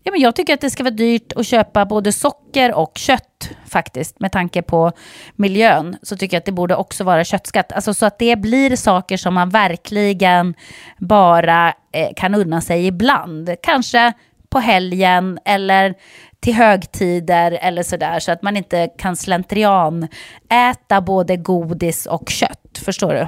Ja, 0.09 0.13
men 0.13 0.21
jag 0.21 0.37
tycker 0.37 0.55
att 0.55 0.61
det 0.61 0.71
ska 0.71 0.83
vara 0.83 0.95
dyrt 0.95 1.33
att 1.37 1.47
köpa 1.47 1.85
både 1.85 2.13
socker 2.13 2.75
och 2.75 2.93
kött 2.95 3.51
faktiskt. 3.67 4.21
Med 4.21 4.33
tanke 4.33 4.63
på 4.63 4.93
miljön 5.37 5.97
så 6.03 6.17
tycker 6.17 6.37
jag 6.37 6.39
att 6.39 6.45
det 6.45 6.53
borde 6.53 6.77
också 6.77 7.05
vara 7.05 7.25
köttskatt. 7.25 7.73
Alltså 7.73 7.95
så 7.95 8.07
att 8.07 8.19
det 8.19 8.37
blir 8.39 8.77
saker 8.77 9.17
som 9.17 9.35
man 9.35 9.51
verkligen 9.51 10.55
bara 10.99 11.75
eh, 11.93 12.09
kan 12.17 12.35
unna 12.35 12.61
sig 12.61 12.87
ibland. 12.87 13.51
Kanske 13.63 14.13
på 14.49 14.59
helgen 14.59 15.39
eller 15.45 15.95
till 16.41 16.55
högtider 16.55 17.59
eller 17.63 17.83
sådär. 17.83 18.21
Så 18.21 18.33
att 18.33 18.43
man 18.43 18.57
inte 18.57 18.89
kan 18.99 19.17
slentrian 19.17 20.09
äta 20.51 21.01
både 21.01 21.37
godis 21.37 22.07
och 22.07 22.29
kött. 22.29 22.81
Förstår 22.85 23.15
du? 23.15 23.27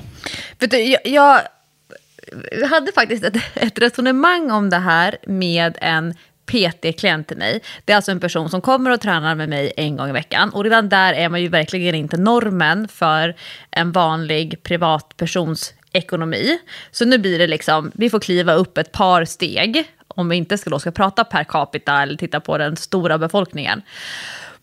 Vet 0.59 0.71
du, 0.71 0.79
jag, 0.79 1.01
jag 1.05 2.69
hade 2.69 2.93
faktiskt 2.93 3.25
ett, 3.25 3.37
ett 3.55 3.79
resonemang 3.79 4.51
om 4.51 4.71
det 4.71 4.79
här 4.79 5.17
med 5.27 5.79
en 5.81 6.15
PT-klient 6.51 7.29
till 7.29 7.37
mig. 7.37 7.63
Det 7.85 7.93
är 7.93 7.97
alltså 7.97 8.13
en 8.13 8.21
person 8.21 8.51
som 8.51 8.61
kommer 8.61 8.91
och 8.91 9.01
tränar 9.01 9.35
med 9.35 9.49
mig 9.49 9.73
en 9.77 9.97
gång 9.97 10.09
i 10.09 10.13
veckan. 10.13 10.51
Och 10.51 10.65
redan 10.65 10.89
där 10.89 11.13
är 11.13 11.29
man 11.29 11.43
ju 11.43 11.49
verkligen 11.49 11.95
inte 11.95 12.17
normen 12.17 12.89
för 12.89 13.35
en 13.71 13.93
vanlig 13.93 14.63
privatpersons 14.63 15.75
ekonomi. 15.93 16.59
Så 16.91 17.05
nu 17.05 17.19
blir 17.19 17.39
det 17.39 17.47
liksom, 17.47 17.93
vi 17.95 18.11
får 18.11 18.21
kliva 18.21 18.53
upp 18.53 18.79
ett 18.79 18.93
par 18.93 19.25
steg 19.25 19.85
om 20.09 20.29
vi 20.29 20.37
inte 20.37 20.59
ska, 20.59 20.71
då 20.71 20.79
ska 20.79 20.91
prata 20.91 21.25
per 21.25 21.45
capita 21.45 22.03
eller 22.03 22.17
titta 22.17 22.41
på 22.41 22.59
den 22.59 22.77
stora 22.77 23.19
befolkningen. 23.19 23.83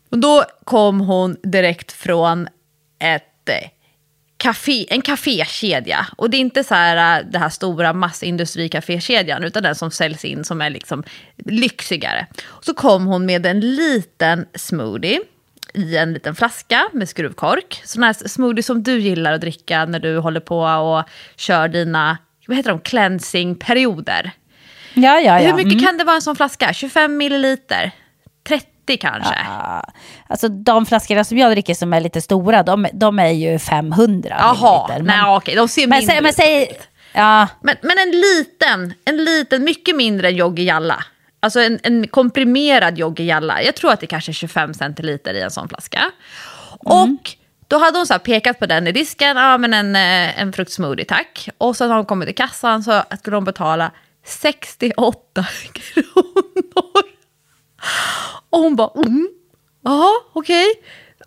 Och 0.10 0.17
då 0.17 0.43
kom 0.63 1.00
hon 1.00 1.38
direkt 1.43 1.91
från 1.91 2.47
ett 3.00 3.50
eh, 3.50 3.69
café, 4.38 4.86
en 4.89 5.02
kafékedja. 5.02 6.06
Och 6.17 6.30
det 6.30 6.38
är 6.38 6.41
inte 6.41 6.63
så 6.63 6.76
här, 6.76 7.19
äh, 7.19 7.26
det 7.32 7.39
här 7.39 7.50
stora 7.50 7.93
massindustrikafékedjan, 7.93 9.43
utan 9.43 9.63
den 9.63 9.76
som 9.76 9.91
säljs 9.91 10.26
in 10.26 10.43
som 10.43 10.62
är 10.62 10.69
liksom 10.69 11.04
lyxigare. 11.45 12.28
Så 12.62 12.73
kom 12.73 13.06
hon 13.06 13.26
med 13.26 13.45
en 13.45 13.60
liten 13.60 14.45
smoothie 14.56 15.19
i 15.73 15.97
en 15.97 16.13
liten 16.13 16.36
flaska 16.36 16.89
med 16.93 17.10
skruvkork. 17.10 17.82
Sån 17.86 18.04
här 18.04 18.13
smoothie 18.28 18.63
som 18.63 18.84
du 18.84 19.00
gillar 19.00 19.34
att 19.34 19.41
dricka 19.41 19.86
när 19.86 20.00
du 20.00 20.17
håller 20.17 20.39
på 20.39 20.60
och 20.62 21.04
kör 21.36 21.67
dina, 21.67 22.17
vad 22.47 22.58
heter 22.58 22.69
de, 22.69 22.80
cleansing-perioder. 22.80 24.32
Ja, 24.93 25.19
ja, 25.19 25.41
ja. 25.41 25.47
Hur 25.47 25.54
mycket 25.54 25.73
Mm. 25.73 25.86
kan 25.86 25.97
det 25.97 26.04
vara 26.04 26.15
en 26.15 26.21
sån 26.21 26.36
flaska? 26.36 26.73
25 26.73 27.17
milliliter? 27.17 27.91
30 28.88 28.97
kanske? 28.97 29.36
Ja, 29.47 29.84
Alltså 30.28 30.47
de 30.47 30.86
flaskorna 30.86 31.23
som 31.23 31.38
jag 31.38 31.52
dricker 31.52 31.73
som 31.73 31.93
är 31.93 32.02
lite 32.02 32.21
stora, 32.21 32.63
de, 32.63 32.88
de 32.93 33.19
är 33.19 33.32
ju 33.32 33.60
500 33.60 34.36
Jaha, 34.39 34.97
nej 35.02 35.21
okej, 35.26 35.56
de 35.56 35.67
ser 35.67 35.88
men, 35.88 36.00
mindre 36.00 36.21
men 36.21 36.34
säg, 36.34 36.80
ja, 37.13 37.47
Men, 37.62 37.76
men 37.82 37.97
en 37.97 38.12
liten, 38.12 38.93
en 39.06 39.17
liten, 39.17 39.63
mycket 39.63 39.95
mindre 39.95 40.28
än 40.28 40.36
Jogge 40.36 40.63
Jalla. 40.63 41.04
Alltså 41.39 41.60
en, 41.60 41.80
en 41.84 42.08
komprimerad 42.08 42.97
Jogge 42.97 43.23
Jalla. 43.23 43.63
Jag 43.63 43.76
tror 43.76 43.91
att 43.91 44.00
det 44.00 44.08
kanske 44.08 44.32
är 44.32 44.34
25 44.34 44.73
centiliter 44.73 45.34
i 45.34 45.41
en 45.41 45.52
sån 45.52 45.69
flaska. 45.69 46.12
Och 46.80 47.36
då 47.67 47.78
hade 47.78 47.97
hon 48.00 48.08
så 48.08 48.19
pekat 48.19 48.60
på 48.60 48.65
den 48.65 48.88
i 48.88 48.91
disken, 48.91 49.38
ja 49.38 49.58
men 49.58 49.73
en, 49.73 49.95
eh, 49.95 50.41
en 50.41 50.54
fruktsmoothie 50.54 51.06
tack. 51.06 51.50
Och 51.58 51.78
sen 51.78 51.89
har 51.89 51.97
hon 51.97 52.06
kommit 52.06 52.28
till 52.28 52.36
kassan 52.36 52.84
så 52.84 53.04
skulle 53.19 53.38
hon 53.38 53.45
betala 53.45 53.91
68 54.26 55.45
kronor. 55.73 57.07
Och 58.50 58.60
hon 58.60 58.76
bara, 58.76 58.91
mm, 58.95 59.30
jaha 59.84 60.13
okej. 60.34 60.65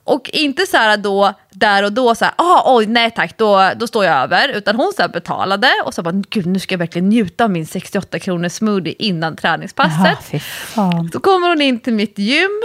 Och 0.04 0.30
inte 0.32 0.66
så 0.66 0.76
här 0.76 0.96
då, 0.96 1.34
där 1.50 1.82
och 1.82 1.92
då 1.92 2.14
så 2.14 2.24
här, 2.24 2.34
ah, 2.36 2.76
oj 2.76 2.86
nej 2.86 3.10
tack, 3.10 3.38
då, 3.38 3.70
då 3.76 3.86
står 3.86 4.04
jag 4.04 4.16
över. 4.16 4.48
Utan 4.48 4.76
hon 4.76 4.92
så 4.96 5.08
betalade 5.08 5.68
och 5.84 5.94
så 5.94 6.02
bara, 6.02 6.22
gud 6.30 6.46
nu 6.46 6.58
ska 6.58 6.72
jag 6.72 6.78
verkligen 6.78 7.08
njuta 7.08 7.44
av 7.44 7.50
min 7.50 7.66
68 7.66 8.18
kronors 8.18 8.52
smoothie 8.52 8.94
innan 8.98 9.36
träningspasset. 9.36 10.32
Jaha. 10.76 11.08
Så 11.12 11.20
kommer 11.20 11.48
hon 11.48 11.62
in 11.62 11.80
till 11.80 11.94
mitt 11.94 12.18
gym. 12.18 12.62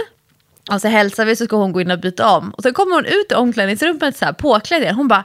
Och 0.72 0.80
så 0.80 0.88
hälsar 0.88 1.24
vi 1.24 1.36
så 1.36 1.44
ska 1.44 1.56
hon 1.56 1.72
gå 1.72 1.80
in 1.80 1.90
och 1.90 2.00
byta 2.00 2.36
om. 2.36 2.50
Och 2.50 2.62
så 2.62 2.72
kommer 2.72 2.94
hon 2.94 3.04
ut 3.04 3.32
i 3.32 3.34
omklädningsrummet 3.34 4.16
så 4.16 4.24
här 4.24 4.32
påklädd 4.32 4.82
igen. 4.82 4.94
Hon 4.94 5.08
bara, 5.08 5.24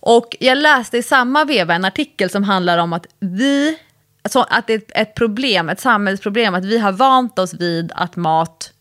Och 0.00 0.36
jag 0.40 0.58
läste 0.58 0.98
i 0.98 1.02
samma 1.02 1.44
veva 1.44 1.74
en 1.74 1.84
artikel 1.84 2.30
som 2.30 2.44
handlar 2.44 2.78
om 2.78 2.92
att 2.92 3.06
vi, 3.20 3.78
alltså 4.22 4.46
att 4.50 4.66
det 4.66 4.74
är 4.74 5.02
ett 5.02 5.14
problem, 5.14 5.68
ett 5.68 5.80
samhällsproblem, 5.80 6.54
att 6.54 6.64
vi 6.64 6.78
har 6.78 6.92
vant 6.92 7.38
oss 7.38 7.54
vid 7.54 7.92
att 7.94 8.16
mat 8.16 8.72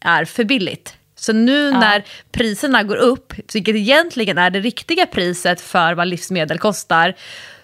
är 0.00 0.24
för 0.24 0.44
billigt. 0.44 0.97
Så 1.18 1.32
nu 1.32 1.70
när 1.70 2.04
priserna 2.32 2.82
går 2.82 2.96
upp, 2.96 3.32
vilket 3.54 3.76
egentligen 3.76 4.38
är 4.38 4.50
det 4.50 4.60
riktiga 4.60 5.06
priset 5.06 5.60
för 5.60 5.94
vad 5.94 6.08
livsmedel 6.08 6.58
kostar, 6.58 7.14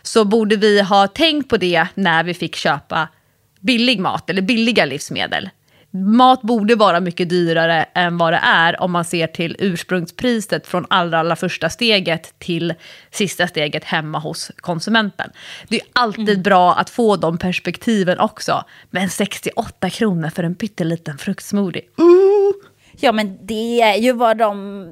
så 0.03 0.25
borde 0.25 0.57
vi 0.57 0.81
ha 0.81 1.07
tänkt 1.07 1.49
på 1.49 1.57
det 1.57 1.87
när 1.95 2.25
vi 2.25 2.35
fick 2.35 2.57
köpa 2.57 3.09
billig 3.61 4.01
mat 4.01 4.31
eller 4.31 4.43
billiga 4.43 4.85
livsmedel. 4.85 5.51
Mat 5.97 6.43
borde 6.43 6.75
vara 6.75 7.01
mycket 7.01 7.29
dyrare 7.29 7.87
än 7.95 8.19
vad 8.19 8.33
det 8.33 8.41
är 8.43 8.81
om 8.83 8.93
man 8.93 9.05
ser 9.05 9.27
till 9.27 9.57
ursprungspriset 9.59 10.67
från 10.67 10.87
allra, 10.91 11.19
allra 11.19 11.37
första 11.37 11.71
steget 11.71 12.39
till 12.39 12.75
sista 13.11 13.47
steget 13.47 13.85
hemma 13.85 14.19
hos 14.19 14.51
konsumenten. 14.57 15.31
Det 15.69 15.77
är 15.77 15.87
alltid 15.93 16.43
bra 16.43 16.75
att 16.75 16.91
få 16.91 17.17
de 17.17 17.39
perspektiven 17.39 18.19
också. 18.19 18.65
Men 18.91 19.11
68 19.11 19.91
kronor 19.91 20.31
för 20.31 20.43
en 20.43 20.55
pytteliten 20.55 21.19
fruktsmoothie. 21.19 21.83
Ja, 23.01 23.13
men 23.13 23.47
det 23.47 23.81
är 23.81 23.97
ju 23.97 24.13
vad 24.13 24.39
de 24.39 24.87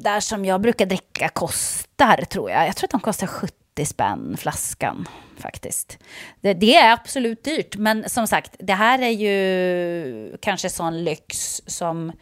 där 0.00 0.20
som 0.20 0.44
jag 0.44 0.60
brukar 0.60 0.86
dricka 0.86 1.28
kostar, 1.28 2.16
tror 2.16 2.50
jag. 2.50 2.66
Jag 2.66 2.76
tror 2.76 2.86
att 2.86 2.90
de 2.90 3.00
kostar 3.00 3.26
70 3.26 3.86
spänn 3.86 4.36
flaskan, 4.38 5.08
faktiskt. 5.38 5.98
Det, 6.40 6.54
det 6.54 6.76
är 6.76 6.92
absolut 6.92 7.44
dyrt, 7.44 7.76
men 7.76 8.08
som 8.08 8.26
sagt, 8.26 8.56
det 8.58 8.74
här 8.74 9.02
är 9.02 9.10
ju 9.10 10.36
kanske 10.40 10.70
sån 10.70 11.04
lyx 11.04 11.62
som 11.66 12.12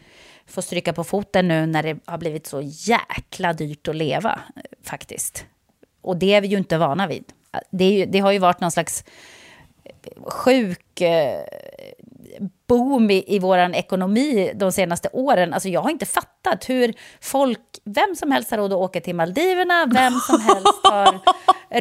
får 0.47 0.61
stryka 0.61 0.93
på 0.93 1.03
foten 1.03 1.47
nu 1.47 1.65
när 1.65 1.83
det 1.83 1.97
har 2.05 2.17
blivit 2.17 2.47
så 2.47 2.61
jäkla 2.63 3.53
dyrt 3.53 3.87
att 3.87 3.95
leva, 3.95 4.39
faktiskt. 4.83 5.45
Och 6.01 6.17
det 6.17 6.33
är 6.33 6.41
vi 6.41 6.47
ju 6.47 6.57
inte 6.57 6.77
vana 6.77 7.07
vid. 7.07 7.23
Det, 7.71 7.85
är 7.85 7.91
ju, 7.91 8.05
det 8.05 8.19
har 8.19 8.31
ju 8.31 8.39
varit 8.39 8.59
någon 8.59 8.71
slags 8.71 9.03
sjuk 10.27 11.01
eh, 11.01 11.43
boom 12.67 13.11
i, 13.11 13.35
i 13.35 13.39
vår 13.39 13.57
ekonomi 13.57 14.51
de 14.55 14.71
senaste 14.71 15.09
åren. 15.13 15.53
Alltså 15.53 15.69
jag 15.69 15.81
har 15.81 15.89
inte 15.89 16.05
fattat 16.05 16.69
hur 16.69 16.93
folk, 17.21 17.59
vem 17.85 18.15
som 18.15 18.31
helst 18.31 18.51
har 18.51 18.57
råd 18.57 18.73
att 18.73 18.79
åka 18.79 19.01
till 19.01 19.15
Maldiverna, 19.15 19.85
vem 19.85 20.13
som 20.13 20.41
helst 20.41 20.79
har 20.83 21.19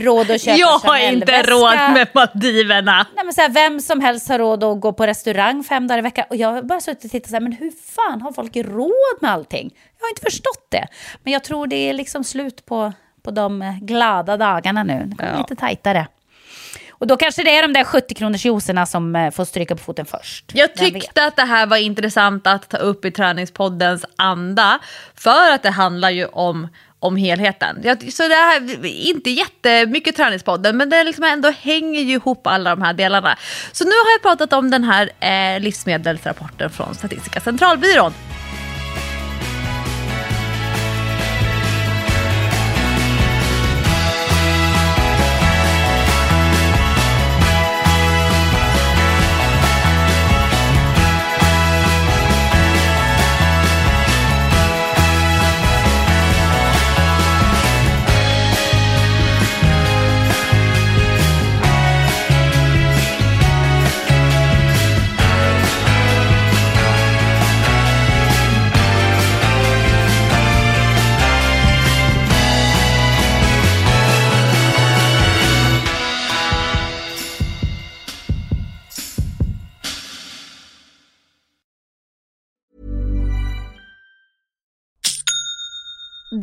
råd 0.00 0.30
att 0.30 0.40
köpa 0.40 0.56
Jag 0.58 0.78
har 0.78 1.12
inte 1.12 1.42
råd 1.42 1.72
med 1.94 2.08
Maldiverna. 2.14 3.06
Nej, 3.16 3.24
men 3.24 3.34
så 3.34 3.40
här, 3.40 3.48
vem 3.48 3.80
som 3.80 4.00
helst 4.00 4.28
har 4.28 4.38
råd 4.38 4.64
att 4.64 4.80
gå 4.80 4.92
på 4.92 5.06
restaurang 5.06 5.64
fem 5.64 5.86
dagar 5.86 5.98
i 5.98 6.02
veckan. 6.02 6.24
Och 6.30 6.36
jag 6.36 6.52
har 6.52 6.62
bara 6.62 6.80
suttit 6.80 7.04
och 7.04 7.10
tittat 7.10 7.28
så 7.30 7.34
här, 7.36 7.40
men 7.40 7.52
hur 7.52 7.70
fan 7.70 8.22
har 8.22 8.32
folk 8.32 8.56
råd 8.56 9.18
med 9.20 9.30
allting? 9.30 9.74
Jag 9.98 10.04
har 10.06 10.10
inte 10.10 10.22
förstått 10.22 10.66
det. 10.70 10.86
Men 11.22 11.32
jag 11.32 11.44
tror 11.44 11.66
det 11.66 11.76
är 11.76 11.92
liksom 11.92 12.24
slut 12.24 12.66
på, 12.66 12.92
på 13.22 13.30
de 13.30 13.78
glada 13.82 14.36
dagarna 14.36 14.82
nu. 14.84 15.02
Det 15.06 15.16
kommer 15.16 15.32
Ja. 15.32 15.38
lite 15.38 15.56
tajtare. 15.56 16.06
Och 17.04 17.08
då 17.08 17.16
kanske 17.16 17.42
det 17.42 17.56
är 17.56 17.62
de 17.62 17.72
där 17.72 17.84
70 17.84 18.14
kronors 18.14 18.44
juicerna 18.44 18.86
som 18.86 19.16
eh, 19.16 19.30
får 19.30 19.44
stryka 19.44 19.76
på 19.76 19.82
foten 19.82 20.06
först. 20.06 20.44
Jag 20.54 20.74
tyckte 20.74 21.24
att 21.24 21.36
det 21.36 21.44
här 21.44 21.66
var 21.66 21.76
intressant 21.76 22.46
att 22.46 22.68
ta 22.68 22.76
upp 22.76 23.04
i 23.04 23.10
träningspoddens 23.10 24.04
anda. 24.16 24.78
För 25.14 25.50
att 25.54 25.62
det 25.62 25.70
handlar 25.70 26.10
ju 26.10 26.26
om, 26.26 26.68
om 26.98 27.16
helheten. 27.16 27.82
Så 28.12 28.28
det 28.28 28.34
här 28.34 28.86
inte 28.86 29.30
jättemycket 29.30 30.16
träningspodden, 30.16 30.76
men 30.76 30.90
det 30.90 31.04
liksom 31.04 31.24
ändå 31.24 31.50
hänger 31.50 32.00
ju 32.00 32.12
ihop 32.12 32.46
alla 32.46 32.70
de 32.70 32.82
här 32.82 32.92
delarna. 32.92 33.38
Så 33.72 33.84
nu 33.84 33.90
har 33.90 34.12
jag 34.12 34.22
pratat 34.22 34.52
om 34.52 34.70
den 34.70 34.84
här 34.84 35.10
eh, 35.20 35.60
livsmedelsrapporten 35.60 36.70
från 36.70 36.94
Statistiska 36.94 37.40
centralbyrån. 37.40 38.12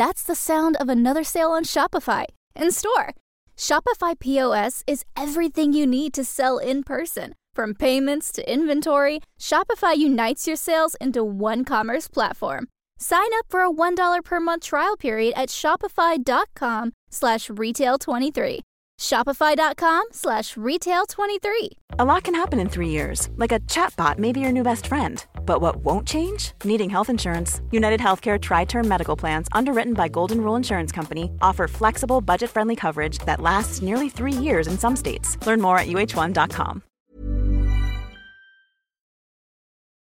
That's 0.01 0.23
the 0.23 0.33
sound 0.33 0.77
of 0.77 0.89
another 0.89 1.23
sale 1.23 1.51
on 1.51 1.63
Shopify 1.63 2.25
in 2.55 2.71
store. 2.71 3.13
Shopify 3.55 4.19
POS 4.19 4.81
is 4.87 5.05
everything 5.15 5.73
you 5.73 5.85
need 5.85 6.11
to 6.15 6.23
sell 6.23 6.57
in 6.57 6.81
person. 6.81 7.33
From 7.53 7.75
payments 7.75 8.31
to 8.31 8.51
inventory, 8.51 9.19
Shopify 9.39 9.95
unites 9.95 10.47
your 10.47 10.55
sales 10.55 10.95
into 10.99 11.23
one 11.23 11.63
commerce 11.63 12.07
platform. 12.07 12.67
Sign 12.97 13.29
up 13.37 13.45
for 13.47 13.61
a 13.61 13.69
$1 13.69 14.23
per 14.23 14.39
month 14.39 14.63
trial 14.63 14.97
period 14.97 15.35
at 15.37 15.49
shopify.com 15.49 16.93
slash 17.11 17.49
retail23. 17.49 18.61
Shopify.com 18.99 20.03
slash 20.09 20.55
retail23. 20.55 21.67
A 21.99 22.05
lot 22.05 22.23
can 22.23 22.33
happen 22.33 22.59
in 22.59 22.69
three 22.69 22.89
years, 22.89 23.29
like 23.35 23.51
a 23.51 23.59
chatbot 23.59 24.17
may 24.17 24.31
be 24.31 24.39
your 24.39 24.51
new 24.51 24.63
best 24.63 24.87
friend. 24.87 25.23
But 25.45 25.61
what 25.61 25.75
won't 25.85 26.07
change? 26.07 26.53
Needing 26.63 26.89
health 26.89 27.09
insurance. 27.09 27.61
United 27.71 27.99
Healthcare 27.99 28.39
Tri 28.39 28.65
Term 28.65 28.87
Medical 28.87 29.19
Plans, 29.19 29.47
underwritten 29.51 29.93
by 29.93 30.07
Golden 30.07 30.37
Rule 30.41 30.55
Insurance 30.57 30.95
Company, 30.95 31.29
offer 31.41 31.67
flexible, 31.67 32.21
budget 32.21 32.49
friendly 32.49 32.75
coverage 32.75 33.19
that 33.25 33.41
lasts 33.41 33.81
nearly 33.81 34.09
three 34.09 34.43
years 34.43 34.67
in 34.67 34.77
some 34.77 34.95
states. 34.95 35.37
Learn 35.45 35.61
more 35.61 35.77
at 35.77 35.87
uh1.com. 35.87 36.81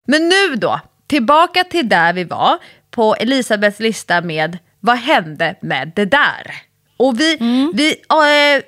Men 0.07 0.29
nu 0.29 0.55
då, 0.55 0.79
tillbaka 1.07 1.63
till 1.63 1.89
där 1.89 2.13
vi 2.13 2.23
var 2.23 2.57
på 2.91 3.15
Elisabeths 3.15 3.79
lista 3.79 4.21
med 4.21 4.57
vad 4.79 4.97
hände 4.97 5.55
med 5.61 5.91
det 5.95 6.05
där? 6.05 6.53
Och 6.97 7.19
vi, 7.19 7.37
vi, 7.73 7.91
äh, 7.91 8.63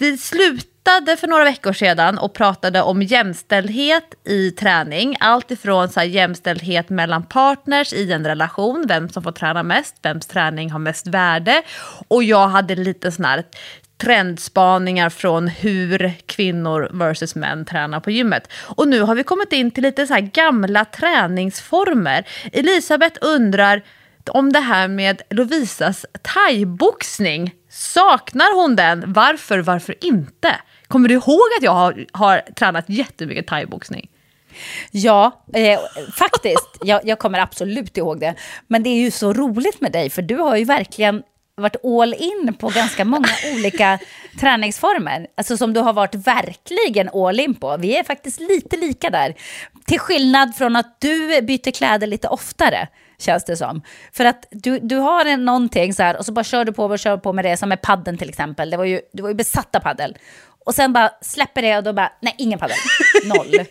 vi 0.00 0.18
slutade 0.86 1.16
för 1.16 1.26
några 1.26 1.44
veckor 1.44 1.72
sedan 1.72 2.18
och 2.18 2.34
pratade 2.34 2.82
om 2.82 3.02
jämställdhet 3.02 4.14
i 4.24 4.50
träning. 4.50 5.16
Allt 5.20 5.50
ifrån 5.50 5.88
så 5.88 6.00
här, 6.00 6.06
jämställdhet 6.06 6.90
mellan 6.90 7.22
partners 7.22 7.92
i 7.92 8.12
en 8.12 8.26
relation, 8.26 8.84
vem 8.88 9.08
som 9.08 9.22
får 9.22 9.32
träna 9.32 9.62
mest, 9.62 9.96
vems 10.02 10.26
träning 10.26 10.70
har 10.70 10.78
mest 10.78 11.06
värde. 11.06 11.62
Och 12.08 12.24
jag 12.24 12.48
hade 12.48 12.74
lite 12.74 13.12
sån 13.12 13.24
här 13.24 13.44
trendspaningar 13.98 15.10
från 15.10 15.48
hur 15.48 16.12
kvinnor 16.26 16.88
versus 16.92 17.34
män 17.34 17.64
tränar 17.64 18.00
på 18.00 18.10
gymmet. 18.10 18.52
Och 18.52 18.88
nu 18.88 19.00
har 19.00 19.14
vi 19.14 19.22
kommit 19.22 19.52
in 19.52 19.70
till 19.70 19.82
lite 19.82 20.06
så 20.06 20.14
här 20.14 20.20
gamla 20.20 20.84
träningsformer. 20.84 22.26
Elisabeth 22.52 23.18
undrar 23.20 23.82
om 24.30 24.52
det 24.52 24.60
här 24.60 24.88
med 24.88 25.22
Lovisas 25.30 26.06
thaiboxning. 26.22 27.54
Saknar 27.70 28.62
hon 28.62 28.76
den? 28.76 29.04
Varför, 29.06 29.58
varför 29.58 29.94
inte? 30.00 30.56
Kommer 30.88 31.08
du 31.08 31.14
ihåg 31.14 31.48
att 31.58 31.62
jag 31.62 31.72
har, 31.72 32.06
har 32.12 32.42
tränat 32.56 32.84
jättemycket 32.88 33.46
thaiboxning? 33.46 34.08
Ja, 34.90 35.44
eh, 35.54 35.80
faktiskt. 36.18 36.68
Jag, 36.82 37.00
jag 37.04 37.18
kommer 37.18 37.38
absolut 37.38 37.96
ihåg 37.96 38.20
det. 38.20 38.34
Men 38.66 38.82
det 38.82 38.90
är 38.90 39.00
ju 39.00 39.10
så 39.10 39.32
roligt 39.32 39.80
med 39.80 39.92
dig, 39.92 40.10
för 40.10 40.22
du 40.22 40.34
har 40.34 40.56
ju 40.56 40.64
verkligen 40.64 41.22
varit 41.56 41.84
all 41.84 42.14
in 42.14 42.54
på 42.58 42.68
ganska 42.68 43.04
många 43.04 43.28
olika 43.54 43.98
träningsformer. 44.40 45.26
Alltså 45.36 45.56
som 45.56 45.72
du 45.72 45.80
har 45.80 45.92
varit 45.92 46.14
verkligen 46.14 47.08
all 47.08 47.40
in 47.40 47.54
på. 47.54 47.76
Vi 47.76 47.96
är 47.96 48.04
faktiskt 48.04 48.40
lite 48.40 48.76
lika 48.76 49.10
där. 49.10 49.34
Till 49.86 49.98
skillnad 49.98 50.56
från 50.56 50.76
att 50.76 51.00
du 51.00 51.42
byter 51.42 51.70
kläder 51.70 52.06
lite 52.06 52.28
oftare, 52.28 52.88
känns 53.18 53.44
det 53.44 53.56
som. 53.56 53.82
För 54.12 54.24
att 54.24 54.46
du, 54.50 54.78
du 54.78 54.96
har 54.96 55.36
någonting 55.36 55.94
så 55.94 56.02
här 56.02 56.16
och 56.16 56.26
så 56.26 56.32
bara 56.32 56.44
kör 56.44 56.64
du 56.64 56.72
på 56.72 56.84
och 56.84 56.98
kör 56.98 57.16
på 57.16 57.32
med 57.32 57.44
det, 57.44 57.56
som 57.56 57.68
med 57.68 57.82
padden 57.82 58.18
till 58.18 58.28
exempel. 58.28 58.70
Det 58.70 58.76
var 58.76 58.84
ju, 58.84 59.00
du 59.12 59.22
var 59.22 59.30
ju 59.30 59.34
besatt 59.34 59.76
av 59.76 59.80
paddel. 59.80 60.16
Och 60.66 60.74
sen 60.74 60.92
bara 60.92 61.10
släpper 61.22 61.62
det 61.62 61.76
och 61.76 61.82
då 61.82 61.92
bara, 61.92 62.12
nej, 62.22 62.34
ingen 62.38 62.58
paddel. 62.58 62.76
Noll. 63.24 63.66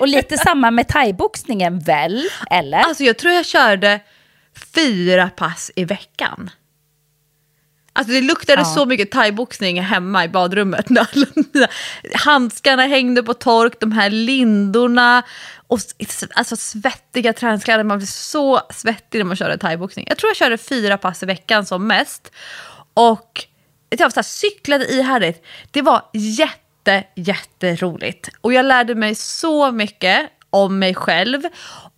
och 0.00 0.08
lite 0.08 0.38
samma 0.38 0.70
med 0.70 0.88
thaiboxningen 0.88 1.78
väl, 1.78 2.28
eller? 2.50 2.78
Alltså 2.78 3.04
jag 3.04 3.18
tror 3.18 3.32
jag 3.34 3.46
körde 3.46 4.00
fyra 4.74 5.30
pass 5.36 5.70
i 5.76 5.84
veckan. 5.84 6.50
Alltså 7.92 8.12
det 8.12 8.20
luktade 8.20 8.60
Ja. 8.60 8.64
så 8.64 8.86
mycket 8.86 9.10
thaiboxning 9.10 9.80
hemma 9.82 10.24
i 10.24 10.28
badrummet. 10.28 10.86
Handskarna 12.14 12.82
hängde 12.86 13.22
på 13.22 13.34
tork, 13.34 13.80
de 13.80 13.92
här 13.92 14.10
lindorna 14.10 15.22
och 15.66 15.78
alltså 16.34 16.56
svettiga 16.56 17.32
träningskläder. 17.32 17.84
Man 17.84 17.98
blir 17.98 18.06
så 18.06 18.60
svettig 18.70 19.18
när 19.18 19.24
man 19.24 19.36
körde 19.36 19.58
thaiboxning. 19.58 20.06
Jag 20.08 20.18
tror 20.18 20.30
jag 20.30 20.36
körde 20.36 20.58
fyra 20.58 20.98
pass 20.98 21.22
i 21.22 21.26
veckan 21.26 21.66
som 21.66 21.86
mest. 21.86 22.32
Och 22.94 23.46
jag 23.88 24.12
så 24.12 24.18
här, 24.18 24.22
cyklade 24.22 24.84
ihärdigt. 24.92 25.44
Det 25.70 25.82
var 25.82 26.02
jätte, 26.12 27.04
jätteroligt. 27.14 28.28
Och 28.40 28.52
jag 28.52 28.66
lärde 28.66 28.94
mig 28.94 29.14
så 29.14 29.70
mycket 29.72 30.30
om 30.50 30.78
mig 30.78 30.94
själv, 30.94 31.42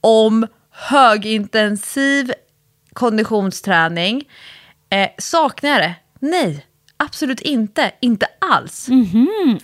om 0.01 0.46
högintensiv 0.70 2.33
konditionsträning. 2.92 4.29
Eh, 4.90 5.09
saknar 5.18 5.70
jag 5.70 5.81
det? 5.81 5.94
Nej, 6.18 6.66
absolut 6.96 7.40
inte. 7.40 7.90
Inte 8.01 8.27
alls. 8.38 8.88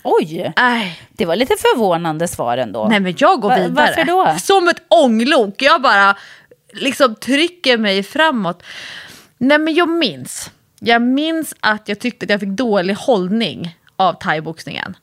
Oj, 0.02 0.52
Nej. 0.56 1.00
det 1.12 1.24
var 1.26 1.36
lite 1.36 1.54
förvånande 1.58 2.28
svar 2.28 2.58
ändå. 2.58 2.86
Nej 2.90 3.00
men 3.00 3.14
jag 3.18 3.40
går 3.40 3.48
Va- 3.48 3.56
vidare. 3.56 3.70
varför 3.86 4.04
då? 4.04 4.36
Som 4.38 4.68
ett 4.68 4.82
ånglok. 4.88 5.62
Jag 5.62 5.82
bara 5.82 6.16
liksom 6.72 7.14
trycker 7.14 7.78
mig 7.78 8.02
framåt. 8.02 8.62
Nej 9.38 9.58
men 9.58 9.74
jag 9.74 9.88
minns. 9.88 10.50
Jag 10.84 11.02
minns 11.02 11.54
att 11.60 11.88
jag 11.88 11.98
tyckte 11.98 12.24
att 12.24 12.30
jag 12.30 12.40
fick 12.40 12.48
dålig 12.48 12.94
hållning 12.94 13.78
av 13.96 14.12
thaiboxningen. 14.12 14.96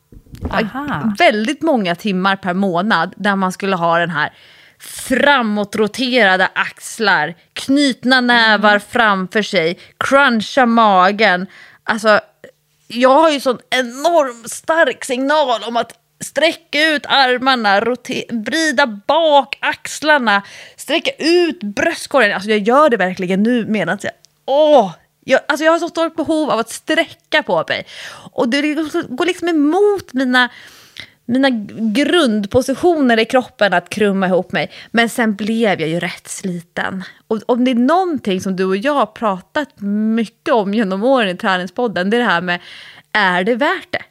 Väldigt 1.18 1.62
många 1.62 1.96
timmar 1.96 2.36
per 2.36 2.54
månad 2.54 3.14
där 3.18 3.36
man 3.36 3.52
skulle 3.52 3.76
ha 3.76 4.00
den 4.00 4.10
här 4.10 4.34
framåtroterade 4.80 6.50
axlar, 6.54 7.36
knutna 7.54 8.22
nävar 8.22 8.80
framför 8.80 9.42
sig, 9.42 9.80
cruncha 9.98 10.66
magen. 10.66 11.48
Alltså, 11.84 12.20
jag 12.88 13.22
har 13.22 13.30
ju 13.30 13.40
sån 13.40 13.60
enorm 13.70 14.44
stark 14.50 15.06
signal 15.06 15.64
om 15.68 15.78
att 15.78 15.94
sträcka 16.20 16.90
ut 16.90 17.06
armarna, 17.06 17.82
vrida 18.30 18.88
bak 18.88 19.58
axlarna, 19.62 20.42
sträcka 20.76 21.12
ut 21.18 21.64
bröstkorgen. 21.64 22.34
Alltså 22.34 22.50
jag 22.50 22.60
gör 22.60 22.90
det 22.90 22.98
verkligen 22.98 23.44
nu 23.44 23.66
medan 23.66 23.98
jag... 24.02 24.12
Åh! 24.46 24.92
Jag, 25.24 25.42
alltså 25.48 25.66
jag 25.66 25.72
har 25.72 25.80
så 25.80 25.88
stort 25.90 26.16
behov 26.16 26.50
av 26.50 26.60
att 26.60 26.70
sträcka 26.70 27.44
på 27.44 27.66
mig. 27.70 27.86
Och 28.32 28.50
det 28.50 28.62
går 29.10 29.26
liksom 29.26 29.48
emot 29.48 30.14
mina 30.14 30.50
mina 31.26 31.50
grundpositioner 31.94 33.20
i 33.20 33.26
kroppen 33.26 33.74
att 33.74 33.90
krumma 33.90 34.28
ihop 34.28 34.52
mig. 34.52 34.72
Men 34.92 35.10
sen 35.10 35.36
blev 35.36 35.82
jag 35.82 35.90
ju 35.90 36.00
rätt 36.00 36.28
sliten. 36.28 37.04
Och 37.28 37.38
om 37.46 37.66
det 37.66 37.72
är 37.72 37.76
någonting 37.76 38.42
som 38.42 38.56
du 38.56 38.66
och 38.66 38.78
jag 38.78 38.94
har 38.94 39.06
pratat 39.06 39.70
mycket 40.16 40.54
om 40.54 40.74
genom 40.74 41.04
åren 41.04 41.30
i 41.30 41.38
träningspodden, 41.38 42.10
det 42.10 42.18
är 42.18 42.22
det 42.22 42.26
här 42.28 42.42
med, 42.42 42.60
är 43.12 43.44
det 43.44 43.56
värt 43.56 43.88
det? 43.92 44.04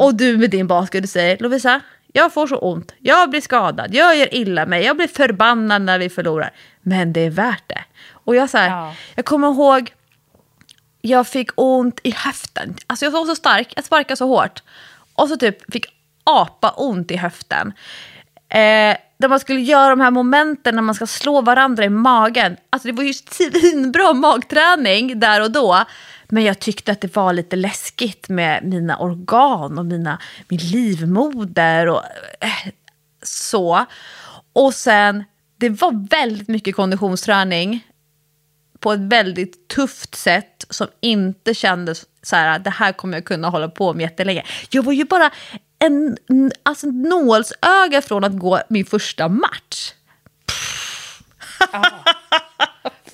Och 0.00 0.14
du 0.14 0.36
med 0.38 0.50
din 0.50 0.66
basket, 0.66 1.02
du 1.02 1.08
säger, 1.08 1.38
Lovisa, 1.38 1.80
jag 2.12 2.32
får 2.32 2.46
så 2.46 2.56
ont, 2.56 2.94
jag 2.98 3.30
blir 3.30 3.40
skadad, 3.40 3.94
jag 3.94 4.16
gör 4.16 4.34
illa 4.34 4.66
mig, 4.66 4.84
jag 4.84 4.96
blir 4.96 5.08
förbannad 5.08 5.82
när 5.82 5.98
vi 5.98 6.08
förlorar. 6.08 6.50
Men 6.82 7.12
det 7.12 7.20
är 7.20 7.30
värt 7.30 7.64
det. 7.66 7.84
Och 8.12 8.36
jag, 8.36 8.50
så 8.50 8.58
här, 8.58 8.68
Ja. 8.68 8.94
jag 9.14 9.24
kommer 9.24 9.48
ihåg, 9.48 9.92
jag 11.08 11.28
fick 11.28 11.50
ont 11.54 12.00
i 12.02 12.10
höften. 12.10 12.74
Alltså 12.86 13.04
jag 13.04 13.10
var 13.10 13.26
så 13.26 13.34
stark, 13.34 13.72
jag 13.76 13.84
sparkade 13.84 14.16
så 14.16 14.26
hårt. 14.26 14.62
Och 15.14 15.28
så 15.28 15.36
typ 15.36 15.72
fick 15.72 15.86
apa 16.24 16.70
ont 16.70 17.10
i 17.10 17.16
höften. 17.16 17.72
Eh, 18.48 18.96
där 19.18 19.28
man 19.28 19.40
skulle 19.40 19.60
göra 19.60 19.90
de 19.90 20.00
här 20.00 20.10
momenten 20.10 20.74
när 20.74 20.82
man 20.82 20.94
ska 20.94 21.06
slå 21.06 21.40
varandra 21.40 21.84
i 21.84 21.88
magen. 21.88 22.56
Alltså 22.70 22.88
det 22.88 22.92
var 22.92 23.04
ju 23.04 23.12
svinbra 23.12 24.12
magträning 24.12 25.20
där 25.20 25.42
och 25.42 25.50
då. 25.50 25.84
Men 26.28 26.44
jag 26.44 26.58
tyckte 26.58 26.92
att 26.92 27.00
det 27.00 27.16
var 27.16 27.32
lite 27.32 27.56
läskigt 27.56 28.28
med 28.28 28.64
mina 28.64 28.98
organ 28.98 29.78
och 29.78 29.86
mina, 29.86 30.18
min 30.48 30.60
livmoder 30.60 31.88
och 31.88 32.02
eh, 32.40 32.72
så. 33.22 33.86
Och 34.52 34.74
sen, 34.74 35.24
det 35.56 35.68
var 35.68 36.08
väldigt 36.10 36.48
mycket 36.48 36.76
konditionsträning 36.76 37.86
på 38.78 38.92
ett 38.92 39.00
väldigt 39.00 39.68
tufft 39.68 40.14
sätt 40.14 40.57
som 40.70 40.86
inte 41.00 41.54
kändes 41.54 42.06
så 42.22 42.36
här, 42.36 42.58
det 42.58 42.70
här 42.70 42.92
kommer 42.92 43.16
jag 43.16 43.24
kunna 43.24 43.48
hålla 43.48 43.68
på 43.68 43.94
med 43.94 44.02
jättelänge. 44.02 44.44
Jag 44.70 44.82
var 44.82 44.92
ju 44.92 45.04
bara 45.04 45.30
en 45.78 46.16
alltså, 46.62 46.86
nålsöga 46.86 48.02
från 48.02 48.24
att 48.24 48.38
gå 48.38 48.60
min 48.68 48.84
första 48.84 49.28
match. 49.28 49.92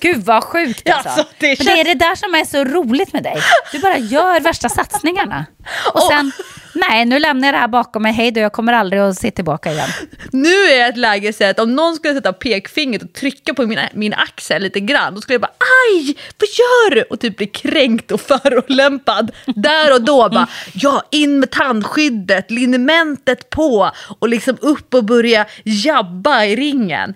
Gud 0.05 0.23
vad 0.25 0.43
sjukt 0.43 0.89
alltså. 0.89 1.09
Alltså, 1.09 1.25
det 1.37 1.47
Men 1.47 1.55
det 1.57 1.63
känns- 1.63 1.79
är 1.79 1.83
det 1.83 1.93
där 1.93 2.15
som 2.15 2.35
är 2.35 2.45
så 2.45 2.63
roligt 2.63 3.13
med 3.13 3.23
dig. 3.23 3.35
Du 3.71 3.79
bara 3.79 3.97
gör 3.97 4.39
värsta 4.39 4.69
satsningarna. 4.69 5.45
Och 5.93 6.01
sen, 6.01 6.31
nej 6.73 7.05
nu 7.05 7.19
lämnar 7.19 7.47
jag 7.47 7.55
det 7.55 7.59
här 7.59 7.67
bakom 7.67 8.03
mig, 8.03 8.13
hej 8.13 8.31
då, 8.31 8.39
jag 8.39 8.53
kommer 8.53 8.73
aldrig 8.73 9.01
att 9.01 9.17
se 9.17 9.31
tillbaka 9.31 9.71
igen. 9.71 9.89
Nu 10.31 10.49
är 10.53 10.79
jag 10.79 10.89
ett 10.89 10.97
läge 10.97 11.33
så 11.33 11.43
att 11.43 11.59
om 11.59 11.75
någon 11.75 11.95
skulle 11.95 12.13
sätta 12.13 12.33
pekfingret 12.33 13.03
och 13.03 13.13
trycka 13.13 13.53
på 13.53 13.65
min, 13.65 13.79
min 13.93 14.13
axel 14.13 14.61
lite 14.61 14.79
grann, 14.79 15.15
då 15.15 15.21
skulle 15.21 15.33
jag 15.33 15.41
bara 15.41 15.51
aj, 15.91 16.15
vad 16.39 16.49
gör 16.49 16.95
du? 16.95 17.01
Och 17.01 17.19
typ 17.19 17.37
bli 17.37 17.47
kränkt 17.47 18.11
och 18.11 18.21
förolämpad. 18.61 19.31
Där 19.45 19.93
och 19.93 20.01
då 20.01 20.29
bara, 20.29 20.47
ja 20.73 21.03
in 21.11 21.39
med 21.39 21.51
tandskyddet, 21.51 22.51
linementet 22.51 23.49
på 23.49 23.91
och 24.19 24.29
liksom 24.29 24.57
upp 24.61 24.93
och 24.93 25.03
börja 25.03 25.45
jabba 25.63 26.43
i 26.45 26.55
ringen. 26.55 27.13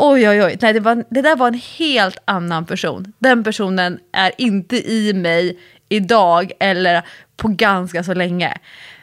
Oj, 0.00 0.28
oj, 0.28 0.42
oj. 0.42 0.58
Nej, 0.60 0.72
det, 0.72 0.80
var, 0.80 1.04
det 1.10 1.22
där 1.22 1.36
var 1.36 1.48
en 1.48 1.60
helt 1.78 2.18
annan 2.24 2.66
person. 2.66 3.12
Den 3.18 3.44
personen 3.44 3.98
är 4.12 4.32
inte 4.38 4.76
i 4.76 5.12
mig 5.14 5.58
idag 5.88 6.52
eller 6.60 7.02
på 7.36 7.48
ganska 7.48 8.04
så 8.04 8.14
länge. 8.14 8.54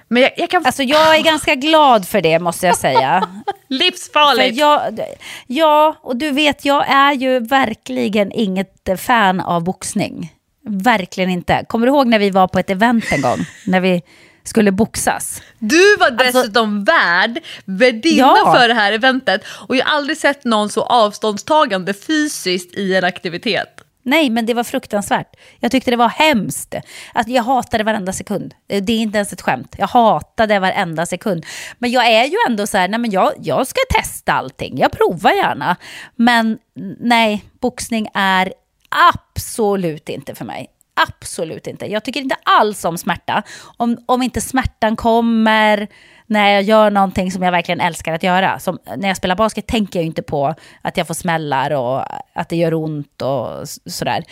Men 0.07 0.21
jag, 0.21 0.31
jag 0.37 0.49
kan... 0.49 0.65
Alltså 0.65 0.83
jag 0.83 1.17
är 1.17 1.23
ganska 1.23 1.55
glad 1.55 2.07
för 2.07 2.21
det 2.21 2.39
måste 2.39 2.65
jag 2.65 2.77
säga. 2.77 3.29
Livsfarligt! 3.69 4.57
jag, 4.57 4.99
ja, 5.47 5.95
och 6.01 6.15
du 6.15 6.31
vet, 6.31 6.65
jag 6.65 6.89
är 6.89 7.13
ju 7.13 7.39
verkligen 7.39 8.31
inget 8.31 8.89
fan 8.97 9.41
av 9.41 9.63
boxning. 9.63 10.33
Verkligen 10.67 11.29
inte. 11.29 11.65
Kommer 11.67 11.87
du 11.87 11.93
ihåg 11.93 12.07
när 12.07 12.19
vi 12.19 12.29
var 12.29 12.47
på 12.47 12.59
ett 12.59 12.69
event 12.69 13.05
en 13.11 13.21
gång? 13.21 13.39
när 13.65 13.79
vi 13.79 14.01
skulle 14.47 14.71
boxas. 14.71 15.41
Du 15.59 15.97
var 15.97 16.11
dessutom 16.11 16.77
alltså, 16.77 16.91
värd, 16.91 17.43
värdinna 17.65 18.35
ja. 18.45 18.55
för 18.57 18.67
det 18.67 18.73
här 18.73 18.91
eventet 18.91 19.41
och 19.67 19.75
jag 19.75 19.85
har 19.85 19.97
aldrig 19.97 20.17
sett 20.17 20.43
någon 20.43 20.69
så 20.69 20.83
avståndstagande 20.83 21.93
fysiskt 21.93 22.75
i 22.75 22.95
en 22.95 23.03
aktivitet. 23.03 23.81
Nej, 24.07 24.29
men 24.29 24.45
det 24.45 24.53
var 24.53 24.63
fruktansvärt. 24.63 25.35
Jag 25.59 25.71
tyckte 25.71 25.91
det 25.91 25.97
var 25.97 26.09
hemskt. 26.09 26.75
Alltså, 27.13 27.31
jag 27.31 27.43
hatade 27.43 27.83
varenda 27.83 28.13
sekund. 28.13 28.53
Det 28.67 28.93
är 28.93 28.97
inte 28.97 29.17
ens 29.17 29.33
ett 29.33 29.41
skämt. 29.41 29.75
Jag 29.77 29.87
hatade 29.87 30.59
varenda 30.59 31.05
sekund. 31.05 31.45
Men 31.77 31.91
jag 31.91 32.07
är 32.07 32.25
ju 32.25 32.37
ändå 32.47 32.67
så 32.67 32.77
här, 32.77 32.87
nej 32.87 32.99
men 32.99 33.11
jag, 33.11 33.33
jag 33.41 33.67
ska 33.67 33.79
testa 34.01 34.33
allting. 34.33 34.77
Jag 34.77 34.91
provar 34.91 35.31
gärna. 35.31 35.75
Men 36.15 36.57
nej, 36.99 37.45
boxning 37.59 38.07
är 38.13 38.53
absolut 38.89 40.09
inte 40.09 40.35
för 40.35 40.45
mig. 40.45 40.67
Absolut 40.95 41.67
inte. 41.67 41.85
Jag 41.85 42.03
tycker 42.03 42.19
inte 42.19 42.37
alls 42.43 42.85
om 42.85 42.97
smärta. 42.97 43.43
Om, 43.77 43.97
om 44.05 44.21
inte 44.21 44.41
smärtan 44.41 44.95
kommer 44.95 45.87
när 46.27 46.53
jag 46.53 46.63
gör 46.63 46.91
någonting 46.91 47.31
som 47.31 47.43
jag 47.43 47.51
verkligen 47.51 47.81
älskar 47.81 48.13
att 48.13 48.23
göra. 48.23 48.59
Som, 48.59 48.79
när 48.97 49.07
jag 49.07 49.17
spelar 49.17 49.35
basket 49.35 49.67
tänker 49.67 49.99
jag 49.99 50.05
inte 50.05 50.21
på 50.21 50.55
att 50.81 50.97
jag 50.97 51.07
får 51.07 51.13
smällar 51.13 51.71
och 51.71 52.03
att 52.33 52.49
det 52.49 52.55
gör 52.55 52.73
ont 52.73 53.21
och 53.21 53.67
sådär. 53.85 54.23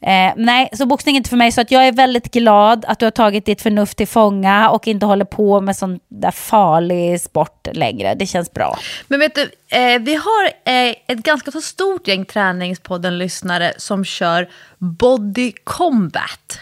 Eh, 0.00 0.32
nej, 0.36 0.68
så 0.72 0.86
boxning 0.86 1.14
är 1.14 1.16
inte 1.16 1.30
för 1.30 1.36
mig. 1.36 1.52
Så 1.52 1.60
att 1.60 1.70
jag 1.70 1.86
är 1.86 1.92
väldigt 1.92 2.32
glad 2.32 2.84
att 2.88 2.98
du 2.98 3.06
har 3.06 3.10
tagit 3.10 3.46
ditt 3.46 3.62
förnuft 3.62 3.96
till 3.96 4.08
fånga 4.08 4.70
och 4.70 4.88
inte 4.88 5.06
håller 5.06 5.24
på 5.24 5.60
med 5.60 5.76
sån 5.76 6.00
där 6.08 6.30
farlig 6.30 7.20
sport 7.20 7.68
längre. 7.72 8.14
Det 8.14 8.26
känns 8.26 8.52
bra. 8.52 8.78
Men 9.08 9.20
vet 9.20 9.34
du, 9.34 9.42
eh, 9.68 9.98
vi 10.00 10.14
har 10.14 10.44
eh, 10.64 10.94
ett 11.06 11.18
ganska 11.18 11.50
så 11.50 11.60
stort 11.60 12.08
gäng 12.08 12.24
Träningspodden-lyssnare 12.24 13.72
som 13.76 14.04
kör 14.04 14.48
body 14.78 15.52
combat. 15.64 16.60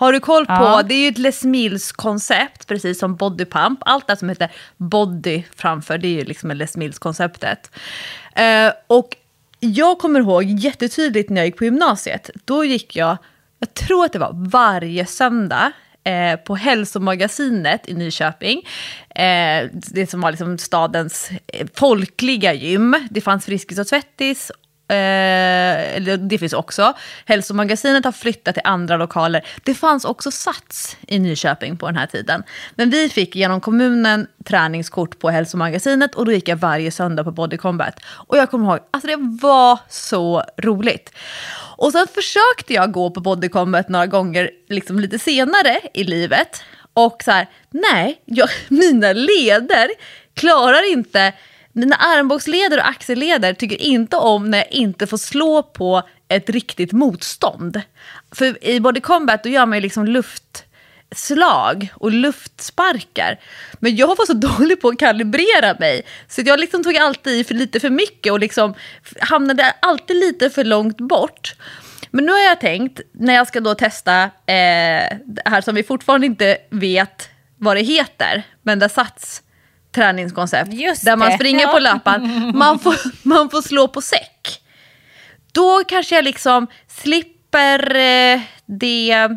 Har 0.00 0.12
du 0.12 0.20
koll 0.20 0.46
på, 0.46 0.52
ja. 0.52 0.82
det 0.82 0.94
är 0.94 1.02
ju 1.02 1.08
ett 1.08 1.18
Les 1.18 1.44
Mills-koncept, 1.44 2.66
precis 2.66 2.98
som 2.98 3.16
body 3.16 3.44
pump. 3.44 3.78
Allt 3.82 4.06
det 4.06 4.16
som 4.16 4.28
heter 4.28 4.50
body 4.76 5.42
framför, 5.56 5.98
det 5.98 6.08
är 6.08 6.12
ju 6.12 6.24
liksom 6.24 6.50
Les 6.50 6.76
Mills-konceptet. 6.76 7.70
Uh, 8.38 8.72
och 8.86 9.16
jag 9.60 9.98
kommer 9.98 10.20
ihåg 10.20 10.44
jättetydligt 10.44 11.30
när 11.30 11.40
jag 11.40 11.46
gick 11.46 11.56
på 11.56 11.64
gymnasiet, 11.64 12.30
då 12.44 12.64
gick 12.64 12.96
jag, 12.96 13.16
jag 13.58 13.74
tror 13.74 14.04
att 14.04 14.12
det 14.12 14.18
var 14.18 14.32
varje 14.50 15.06
söndag, 15.06 15.72
eh, 16.04 16.36
på 16.36 16.56
Hälsomagasinet 16.56 17.88
i 17.88 17.94
Nyköping. 17.94 18.62
Eh, 19.14 19.68
det 19.72 20.10
som 20.10 20.20
var 20.20 20.30
liksom 20.30 20.58
stadens 20.58 21.30
eh, 21.46 21.66
folkliga 21.74 22.52
gym. 22.52 22.96
Det 23.10 23.20
fanns 23.20 23.44
Friskis 23.44 23.78
och 23.78 23.86
Svettis 23.86 24.50
Eh, 24.90 26.18
det 26.18 26.38
finns 26.38 26.52
också. 26.52 26.92
Hälsomagasinet 27.24 28.04
har 28.04 28.12
flyttat 28.12 28.54
till 28.54 28.62
andra 28.64 28.96
lokaler. 28.96 29.46
Det 29.64 29.74
fanns 29.74 30.04
också 30.04 30.30
Sats 30.30 30.96
i 31.06 31.18
Nyköping 31.18 31.76
på 31.76 31.86
den 31.86 31.96
här 31.96 32.06
tiden. 32.06 32.42
Men 32.74 32.90
vi 32.90 33.08
fick 33.08 33.36
genom 33.36 33.60
kommunen 33.60 34.26
träningskort 34.44 35.18
på 35.18 35.30
Hälsomagasinet 35.30 36.14
och 36.14 36.26
då 36.26 36.32
gick 36.32 36.48
jag 36.48 36.56
varje 36.56 36.90
söndag 36.90 37.24
på 37.24 37.30
Body 37.30 37.56
Combat. 37.56 37.94
Och 38.06 38.36
jag 38.36 38.50
kommer 38.50 38.66
ihåg, 38.66 38.78
alltså 38.90 39.06
det 39.06 39.16
var 39.42 39.78
så 39.88 40.44
roligt. 40.56 41.12
Och 41.76 41.92
sen 41.92 42.06
försökte 42.14 42.74
jag 42.74 42.92
gå 42.92 43.10
på 43.10 43.20
Body 43.20 43.48
Combat 43.48 43.88
några 43.88 44.06
gånger 44.06 44.50
liksom 44.68 45.00
lite 45.00 45.18
senare 45.18 45.80
i 45.94 46.04
livet. 46.04 46.62
Och 46.92 47.22
så 47.24 47.30
här, 47.30 47.46
nej, 47.70 48.22
jag, 48.24 48.48
mina 48.68 49.12
leder 49.12 49.90
klarar 50.34 50.92
inte 50.92 51.32
mina 51.72 51.96
armbågsleder 51.96 52.78
och 52.78 52.88
axelleder 52.88 53.54
tycker 53.54 53.82
inte 53.82 54.16
om 54.16 54.50
när 54.50 54.58
jag 54.58 54.72
inte 54.72 55.06
får 55.06 55.16
slå 55.16 55.62
på 55.62 56.02
ett 56.28 56.50
riktigt 56.50 56.92
motstånd. 56.92 57.80
För 58.32 58.64
i 58.64 58.80
body 58.80 59.00
combat 59.00 59.42
då 59.42 59.48
gör 59.48 59.66
man 59.66 59.78
ju 59.78 59.82
liksom 59.82 60.06
luftslag 60.06 61.88
och 61.94 62.12
luftsparkar. 62.12 63.40
Men 63.78 63.96
jag 63.96 64.06
var 64.06 64.26
så 64.26 64.32
dålig 64.58 64.80
på 64.80 64.88
att 64.88 64.98
kalibrera 64.98 65.76
mig 65.78 66.02
så 66.28 66.42
jag 66.44 66.60
liksom 66.60 66.84
tog 66.84 66.96
alltid 66.96 67.40
i 67.40 67.44
för 67.44 67.54
lite 67.54 67.80
för 67.80 67.90
mycket 67.90 68.32
och 68.32 68.40
liksom 68.40 68.74
hamnade 69.20 69.74
alltid 69.82 70.16
lite 70.16 70.50
för 70.50 70.64
långt 70.64 70.98
bort. 70.98 71.54
Men 72.10 72.24
nu 72.24 72.32
har 72.32 72.38
jag 72.38 72.60
tänkt, 72.60 73.00
när 73.12 73.34
jag 73.34 73.48
ska 73.48 73.60
då 73.60 73.74
testa 73.74 74.22
eh, 74.22 75.18
det 75.24 75.42
här 75.44 75.60
som 75.60 75.74
vi 75.74 75.82
fortfarande 75.82 76.26
inte 76.26 76.58
vet 76.70 77.28
vad 77.56 77.76
det 77.76 77.82
heter, 77.82 78.42
men 78.62 78.78
där 78.78 78.88
Sats 78.88 79.42
träningskoncept. 79.92 80.72
Just 80.72 81.04
där 81.04 81.16
man 81.16 81.32
springer 81.32 81.60
ja. 81.60 81.72
på 81.72 81.78
löpan. 81.78 82.52
Man 82.54 82.78
får, 82.78 82.94
man 83.28 83.50
får 83.50 83.62
slå 83.62 83.88
på 83.88 84.00
säck. 84.00 84.62
Då 85.52 85.84
kanske 85.88 86.14
jag 86.14 86.24
liksom 86.24 86.66
slipper 86.88 87.96
eh, 87.96 88.40
det 88.66 89.28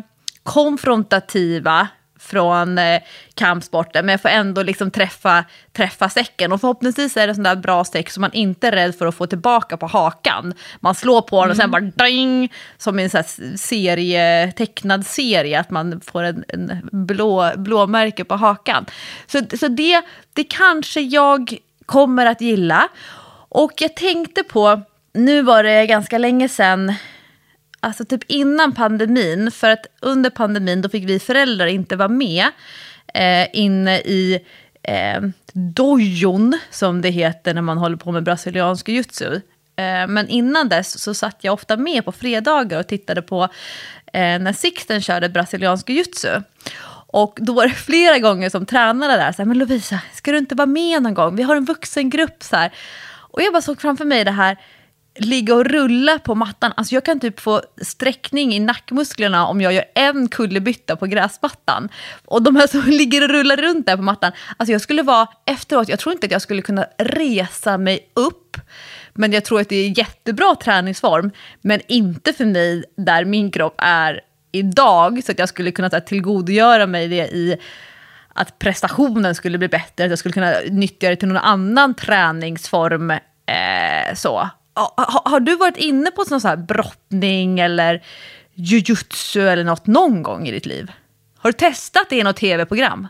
konfrontativa 0.42 1.88
från 2.24 2.78
eh, 2.78 3.02
kampsporten. 3.34 4.06
Men 4.06 4.12
jag 4.12 4.20
får 4.20 4.28
ändå 4.28 4.62
liksom 4.62 4.90
träffa, 4.90 5.44
träffa 5.72 6.08
säcken. 6.08 6.52
Och 6.52 6.60
förhoppningsvis 6.60 7.16
är 7.16 7.26
det 7.26 7.34
sån 7.34 7.44
där 7.44 7.56
bra 7.56 7.84
säck 7.84 8.10
som 8.10 8.20
man 8.20 8.32
inte 8.32 8.68
är 8.68 8.72
rädd 8.72 8.94
för 8.94 9.06
att 9.06 9.14
få 9.14 9.26
tillbaka 9.26 9.76
på 9.76 9.86
hakan. 9.86 10.54
Man 10.80 10.94
slår 10.94 11.22
på 11.22 11.40
den 11.42 11.50
och 11.50 11.56
sen 11.56 11.74
mm. 11.74 11.92
bara 11.96 12.06
ding, 12.06 12.52
som 12.78 12.98
i 12.98 13.02
en 13.02 13.10
sån 13.10 13.24
serie, 13.58 14.52
tecknad 14.52 15.06
serie, 15.06 15.60
att 15.60 15.70
man 15.70 16.00
får 16.00 16.22
en, 16.22 16.44
en 16.48 16.88
blå, 16.92 17.52
blåmärke 17.56 18.24
på 18.24 18.36
hakan. 18.36 18.86
Så, 19.26 19.40
så 19.58 19.68
det, 19.68 20.02
det 20.32 20.44
kanske 20.44 21.00
jag 21.00 21.56
kommer 21.86 22.26
att 22.26 22.40
gilla. 22.40 22.88
Och 23.48 23.72
jag 23.76 23.96
tänkte 23.96 24.42
på, 24.42 24.82
nu 25.12 25.42
var 25.42 25.62
det 25.62 25.86
ganska 25.86 26.18
länge 26.18 26.48
sedan 26.48 26.94
alltså 27.84 28.04
typ 28.04 28.24
innan 28.26 28.72
pandemin, 28.72 29.50
för 29.50 29.70
att 29.70 29.86
under 30.00 30.30
pandemin 30.30 30.82
då 30.82 30.88
fick 30.88 31.04
vi 31.04 31.18
föräldrar 31.18 31.66
inte 31.66 31.96
vara 31.96 32.08
med 32.08 32.46
eh, 33.14 33.46
inne 33.52 33.98
i 33.98 34.40
eh, 34.82 35.20
dojon, 35.52 36.58
som 36.70 37.02
det 37.02 37.10
heter 37.10 37.54
när 37.54 37.62
man 37.62 37.78
håller 37.78 37.96
på 37.96 38.12
med 38.12 38.22
brasiliansk 38.22 38.88
jujutsu. 38.88 39.34
Eh, 39.76 40.06
men 40.08 40.28
innan 40.28 40.68
dess 40.68 40.98
så 40.98 41.14
satt 41.14 41.36
jag 41.40 41.54
ofta 41.54 41.76
med 41.76 42.04
på 42.04 42.12
fredagar 42.12 42.78
och 42.80 42.86
tittade 42.86 43.22
på 43.22 43.42
eh, 44.12 44.38
när 44.38 44.52
Sixten 44.52 45.00
körde 45.00 45.28
brasiliansk 45.28 45.90
jujutsu. 45.90 46.40
Och 47.06 47.38
då 47.42 47.52
var 47.52 47.66
det 47.66 47.74
flera 47.74 48.18
gånger 48.18 48.50
som 48.50 48.66
tränare 48.66 49.16
där, 49.16 49.32
så 49.32 49.42
här, 49.42 49.44
men 49.46 49.58
Lovisa, 49.58 50.00
ska 50.12 50.32
du 50.32 50.38
inte 50.38 50.54
vara 50.54 50.66
med 50.66 51.02
någon 51.02 51.14
gång? 51.14 51.36
Vi 51.36 51.42
har 51.42 51.56
en 51.56 51.64
vuxengrupp 51.64 52.42
så 52.42 52.56
här. 52.56 52.72
Och 53.34 53.42
jag 53.42 53.52
bara 53.52 53.62
såg 53.62 53.80
framför 53.80 54.04
mig 54.04 54.24
det 54.24 54.30
här, 54.30 54.56
ligga 55.18 55.54
och 55.54 55.64
rulla 55.64 56.18
på 56.18 56.34
mattan. 56.34 56.72
Alltså 56.76 56.94
jag 56.94 57.04
kan 57.04 57.20
typ 57.20 57.40
få 57.40 57.62
sträckning 57.82 58.54
i 58.54 58.60
nackmusklerna 58.60 59.46
om 59.46 59.60
jag 59.60 59.72
gör 59.72 59.84
en 59.94 60.28
kullerbytta 60.28 60.96
på 60.96 61.06
gräsmattan. 61.06 61.88
Och 62.24 62.42
de 62.42 62.56
här 62.56 62.66
som 62.66 62.82
ligger 62.86 63.22
och 63.22 63.28
rullar 63.28 63.56
runt 63.56 63.86
där 63.86 63.96
på 63.96 64.02
mattan. 64.02 64.32
Alltså 64.56 64.72
jag 64.72 64.80
skulle 64.80 65.02
vara 65.02 65.28
efteråt, 65.46 65.88
jag 65.88 65.98
tror 65.98 66.12
inte 66.12 66.26
att 66.26 66.32
jag 66.32 66.42
skulle 66.42 66.62
kunna 66.62 66.86
resa 66.98 67.78
mig 67.78 68.10
upp. 68.14 68.56
Men 69.12 69.32
jag 69.32 69.44
tror 69.44 69.60
att 69.60 69.68
det 69.68 69.76
är 69.76 69.98
jättebra 69.98 70.54
träningsform. 70.54 71.30
Men 71.60 71.80
inte 71.88 72.32
för 72.32 72.44
mig 72.44 72.84
där 72.96 73.24
min 73.24 73.50
kropp 73.50 73.74
är 73.78 74.20
idag. 74.52 75.24
Så 75.24 75.32
att 75.32 75.38
jag 75.38 75.48
skulle 75.48 75.70
kunna 75.70 75.90
tillgodogöra 75.90 76.86
mig 76.86 77.08
det 77.08 77.28
i 77.28 77.56
att 78.34 78.58
prestationen 78.58 79.34
skulle 79.34 79.58
bli 79.58 79.68
bättre. 79.68 80.04
Att 80.04 80.10
jag 80.10 80.18
skulle 80.18 80.32
kunna 80.32 80.54
nyttja 80.70 81.08
det 81.08 81.16
till 81.16 81.28
någon 81.28 81.36
annan 81.36 81.94
träningsform. 81.94 83.10
Eh, 83.10 84.14
så 84.14 84.48
har, 84.74 85.30
har, 85.30 85.40
du 85.40 85.56
varit 85.56 85.76
inne 85.76 86.10
på 86.10 86.24
sån 86.24 86.40
så 86.40 86.48
här 86.48 86.56
brottning 86.56 87.60
eller 87.60 88.02
jujutsu 88.54 89.48
eller 89.48 89.64
något 89.64 89.86
någon 89.86 90.22
gång 90.22 90.48
i 90.48 90.50
ditt 90.50 90.66
liv? 90.66 90.92
Har 91.38 91.52
du 91.52 91.58
testat 91.58 92.06
det 92.10 92.16
i 92.16 92.22
något 92.22 92.36
tv-program? 92.36 93.08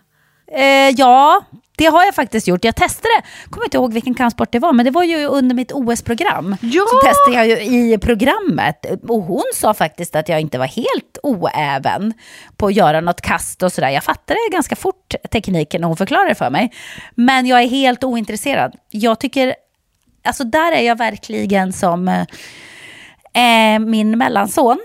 Eh, 0.52 0.90
ja, 0.96 1.44
det 1.76 1.86
har 1.86 2.04
jag 2.04 2.14
faktiskt 2.14 2.46
gjort. 2.46 2.64
Jag 2.64 2.76
testade, 2.76 3.14
kommer 3.50 3.64
inte 3.66 3.76
ihåg 3.76 3.92
vilken 3.92 4.14
kampsport 4.14 4.52
det 4.52 4.58
var, 4.58 4.72
men 4.72 4.84
det 4.84 4.90
var 4.90 5.02
ju 5.02 5.26
under 5.26 5.54
mitt 5.54 5.72
OS-program. 5.72 6.56
Ja! 6.60 6.84
Så 6.90 7.08
testade 7.08 7.36
jag 7.36 7.64
ju 7.64 7.92
i 7.94 7.98
programmet. 7.98 8.86
Och 9.08 9.22
hon 9.22 9.42
sa 9.54 9.74
faktiskt 9.74 10.16
att 10.16 10.28
jag 10.28 10.40
inte 10.40 10.58
var 10.58 10.66
helt 10.66 11.18
oäven 11.22 12.12
på 12.56 12.66
att 12.66 12.74
göra 12.74 13.00
något 13.00 13.20
kast 13.20 13.62
och 13.62 13.72
sådär. 13.72 13.90
Jag 13.90 14.04
fattade 14.04 14.38
ganska 14.52 14.76
fort 14.76 15.14
tekniken 15.30 15.80
när 15.80 15.88
hon 15.88 15.96
förklarade 15.96 16.28
det 16.28 16.34
för 16.34 16.50
mig. 16.50 16.72
Men 17.14 17.46
jag 17.46 17.62
är 17.62 17.68
helt 17.68 18.04
ointresserad. 18.04 18.74
Jag 18.90 19.20
tycker 19.20 19.54
alltså 20.24 20.44
där 20.44 20.72
är 20.72 20.80
jag 20.80 20.98
verkligen 20.98 21.72
som 21.72 22.08
eh, 23.34 23.78
min 23.78 24.18
mellanson. 24.18 24.78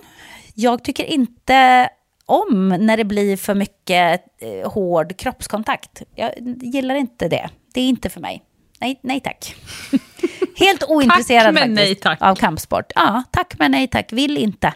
Jag 0.54 0.84
tycker 0.84 1.04
inte 1.04 1.90
om 2.26 2.70
när 2.70 2.98
det 2.98 3.06
blir 3.06 3.38
för 3.38 3.56
mycket 3.56 4.22
eh, 4.42 4.72
hård 4.72 5.18
kroppskontakt. 5.18 6.02
Jag 6.16 6.32
gillar 6.62 6.96
inte 6.96 7.28
det. 7.28 7.50
Det 7.74 7.82
är 7.82 7.90
inte 7.90 8.10
för 8.10 8.22
mig. 8.22 8.44
Nej, 8.80 9.00
nej 9.04 9.20
tack. 9.20 9.56
Helt 10.56 10.84
ointresserad 10.84 11.44
tack, 11.44 11.54
men 11.54 11.74
nej, 11.74 11.96
tack. 11.96 12.22
av 12.22 12.36
kampsport. 12.36 12.92
Ja, 12.96 13.24
tack 13.32 13.54
men 13.60 13.72
nej 13.72 13.88
tack. 13.88 14.14
Vill 14.14 14.38
inte. 14.38 14.74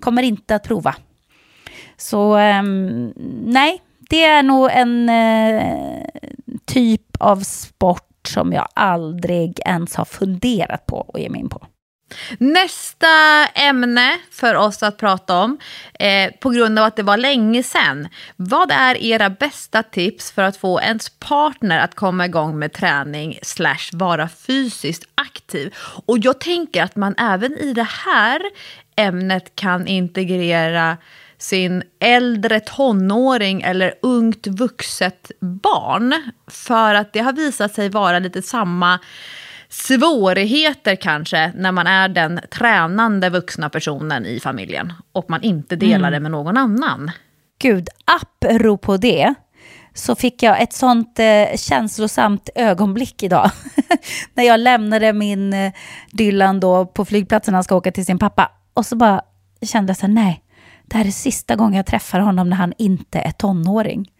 Kommer 0.00 0.22
inte 0.22 0.54
att 0.54 0.62
prova. 0.62 0.94
Så 1.96 2.36
um, 2.38 3.12
nej, 3.46 3.82
det 3.98 4.24
är 4.24 4.42
nog 4.42 4.70
en 4.72 5.08
uh, 5.08 6.04
typ 6.64 7.16
av 7.18 7.40
sport 7.40 8.09
som 8.28 8.52
jag 8.52 8.68
aldrig 8.74 9.60
ens 9.66 9.96
har 9.96 10.04
funderat 10.04 10.86
på 10.86 11.10
att 11.14 11.20
ge 11.20 11.28
mig 11.28 11.40
in 11.40 11.48
på. 11.48 11.66
Nästa 12.38 13.06
ämne 13.54 14.18
för 14.30 14.54
oss 14.54 14.82
att 14.82 14.96
prata 14.96 15.38
om, 15.38 15.58
eh, 15.98 16.30
på 16.40 16.50
grund 16.50 16.78
av 16.78 16.84
att 16.84 16.96
det 16.96 17.02
var 17.02 17.16
länge 17.16 17.62
sedan. 17.62 18.08
Vad 18.36 18.70
är 18.70 18.96
era 18.96 19.30
bästa 19.30 19.82
tips 19.82 20.32
för 20.32 20.42
att 20.42 20.56
få 20.56 20.80
ens 20.80 21.08
partner 21.08 21.80
att 21.80 21.94
komma 21.94 22.26
igång 22.26 22.58
med 22.58 22.72
träning 22.72 23.38
slash 23.42 23.90
vara 23.92 24.28
fysiskt 24.28 25.04
aktiv? 25.14 25.74
Och 26.06 26.18
jag 26.18 26.40
tänker 26.40 26.82
att 26.82 26.96
man 26.96 27.14
även 27.18 27.52
i 27.52 27.72
det 27.72 27.88
här 28.06 28.42
ämnet 28.96 29.54
kan 29.54 29.86
integrera 29.86 30.96
sin 31.40 31.82
äldre 32.00 32.60
tonåring 32.60 33.62
eller 33.62 33.94
ungt 34.02 34.46
vuxet 34.46 35.30
barn. 35.40 36.14
För 36.46 36.94
att 36.94 37.12
det 37.12 37.20
har 37.20 37.32
visat 37.32 37.74
sig 37.74 37.88
vara 37.88 38.18
lite 38.18 38.42
samma 38.42 38.98
svårigheter 39.68 40.96
kanske 40.96 41.52
när 41.56 41.72
man 41.72 41.86
är 41.86 42.08
den 42.08 42.40
tränande 42.50 43.30
vuxna 43.30 43.68
personen 43.68 44.26
i 44.26 44.40
familjen 44.40 44.92
och 45.12 45.30
man 45.30 45.42
inte 45.42 45.76
delar 45.76 45.98
Mm. 46.08 46.12
det 46.12 46.20
med 46.20 46.30
någon 46.30 46.56
annan. 46.56 47.10
Gud, 47.62 47.88
apropå 48.04 48.96
det, 48.96 49.34
så 49.94 50.14
fick 50.14 50.42
jag 50.42 50.62
ett 50.62 50.72
sånt 50.72 51.18
eh, 51.18 51.56
känslosamt 51.56 52.48
ögonblick 52.54 53.22
idag. 53.22 53.50
när 54.34 54.44
jag 54.44 54.60
lämnade 54.60 55.12
min 55.12 55.52
eh, 55.52 55.72
Dylan 56.12 56.60
då 56.60 56.86
på 56.86 57.04
flygplatsen 57.04 57.54
han 57.54 57.64
ska 57.64 57.76
åka 57.76 57.92
till 57.92 58.06
sin 58.06 58.18
pappa. 58.18 58.50
Och 58.74 58.86
så 58.86 58.96
bara 58.96 59.22
kände 59.62 59.90
jag 59.90 59.96
så 59.96 60.06
här, 60.06 60.14
nej, 60.14 60.42
det 60.90 60.96
här 60.98 61.04
är 61.06 61.10
sista 61.10 61.56
gången 61.56 61.74
jag 61.74 61.86
träffar 61.86 62.20
honom 62.20 62.50
när 62.50 62.56
han 62.56 62.72
inte 62.78 63.18
är 63.18 63.30
tonåring. 63.30 64.10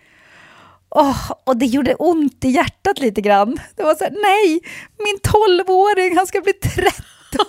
Åh, 0.90 1.30
och 1.44 1.56
det 1.56 1.66
gjorde 1.66 1.94
ont 1.94 2.44
i 2.44 2.48
hjärtat 2.48 2.98
lite 2.98 3.20
grann. 3.20 3.56
Det 3.76 3.82
var 3.82 3.94
så 3.94 4.04
här, 4.04 4.10
nej, 4.10 4.60
min 4.98 5.18
tolvåring, 5.22 6.16
han 6.16 6.26
ska 6.26 6.40
bli 6.40 6.52
13. 6.52 6.92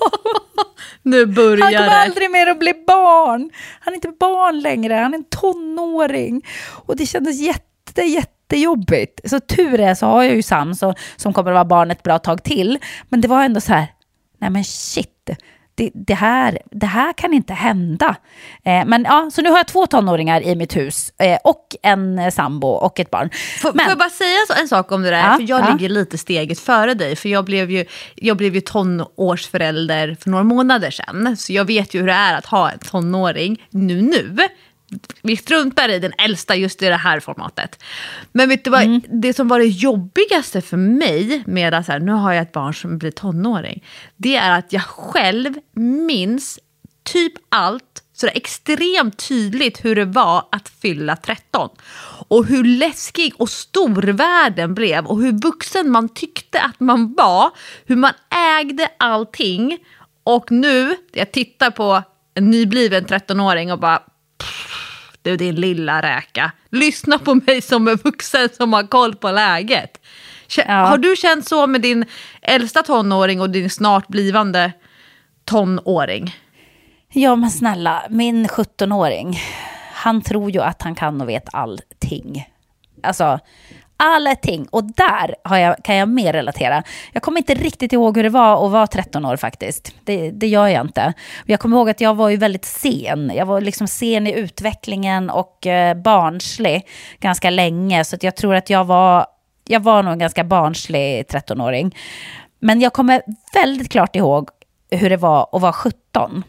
Nu 1.04 1.26
Han 1.26 1.34
börjar 1.34 1.58
kommer 1.58 1.72
det. 1.86 1.92
aldrig 2.02 2.32
mer 2.32 2.48
att 2.48 2.60
bli 2.60 2.74
barn. 2.88 3.50
Han 3.80 3.94
är 3.94 3.96
inte 3.96 4.14
barn 4.20 4.60
längre, 4.60 4.94
han 4.94 5.14
är 5.14 5.18
en 5.18 5.24
tonåring. 5.24 6.42
Och 6.70 6.96
det 6.96 7.06
kändes 7.06 7.42
jätte, 7.42 8.02
jättejobbigt. 8.02 9.30
Så 9.30 9.40
tur 9.40 9.80
är 9.80 9.96
så 9.96 10.06
har 10.06 10.24
jag 10.24 10.36
ju 10.36 10.44
Sam 10.44 10.76
så, 10.76 10.94
som 11.16 11.34
kommer 11.34 11.52
att 11.52 11.56
vara 11.56 11.66
barn 11.66 11.92
ett 11.92 12.04
bra 12.04 12.20
tag 12.20 12.44
till. 12.44 12.80
Men 13.10 13.22
det 13.22 13.28
var 13.28 13.44
ändå 13.44 13.62
så 13.62 13.74
här, 13.74 13.88
nej 14.38 14.50
men 14.50 14.64
shit. 14.64 15.30
Det, 15.82 15.92
det, 15.94 16.14
här, 16.14 16.60
det 16.72 16.86
här 16.86 17.14
kan 17.14 17.34
inte 17.34 17.54
hända. 17.54 18.16
Eh, 18.64 18.86
men 18.86 19.04
ja, 19.04 19.30
så 19.34 19.42
nu 19.42 19.50
har 19.50 19.58
jag 19.58 19.68
två 19.68 19.88
tonåringar 19.88 20.42
i 20.42 20.56
mitt 20.56 20.76
hus 20.76 21.14
eh, 21.18 21.38
och 21.44 21.76
en 21.84 22.20
eh, 22.20 22.32
sambo 22.32 22.68
och 22.68 23.00
ett 23.00 23.12
barn. 23.12 23.30
Får, 23.62 23.74
Men- 23.74 23.86
får 23.86 23.92
jag 23.92 23.98
bara 23.98 24.10
säga 24.10 24.62
en 24.62 24.68
sak 24.68 24.92
om 24.92 25.02
det 25.02 25.10
där? 25.10 25.18
Ja, 25.18 25.36
för 25.36 25.50
jag 25.50 25.62
ja. 25.62 25.72
ligger 25.72 25.90
lite 25.90 26.18
steget 26.18 26.60
före 26.60 26.94
dig. 26.94 27.16
För 27.16 27.30
jag 27.30 27.46
blev, 27.46 27.72
ju, 27.72 27.86
jag 28.16 28.38
blev 28.38 28.56
ju 28.56 28.62
tonårsförälder 28.62 30.18
för 30.20 30.30
några 30.30 30.44
månader 30.44 30.92
sedan. 30.92 31.38
Så 31.38 31.54
jag 31.54 31.66
vet 31.66 31.94
ju 31.94 32.00
hur 32.00 32.08
det 32.08 32.14
är 32.14 32.38
att 32.38 32.46
ha 32.46 32.72
en 32.72 32.80
tonåring 32.80 33.62
nu 33.70 34.02
nu. 34.02 34.38
Vi 35.22 35.38
struntar 35.38 35.90
i 35.90 36.00
den 36.00 36.14
äldsta 36.18 36.56
just 36.56 36.82
i 36.82 36.86
det 36.86 36.96
här 36.96 37.20
formatet. 37.20 37.84
Men 38.32 38.50
vet 38.50 38.64
du 38.64 38.70
vad, 38.70 38.84
Mm. 38.84 39.02
det 39.10 39.34
som 39.34 39.48
var 39.48 39.60
det 39.60 39.66
jobbigaste 39.66 40.62
för 40.62 40.78
mig 40.78 41.44
med 41.48 41.74
att 41.74 41.86
så 41.86 41.92
här, 41.92 42.00
nu 42.00 42.12
har 42.12 42.34
jag 42.34 42.42
ett 42.42 42.52
barn 42.52 42.74
som 42.74 42.98
blir 42.98 43.12
tonåring. 43.12 43.84
Det 44.18 44.36
är 44.36 44.52
att 44.60 44.74
jag 44.74 44.82
själv 44.82 45.54
minns 46.08 46.60
typ 47.04 47.34
allt 47.50 47.84
så 48.14 48.26
det 48.26 48.32
är 48.32 48.38
extremt 48.38 49.28
tydligt 49.28 49.86
hur 49.86 49.96
det 49.96 50.06
var 50.06 50.46
att 50.52 50.70
fylla 50.70 51.16
13. 51.16 51.70
Och 52.28 52.46
hur 52.46 52.64
läskig 52.64 53.34
och 53.38 53.50
stor 53.50 54.02
världen 54.02 54.74
blev 54.76 55.06
och 55.06 55.22
hur 55.22 55.32
vuxen 55.32 55.90
man 55.92 56.10
tyckte 56.10 56.62
att 56.62 56.80
man 56.80 57.14
var. 57.14 57.50
Hur 57.86 57.96
man 57.96 58.14
ägde 58.60 58.88
allting. 59.00 59.78
Och 60.24 60.52
nu, 60.52 60.96
jag 61.12 61.32
tittar 61.32 61.72
på 61.72 62.04
en 62.34 62.50
nybliven 62.52 63.06
13-åring 63.06 63.72
och 63.72 63.80
bara 63.80 64.04
du 65.22 65.38
din 65.38 65.56
lilla 65.56 66.02
räka. 66.02 66.52
Lyssna 66.70 67.20
på 67.20 67.36
mig 67.36 67.62
som 67.62 67.88
är 67.88 67.96
vuxen 68.04 68.50
som 68.58 68.74
har 68.74 68.84
koll 68.84 69.16
på 69.16 69.32
läget. 69.32 69.98
Kä- 70.48 70.64
Ja. 70.68 70.74
Har 70.74 70.98
du 70.98 71.16
känt 71.16 71.48
så 71.48 71.68
med 71.68 71.82
din 71.82 72.06
äldsta 72.42 72.84
tonåring 72.84 73.42
och 73.42 73.50
din 73.50 73.70
snart 73.70 74.08
blivande 74.08 74.72
tonåring? 75.46 76.36
Ja 77.14 77.36
men 77.36 77.52
snälla, 77.52 78.04
min 78.10 78.48
17-åring, 78.48 79.40
han 79.94 80.22
tror 80.22 80.52
ju 80.52 80.60
att 80.62 80.82
han 80.82 80.96
kan 80.96 81.22
och 81.22 81.30
vet 81.30 81.54
allting. 81.54 82.46
Alltså, 83.04 83.40
allting. 84.02 84.68
Och 84.70 84.84
där 84.84 85.36
har 85.44 85.58
jag, 85.58 85.84
kan 85.84 85.96
jag 85.96 86.10
mer 86.10 86.34
relatera. 86.34 86.84
Jag 87.14 87.24
kommer 87.24 87.38
inte 87.38 87.54
riktigt 87.54 87.94
ihåg 87.94 88.18
hur 88.18 88.24
det 88.24 88.30
var 88.30 88.66
att 88.66 88.72
vara 88.72 88.88
13 88.88 89.26
år 89.26 89.38
faktiskt. 89.38 89.96
Det, 90.04 90.32
det 90.32 90.48
gör 90.48 90.68
jag 90.68 90.86
inte. 90.86 91.14
Jag 91.46 91.60
kommer 91.60 91.78
ihåg 91.78 91.90
att 91.90 92.02
jag 92.02 92.16
var 92.16 92.30
ju 92.30 92.38
väldigt 92.38 92.66
sen. 92.66 93.32
Jag 93.36 93.46
var 93.46 93.62
liksom 93.62 93.88
sen 93.88 94.28
i 94.28 94.34
utvecklingen 94.34 95.30
och 95.30 95.68
eh, 95.68 95.98
barnslig 95.98 96.88
ganska 97.20 97.50
länge. 97.50 98.04
Så 98.04 98.16
att 98.16 98.24
jag 98.24 98.36
tror 98.36 98.56
att 98.56 98.70
jag 98.70 98.86
var, 98.86 99.26
jag 99.68 99.80
var 99.80 100.04
nog 100.04 100.14
en 100.14 100.20
ganska 100.20 100.44
barnslig 100.44 101.26
13-åring. 101.26 101.96
Men 102.60 102.82
jag 102.82 102.94
kommer 102.94 103.22
väldigt 103.54 103.92
klart 103.92 104.16
ihåg 104.16 104.50
hur 104.92 105.10
det 105.10 105.18
var 105.18 105.50
att 105.52 105.62
vara 105.62 105.74
17. 105.74 106.44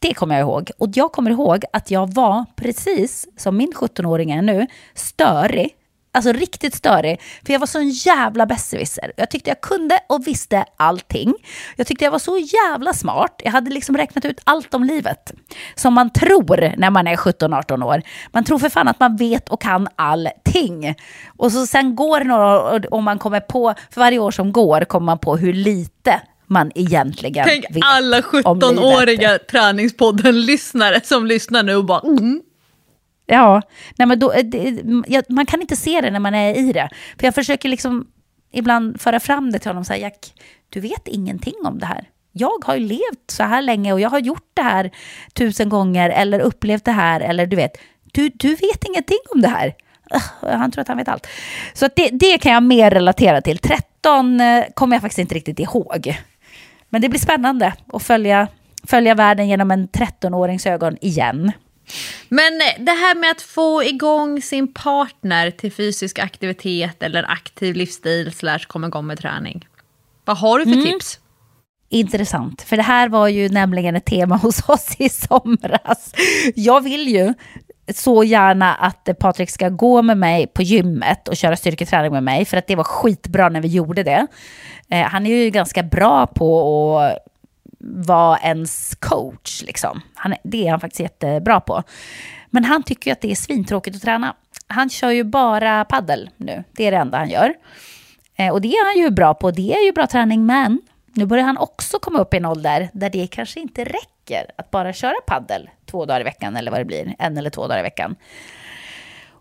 Det 0.00 0.14
kommer 0.14 0.34
jag 0.34 0.42
ihåg. 0.42 0.70
Och 0.78 0.88
jag 0.94 1.12
kommer 1.12 1.30
ihåg 1.30 1.64
att 1.72 1.90
jag 1.90 2.14
var 2.14 2.44
precis 2.56 3.28
som 3.36 3.56
min 3.56 3.72
17-åring 3.72 4.30
är 4.30 4.42
nu, 4.42 4.66
störig. 4.94 5.74
Alltså 6.16 6.32
riktigt 6.32 6.74
störig. 6.74 7.20
För 7.46 7.52
jag 7.52 7.60
var 7.60 7.66
så 7.66 7.78
en 7.78 7.90
jävla 7.90 8.46
besserwisser. 8.46 9.12
Jag 9.16 9.30
tyckte 9.30 9.50
jag 9.50 9.60
kunde 9.60 9.98
och 10.06 10.26
visste 10.26 10.64
allting. 10.76 11.34
Jag 11.76 11.86
tyckte 11.86 12.04
jag 12.04 12.12
var 12.12 12.18
så 12.18 12.38
jävla 12.38 12.92
smart. 12.92 13.40
Jag 13.44 13.52
hade 13.52 13.70
liksom 13.70 13.96
räknat 13.96 14.24
ut 14.24 14.40
allt 14.44 14.74
om 14.74 14.84
livet. 14.84 15.32
Som 15.74 15.94
man 15.94 16.10
tror 16.10 16.76
när 16.76 16.90
man 16.90 17.06
är 17.06 17.16
17-18 17.16 17.84
år. 17.84 18.02
Man 18.32 18.44
tror 18.44 18.58
för 18.58 18.68
fan 18.68 18.88
att 18.88 19.00
man 19.00 19.16
vet 19.16 19.48
och 19.48 19.60
kan 19.60 19.88
allting. 19.96 20.94
Och 21.36 21.52
så 21.52 21.66
sen 21.66 21.96
går 21.96 22.20
det 22.20 22.26
några 22.26 22.74
år 22.74 22.94
och 22.94 23.02
man 23.02 23.18
kommer 23.18 23.40
på, 23.40 23.74
för 23.90 24.00
varje 24.00 24.18
år 24.18 24.30
som 24.30 24.52
går 24.52 24.80
kommer 24.80 25.06
man 25.06 25.18
på 25.18 25.36
hur 25.36 25.52
lite 25.52 26.20
man 26.46 26.72
egentligen 26.74 27.44
Tänk 27.48 27.64
vet 27.70 27.82
alla 27.84 28.22
om 28.44 28.58
livet. 28.58 28.78
17-åriga 28.78 29.38
träningspodden-lyssnare 29.50 31.00
som 31.04 31.26
lyssnar 31.26 31.62
nu 31.62 31.76
och 31.76 31.84
bara 31.84 32.00
mm. 32.00 32.42
Ja, 33.26 33.62
nej 33.98 34.08
men 34.08 34.18
då, 34.18 34.32
eh, 34.32 34.44
det, 34.44 34.82
jag, 35.06 35.24
man 35.28 35.46
kan 35.46 35.60
inte 35.60 35.76
se 35.76 36.00
det 36.00 36.10
när 36.10 36.20
man 36.20 36.34
är 36.34 36.54
i 36.54 36.72
det. 36.72 36.88
För 37.18 37.26
jag 37.26 37.34
försöker 37.34 37.68
liksom 37.68 38.06
ibland 38.52 39.00
föra 39.00 39.20
fram 39.20 39.52
det 39.52 39.58
till 39.58 39.70
honom. 39.70 39.84
Så 39.84 39.92
här, 39.92 40.00
Jack, 40.00 40.32
du 40.68 40.80
vet 40.80 41.08
ingenting 41.08 41.54
om 41.64 41.78
det 41.78 41.86
här. 41.86 42.08
Jag 42.32 42.64
har 42.64 42.76
ju 42.76 42.86
levt 42.86 43.30
så 43.30 43.42
här 43.42 43.62
länge 43.62 43.92
och 43.92 44.00
jag 44.00 44.10
har 44.10 44.18
gjort 44.18 44.50
det 44.54 44.62
här 44.62 44.90
tusen 45.32 45.68
gånger 45.68 46.10
eller 46.10 46.40
upplevt 46.40 46.84
det 46.84 46.92
här. 46.92 47.20
Eller 47.20 47.46
du 47.46 47.56
vet, 47.56 47.72
du, 48.12 48.28
du 48.28 48.48
vet 48.48 48.84
ingenting 48.88 49.20
om 49.34 49.40
det 49.40 49.48
här. 49.48 49.74
Han 50.42 50.70
tror 50.70 50.82
att 50.82 50.88
han 50.88 50.96
vet 50.96 51.08
allt. 51.08 51.26
Så 51.72 51.86
att 51.86 51.96
det, 51.96 52.08
det 52.12 52.38
kan 52.38 52.52
jag 52.52 52.62
mer 52.62 52.90
relatera 52.90 53.40
till. 53.40 53.58
13 53.58 54.40
eh, 54.40 54.64
kommer 54.74 54.96
jag 54.96 55.02
faktiskt 55.02 55.18
inte 55.18 55.34
riktigt 55.34 55.58
ihåg. 55.58 56.16
Men 56.88 57.02
det 57.02 57.08
blir 57.08 57.20
spännande 57.20 57.72
att 57.92 58.02
följa, 58.02 58.48
följa 58.86 59.14
världen 59.14 59.48
genom 59.48 59.70
en 59.70 59.88
13-årings 59.88 60.66
ögon 60.70 60.96
igen. 61.00 61.52
Men 62.28 62.60
eh, 62.60 62.84
det 62.84 62.92
här 62.92 63.14
med 63.14 63.30
att 63.30 63.42
få 63.42 63.84
igång 63.84 64.42
sin 64.42 64.74
partner 64.74 65.50
till 65.50 65.72
fysisk 65.72 66.18
aktivitet 66.18 67.02
eller 67.02 67.30
aktiv 67.30 67.74
livsstil 67.74 68.32
slash 68.32 68.58
komma 68.58 68.86
igång 68.86 69.06
med 69.06 69.18
träning. 69.18 69.68
Vad 70.24 70.36
har 70.36 70.58
du 70.58 70.64
för 70.64 70.82
tips? 70.82 71.20
Intressant, 71.88 72.62
för 72.62 72.76
det 72.76 72.82
här 72.82 73.08
var 73.08 73.28
ju 73.28 73.48
nämligen 73.48 73.96
ett 73.96 74.04
tema 74.04 74.36
hos 74.42 74.68
oss 74.68 74.96
i 74.98 75.08
somras. 75.08 76.14
Jag 76.54 76.80
vill 76.80 77.08
ju 77.08 77.34
så 77.94 78.24
gärna 78.24 78.74
att 78.74 79.08
Patrik 79.18 79.50
ska 79.50 79.68
gå 79.68 80.02
med 80.02 80.18
mig 80.18 80.46
på 80.46 80.62
gymmet 80.62 81.28
och 81.28 81.36
köra 81.36 81.56
styrketräning 81.56 82.12
med 82.12 82.22
mig, 82.22 82.44
för 82.44 82.56
att 82.56 82.66
det 82.66 82.76
var 82.76 82.84
skitbra 82.84 83.48
när 83.48 83.60
vi 83.60 83.68
gjorde 83.68 84.02
det. 84.02 84.26
Eh, 84.90 85.02
han 85.02 85.26
är 85.26 85.36
ju 85.36 85.50
ganska 85.50 85.82
bra 85.82 86.26
på 86.26 86.98
att 86.98 87.18
vara 87.88 88.38
ens 88.38 88.94
coach, 88.94 89.62
liksom. 89.62 90.00
Han, 90.14 90.34
det 90.42 90.66
är 90.66 90.70
han 90.70 90.80
faktiskt 90.80 91.00
jättebra 91.00 91.60
på. 91.60 91.82
Men 92.50 92.64
han 92.64 92.82
tycker 92.82 93.10
ju 93.10 93.12
att 93.12 93.20
det 93.20 93.30
är 93.30 93.36
svintråkigt 93.36 93.96
att 93.96 94.02
träna. 94.02 94.34
Han 94.66 94.90
kör 94.90 95.10
ju 95.10 95.24
bara 95.24 95.84
paddel 95.84 96.30
nu, 96.36 96.64
det 96.72 96.86
är 96.86 96.90
det 96.90 96.96
enda 96.96 97.18
han 97.18 97.30
gör. 97.30 97.54
Eh, 98.36 98.52
och 98.52 98.60
det 98.60 98.68
är 98.68 98.94
han 98.94 99.04
ju 99.04 99.10
bra 99.10 99.34
på, 99.34 99.50
det 99.50 99.74
är 99.74 99.86
ju 99.86 99.92
bra 99.92 100.06
träning, 100.06 100.46
men 100.46 100.80
nu 101.12 101.26
börjar 101.26 101.44
han 101.44 101.58
också 101.58 101.98
komma 101.98 102.18
upp 102.18 102.34
i 102.34 102.36
en 102.36 102.44
ålder 102.44 102.88
där 102.92 103.10
det 103.10 103.26
kanske 103.26 103.60
inte 103.60 103.84
räcker 103.84 104.50
att 104.58 104.70
bara 104.70 104.92
köra 104.92 105.14
paddel 105.26 105.70
två 105.90 106.04
dagar 106.04 106.20
i 106.20 106.24
veckan 106.24 106.56
eller 106.56 106.70
vad 106.70 106.80
det 106.80 106.84
blir, 106.84 107.14
en 107.18 107.36
eller 107.36 107.50
två 107.50 107.66
dagar 107.66 107.78
i 107.78 107.82
veckan. 107.82 108.16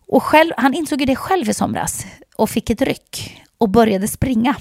Och 0.08 0.24
själv, 0.24 0.52
han 0.58 0.74
insåg 0.74 1.00
ju 1.00 1.06
det 1.06 1.16
själv 1.16 1.50
i 1.50 1.54
somras 1.54 2.06
och 2.36 2.50
fick 2.50 2.70
ett 2.70 2.82
ryck 2.82 3.42
och 3.58 3.70
började 3.70 4.08
springa. 4.08 4.56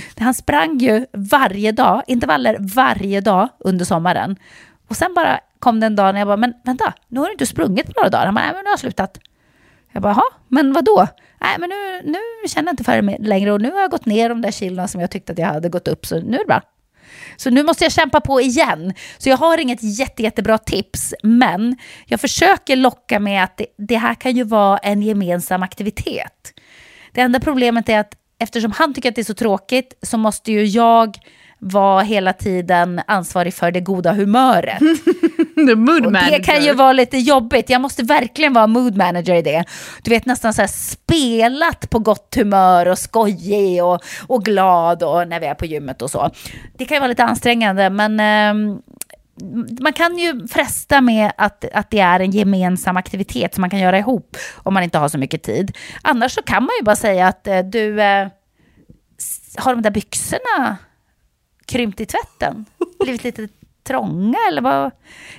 Han 0.18 0.34
sprang 0.34 0.78
ju 0.78 1.06
varje 1.12 1.72
dag, 1.72 2.02
intervaller 2.06 2.56
varje 2.60 3.20
dag 3.20 3.48
under 3.58 3.84
sommaren. 3.84 4.36
Och 4.88 4.96
sen 4.96 5.14
bara 5.14 5.40
kom 5.58 5.80
det 5.80 5.86
en 5.86 5.96
dag 5.96 6.14
när 6.14 6.20
jag 6.20 6.28
bara, 6.28 6.36
men 6.36 6.54
vänta, 6.64 6.92
nu 7.08 7.20
har 7.20 7.26
du 7.26 7.32
inte 7.32 7.46
sprungit 7.46 7.86
på 7.86 7.92
några 7.96 8.10
dagar. 8.10 8.24
Han 8.26 8.34
bara, 8.34 8.44
nej 8.44 8.54
men 8.54 8.64
nu 8.64 8.68
har 8.68 8.72
jag 8.72 8.80
slutat. 8.80 9.18
Jag 9.92 10.02
bara, 10.02 10.12
jaha, 10.12 10.24
men 10.48 10.72
vad 10.72 10.84
då? 10.84 11.06
Nej, 11.40 11.56
men 11.58 11.70
nu, 11.70 12.10
nu 12.10 12.48
känner 12.48 12.68
jag 12.68 12.72
inte 12.72 12.84
för 12.84 13.02
det 13.02 13.18
längre 13.18 13.52
och 13.52 13.60
nu 13.60 13.70
har 13.70 13.80
jag 13.80 13.90
gått 13.90 14.06
ner 14.06 14.28
de 14.28 14.42
där 14.42 14.50
kilona 14.50 14.88
som 14.88 15.00
jag 15.00 15.10
tyckte 15.10 15.32
att 15.32 15.38
jag 15.38 15.46
hade 15.46 15.68
gått 15.68 15.88
upp, 15.88 16.06
så 16.06 16.20
nu 16.20 16.34
är 16.34 16.38
det 16.38 16.46
bra. 16.46 16.62
Så 17.36 17.50
nu 17.50 17.62
måste 17.62 17.84
jag 17.84 17.92
kämpa 17.92 18.20
på 18.20 18.40
igen. 18.40 18.94
Så 19.18 19.28
jag 19.28 19.36
har 19.36 19.58
inget 19.58 19.82
jätte, 19.82 20.22
jättebra 20.22 20.58
tips, 20.58 21.14
men 21.22 21.76
jag 22.06 22.20
försöker 22.20 22.76
locka 22.76 23.20
med 23.20 23.44
att 23.44 23.56
det, 23.56 23.66
det 23.78 23.96
här 23.96 24.14
kan 24.14 24.36
ju 24.36 24.44
vara 24.44 24.78
en 24.78 25.02
gemensam 25.02 25.62
aktivitet. 25.62 26.52
Det 27.12 27.20
enda 27.20 27.40
problemet 27.40 27.88
är 27.88 28.00
att 28.00 28.14
eftersom 28.40 28.72
han 28.72 28.94
tycker 28.94 29.08
att 29.08 29.14
det 29.14 29.22
är 29.22 29.24
så 29.24 29.34
tråkigt 29.34 29.94
så 30.02 30.18
måste 30.18 30.52
ju 30.52 30.64
jag 30.64 31.16
vara 31.60 32.02
hela 32.02 32.32
tiden 32.32 33.00
ansvarig 33.06 33.54
för 33.54 33.70
det 33.70 33.80
goda 33.80 34.12
humöret. 34.12 34.78
The 35.68 35.74
mood 35.74 36.06
Och 36.06 36.12
det 36.12 36.42
kan 36.44 36.64
ju 36.64 36.72
vara 36.72 36.92
lite 36.92 37.18
jobbigt. 37.18 37.70
Jag 37.70 37.80
måste 37.80 38.02
verkligen 38.02 38.52
vara 38.52 38.66
mood 38.66 38.96
manager 38.96 39.34
i 39.34 39.42
det. 39.42 39.64
Du 40.02 40.10
vet 40.10 40.26
nästan 40.26 40.54
så 40.54 40.62
här 40.62 40.68
spelat 40.68 41.90
på 41.90 41.98
gott 41.98 42.34
humör 42.34 42.88
och 42.88 42.98
skojig 42.98 43.84
och, 43.84 44.00
och 44.26 44.44
glad 44.44 45.02
och 45.02 45.28
när 45.28 45.40
vi 45.40 45.46
är 45.46 45.54
på 45.54 45.66
gymmet 45.66 46.02
och 46.02 46.10
så. 46.10 46.30
Det 46.76 46.84
kan 46.84 46.96
ju 46.96 47.00
vara 47.00 47.08
lite 47.08 47.24
ansträngande 47.24 47.90
men 47.90 48.20
ehm, 48.20 48.78
man 49.80 49.92
kan 49.92 50.18
ju 50.18 50.48
fresta 50.48 51.00
med 51.00 51.32
att, 51.36 51.64
att 51.72 51.90
det 51.90 52.00
är 52.00 52.20
en 52.20 52.30
gemensam 52.30 52.96
aktivitet 52.96 53.54
som 53.54 53.60
man 53.60 53.70
kan 53.70 53.78
göra 53.78 53.98
ihop 53.98 54.36
om 54.56 54.74
man 54.74 54.82
inte 54.82 54.98
har 54.98 55.08
så 55.08 55.18
mycket 55.18 55.42
tid. 55.42 55.76
Annars 56.02 56.32
så 56.32 56.42
kan 56.42 56.62
man 56.62 56.70
ju 56.80 56.84
bara 56.84 56.96
säga 56.96 57.28
att 57.28 57.46
eh, 57.46 57.58
du 57.58 58.02
eh, 58.02 58.28
har 59.56 59.74
de 59.74 59.82
där 59.82 59.90
byxorna 59.90 60.76
krympt 61.66 62.00
i 62.00 62.06
tvätten? 62.06 62.64
Blivit 63.04 63.24
lite 63.24 63.48
trånga 63.86 64.38
eller 64.48 64.62
vad? 64.62 64.90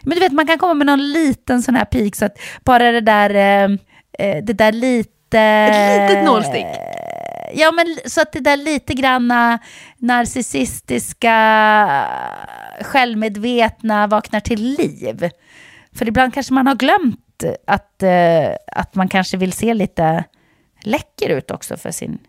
Men 0.02 0.16
du 0.16 0.20
vet, 0.20 0.32
man 0.32 0.48
kan 0.48 0.58
komma 0.58 0.74
med 0.74 0.88
någon 0.88 1.12
liten 1.12 1.62
sån 1.62 1.76
här 1.76 1.86
pik 1.86 2.16
så 2.16 2.26
att 2.26 2.38
bara 2.64 2.92
det 2.92 3.02
där, 3.02 3.30
eh, 3.30 3.78
eh 4.20 4.44
det 4.44 4.54
där 4.54 4.72
lite... 4.72 5.40
Ett 5.40 6.10
litet 6.10 6.26
nålstick. 6.26 6.66
Ja, 7.54 7.72
men 7.72 7.98
så 8.06 8.22
att 8.22 8.32
det 8.32 8.40
där 8.40 8.58
lite 8.58 8.94
granna 8.94 9.60
narcissistiska, 9.98 11.36
självmedvetna 12.82 14.08
vaknar 14.08 14.40
till 14.40 14.62
liv. 14.62 15.30
För 15.96 16.08
ibland 16.08 16.34
kanske 16.34 16.54
man 16.54 16.68
har 16.68 16.76
glömt 16.76 17.44
att, 17.68 18.04
eh, 18.04 18.50
att 18.72 18.96
man 18.96 19.08
kanske 19.10 19.38
vill 19.38 19.54
se 19.54 19.74
lite 19.74 20.24
läcker 20.84 21.30
ut 21.30 21.52
också 21.52 21.78
för 21.78 21.92
sin 21.92 22.20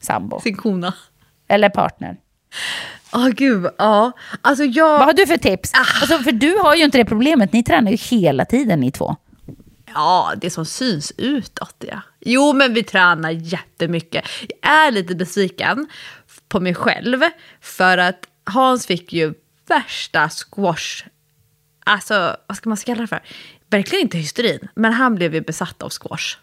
sambo 0.00 0.40
Sin 0.40 0.56
kona. 0.56 0.94
eller 1.48 1.68
partner. 1.68 2.16
Åh 3.12 3.28
gud, 3.28 3.66
ja. 3.78 4.12
Alltså 4.42 4.64
jag... 4.64 4.98
Vad 4.98 5.06
har 5.06 5.12
du 5.12 5.26
för 5.26 5.36
tips? 5.36 5.72
Alltså, 5.74 6.18
för 6.18 6.32
du 6.32 6.58
har 6.58 6.74
ju 6.74 6.84
inte 6.84 6.98
det 6.98 7.04
problemet, 7.04 7.52
ni 7.52 7.62
tränar 7.62 7.90
ju 7.90 7.96
hela 7.96 8.44
tiden 8.44 8.80
ni 8.80 8.90
två. 8.90 9.16
Ja, 9.94 10.32
det 10.36 10.50
som 10.50 10.66
syns 10.66 11.12
utåt 11.16 11.84
ja. 11.88 12.00
Jo, 12.20 12.52
men 12.52 12.74
vi 12.74 12.82
tränar 12.82 13.30
jättemycket. 13.30 14.24
Jag 14.62 14.72
är 14.86 14.90
lite 14.90 15.14
besviken 15.14 15.88
på 16.48 16.60
mig 16.60 16.74
själv 16.74 17.20
för 17.60 17.98
att 17.98 18.26
Hans 18.44 18.86
fick 18.86 19.12
ju 19.12 19.34
värsta 19.68 20.28
squash. 20.28 21.04
Alltså, 21.84 22.36
vad 22.46 22.56
ska 22.56 22.68
man 22.68 22.76
kalla 22.76 23.00
det 23.00 23.06
för? 23.06 23.22
Verkligen 23.70 24.02
inte 24.02 24.18
hysterin, 24.18 24.68
men 24.74 24.92
han 24.92 25.14
blev 25.14 25.34
ju 25.34 25.40
besatt 25.40 25.82
av 25.82 25.90
squash. 25.90 26.36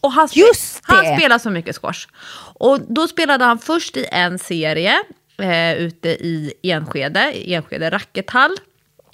Och 0.00 0.12
han, 0.12 0.26
spe- 0.26 0.34
han 0.82 1.04
spelar 1.18 1.38
så 1.38 1.50
mycket 1.50 1.76
squash. 1.76 2.06
Och 2.54 2.80
då 2.80 3.08
spelade 3.08 3.44
han 3.44 3.58
först 3.58 3.96
i 3.96 4.06
en 4.12 4.38
serie 4.38 4.94
eh, 5.38 5.74
ute 5.74 6.08
i 6.08 6.52
Enskede, 6.62 7.20
Enskede 7.32 7.90
rackethall. 7.90 8.56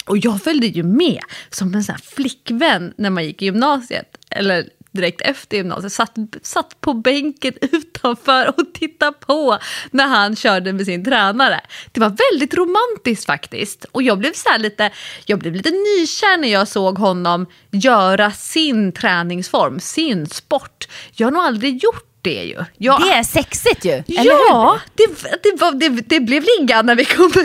Och 0.05 0.19
jag 0.19 0.43
följde 0.43 0.67
ju 0.67 0.83
med 0.83 1.21
som 1.51 1.75
en 1.75 1.85
sån 1.85 1.99
flickvän 1.99 2.95
när 2.97 3.11
man 3.11 3.25
gick 3.25 3.43
i 3.43 3.45
gymnasiet. 3.45 4.19
Eller 4.31 4.69
direkt 4.93 5.21
efter 5.21 5.57
gymnasiet. 5.57 5.93
Satt, 5.93 6.17
satt 6.43 6.81
på 6.81 6.95
bänken 6.95 7.55
utanför 7.61 8.49
och 8.49 8.75
tittade 8.75 9.13
på 9.13 9.59
när 9.91 10.07
han 10.07 10.37
körde 10.37 10.73
med 10.73 10.87
sin 10.87 11.05
tränare. 11.05 11.61
Det 11.93 12.01
var 12.01 12.17
väldigt 12.31 12.55
romantiskt 12.55 13.27
faktiskt. 13.27 13.85
Och 13.93 14.03
jag 14.03 14.19
blev, 14.19 14.33
så 14.33 14.59
lite, 14.59 14.91
jag 15.25 15.39
blev 15.39 15.55
lite 15.55 15.71
nykär 15.71 16.37
när 16.37 16.49
jag 16.49 16.69
såg 16.69 16.99
honom 16.99 17.47
göra 17.71 18.31
sin 18.31 18.93
träningsform, 18.93 19.81
sin 19.81 20.27
sport. 20.27 20.89
Jag 21.15 21.27
har 21.27 21.33
nog 21.33 21.43
aldrig 21.43 21.83
gjort 21.83 22.09
det 22.23 22.45
ju. 22.45 22.65
Jag, 22.77 23.01
Det 23.01 23.13
är 23.13 23.23
sexigt 23.23 23.85
ju, 23.85 24.03
ja, 24.07 24.79
det, 24.95 25.07
det, 25.43 25.61
var, 25.61 25.73
det, 25.73 25.89
det 25.89 26.21
blev 26.21 26.45
ligga 26.59 26.83
när 26.83 26.95
vi 26.95 27.05
kom 27.05 27.33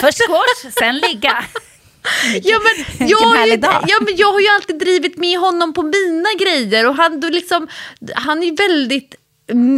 Först 0.00 0.18
squash, 0.26 0.72
sen 0.78 0.96
ligga. 0.98 1.44
Ja 2.42 2.60
men, 2.64 3.08
jag 3.08 3.18
har 3.18 3.46
ju, 3.46 3.58
ja, 3.62 3.98
men 4.00 4.16
jag 4.16 4.32
har 4.32 4.40
ju 4.40 4.48
alltid 4.48 4.78
drivit 4.78 5.16
med 5.16 5.38
honom 5.38 5.72
på 5.72 5.82
mina 5.82 6.28
grejer 6.40 6.88
och 6.88 6.94
han, 6.94 7.20
då 7.20 7.28
liksom, 7.28 7.68
han 8.14 8.42
är 8.42 8.56
väldigt 8.56 9.14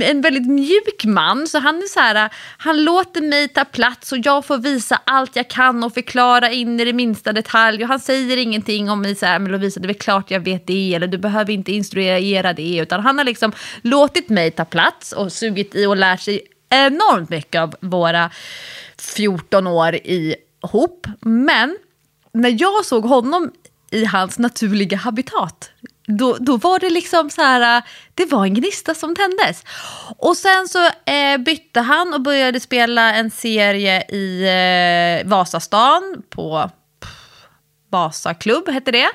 en 0.03 0.21
väldigt 0.21 0.47
mjuk 0.47 1.05
man, 1.05 1.47
så 1.47 1.59
han 1.59 1.77
är 1.77 1.87
så 1.87 2.01
här, 2.01 2.31
han 2.59 2.85
låter 2.85 3.21
mig 3.21 3.49
ta 3.49 3.65
plats 3.65 4.13
och 4.13 4.19
jag 4.23 4.45
får 4.45 4.59
visa 4.59 5.01
allt 5.05 5.37
jag 5.37 5.51
kan 5.51 5.85
och 5.85 5.95
förklara 5.95 6.51
in 6.51 6.81
i 6.81 6.85
det 6.85 6.93
minsta 6.93 7.33
detalj. 7.33 7.83
Och 7.83 7.89
han 7.89 8.01
säger 8.01 8.37
ingenting 8.37 8.91
om 8.91 9.03
mig 9.03 9.15
så 9.15 9.27
här, 9.27 9.39
men 9.39 9.53
Lovisa 9.53 9.81
det 9.81 9.89
är 9.89 9.95
klart 9.95 10.31
jag 10.31 10.41
vet 10.41 10.67
det, 10.67 10.95
eller 10.95 11.07
du 11.07 11.19
behöver 11.19 11.53
inte 11.53 11.73
instruera 11.73 12.53
det. 12.53 12.77
Utan 12.77 13.01
han 13.01 13.19
har 13.19 13.25
liksom 13.25 13.53
låtit 13.83 14.29
mig 14.29 14.51
ta 14.51 14.65
plats 14.65 15.13
och 15.13 15.33
sugit 15.33 15.75
i 15.75 15.87
och 15.87 15.97
lärt 15.97 16.21
sig 16.21 16.41
enormt 16.75 17.31
mycket 17.31 17.61
av 17.61 17.75
våra 17.81 18.31
14 18.99 19.67
år 19.67 19.95
ihop. 19.95 21.07
Men 21.21 21.77
när 22.33 22.57
jag 22.61 22.85
såg 22.85 23.05
honom 23.05 23.53
i 23.91 24.05
hans 24.05 24.39
naturliga 24.39 24.97
habitat, 24.97 25.71
då, 26.07 26.37
då 26.41 26.57
var 26.57 26.79
det 26.79 26.91
liksom 26.91 27.31
så 27.31 27.43
här, 27.43 27.83
det 28.15 28.25
var 28.25 28.45
en 28.45 28.55
gnista 28.55 28.95
som 28.95 29.17
tändes. 29.17 29.65
Och 30.19 30.37
sen 30.37 30.69
så 30.69 30.87
eh, 31.11 31.39
bytte 31.39 31.81
han 31.81 32.15
och 32.15 32.21
började 32.21 32.61
spela 32.61 33.15
en 33.15 33.31
serie 33.31 34.03
i 34.03 34.43
eh, 35.23 35.29
Vasastan 35.29 36.23
på 36.31 36.71
pff, 37.01 37.47
Vasaklubb 37.91 38.69
hette 38.69 38.91
det. 38.91 39.11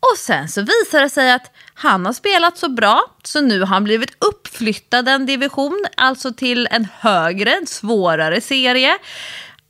Och 0.00 0.18
sen 0.18 0.48
så 0.48 0.60
visade 0.60 1.04
det 1.04 1.10
sig 1.10 1.32
att 1.32 1.53
han 1.74 2.06
har 2.06 2.12
spelat 2.12 2.58
så 2.58 2.68
bra 2.68 3.04
så 3.24 3.40
nu 3.40 3.60
har 3.60 3.66
han 3.66 3.84
blivit 3.84 4.24
uppflyttad 4.24 5.08
en 5.08 5.26
division, 5.26 5.84
alltså 5.96 6.32
till 6.32 6.68
en 6.70 6.86
högre, 6.98 7.50
en 7.50 7.66
svårare 7.66 8.40
serie. 8.40 8.98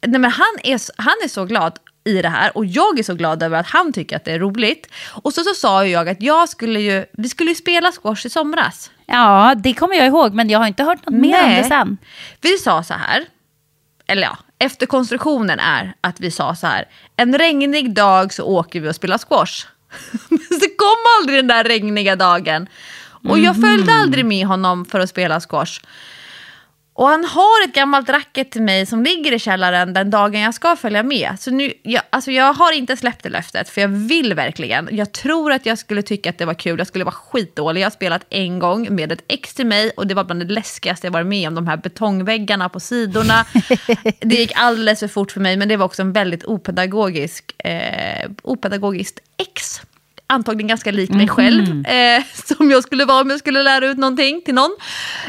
Nej, 0.07 0.21
men 0.21 0.31
han, 0.31 0.55
är, 0.63 1.03
han 1.03 1.15
är 1.25 1.29
så 1.29 1.45
glad 1.45 1.79
i 2.05 2.23
det 2.23 2.29
här 2.29 2.57
och 2.57 2.67
jag 2.67 2.99
är 2.99 3.03
så 3.03 3.15
glad 3.15 3.43
över 3.43 3.61
att 3.61 3.67
han 3.67 3.93
tycker 3.93 4.17
att 4.17 4.25
det 4.25 4.33
är 4.33 4.39
roligt. 4.39 4.89
Och 5.11 5.33
så, 5.33 5.43
så 5.43 5.55
sa 5.55 5.87
jag 5.87 6.09
att 6.09 6.23
jag 6.23 6.49
skulle 6.49 6.81
ju, 6.81 7.05
vi 7.13 7.29
skulle 7.29 7.51
ju 7.51 7.55
spela 7.55 7.93
squash 7.93 8.27
i 8.27 8.31
somras. 8.31 8.91
Ja, 9.07 9.55
det 9.57 9.75
kommer 9.75 9.97
jag 9.97 10.07
ihåg, 10.07 10.35
men 10.35 10.51
jag 10.51 10.59
har 10.59 10.67
inte 10.67 10.83
hört 10.85 11.07
något 11.07 11.21
mer 11.21 11.45
om 11.45 11.51
det 11.51 11.65
sen. 11.65 11.99
Vi 12.41 12.59
sa 12.59 12.83
så 12.83 12.95
här, 12.95 13.25
eller 14.07 14.23
ja, 14.23 14.39
efterkonstruktionen 14.59 15.61
är 15.61 15.95
att 16.01 16.21
vi 16.21 16.31
sa 16.31 16.55
så 16.55 16.67
här, 16.67 16.85
en 17.17 17.39
regnig 17.39 17.95
dag 17.95 18.33
så 18.33 18.45
åker 18.45 18.81
vi 18.81 18.89
och 18.89 18.95
spelar 18.95 19.19
squash. 19.19 19.67
Men 20.29 20.61
så 20.61 20.67
kom 20.77 20.97
aldrig 21.21 21.39
den 21.39 21.47
där 21.47 21.65
regniga 21.65 22.17
dagen. 22.17 22.69
Och 23.29 23.39
jag 23.39 23.61
följde 23.61 23.93
aldrig 23.93 24.25
med 24.25 24.47
honom 24.47 24.85
för 24.85 25.01
att 25.01 25.11
spela 25.11 25.41
squash. 25.41 25.81
Och 26.97 27.09
han 27.09 27.25
har 27.25 27.65
ett 27.65 27.75
gammalt 27.75 28.09
racket 28.09 28.51
till 28.51 28.63
mig 28.63 28.87
som 28.87 29.03
ligger 29.03 29.33
i 29.33 29.39
källaren 29.39 29.93
den 29.93 30.11
dagen 30.11 30.41
jag 30.41 30.55
ska 30.55 30.77
följa 30.77 31.03
med. 31.03 31.37
Så 31.39 31.51
nu, 31.51 31.73
jag, 31.83 32.03
alltså 32.11 32.31
jag 32.31 32.53
har 32.53 32.73
inte 32.73 32.97
släppt 32.97 33.23
det 33.23 33.29
löftet, 33.29 33.69
för 33.69 33.81
jag 33.81 33.89
vill 33.89 34.35
verkligen. 34.35 34.89
Jag 34.93 35.13
tror 35.13 35.53
att 35.53 35.67
jag 35.67 35.79
skulle 35.79 36.03
tycka 36.03 36.31
att 36.31 36.39
det 36.39 36.45
var 36.45 36.55
kul. 36.55 36.79
Jag 36.79 36.87
skulle 36.87 37.05
vara 37.05 37.15
skitdålig. 37.15 37.81
Jag 37.81 37.87
har 37.87 37.91
spelat 37.91 38.27
en 38.31 38.59
gång 38.59 38.95
med 38.95 39.13
ett 39.13 39.25
ex 39.29 39.55
till 39.55 39.67
mig 39.67 39.91
och 39.91 40.07
det 40.07 40.15
var 40.15 40.25
bland 40.25 40.41
det 40.41 40.55
läskigaste 40.55 41.07
jag 41.07 41.13
varit 41.13 41.27
med 41.27 41.49
om. 41.49 41.55
De 41.55 41.67
här 41.67 41.77
betongväggarna 41.77 42.69
på 42.69 42.81
sidorna. 42.81 43.45
det 44.21 44.37
gick 44.37 44.53
alldeles 44.55 45.01
för 45.01 45.09
fort 45.09 45.33
för 45.33 45.41
mig, 45.41 45.57
men 45.57 45.69
det 45.69 45.77
var 45.77 45.87
också 45.87 46.03
en 46.03 46.13
väldigt 46.13 46.45
opedagogisk, 46.45 47.63
eh, 47.65 48.31
opedagogiskt 48.43 49.21
ex 49.37 49.81
antagligen 50.27 50.69
ganska 50.69 50.91
lik 50.91 51.11
mig 51.11 51.29
själv, 51.29 51.87
eh, 51.87 52.23
som 52.57 52.71
jag 52.71 52.83
skulle 52.83 53.05
vara 53.05 53.21
om 53.21 53.31
jag 53.31 53.39
skulle 53.39 53.63
lära 53.63 53.87
ut 53.87 53.99
någonting 53.99 54.43
till 54.45 54.55
någon. 54.55 54.77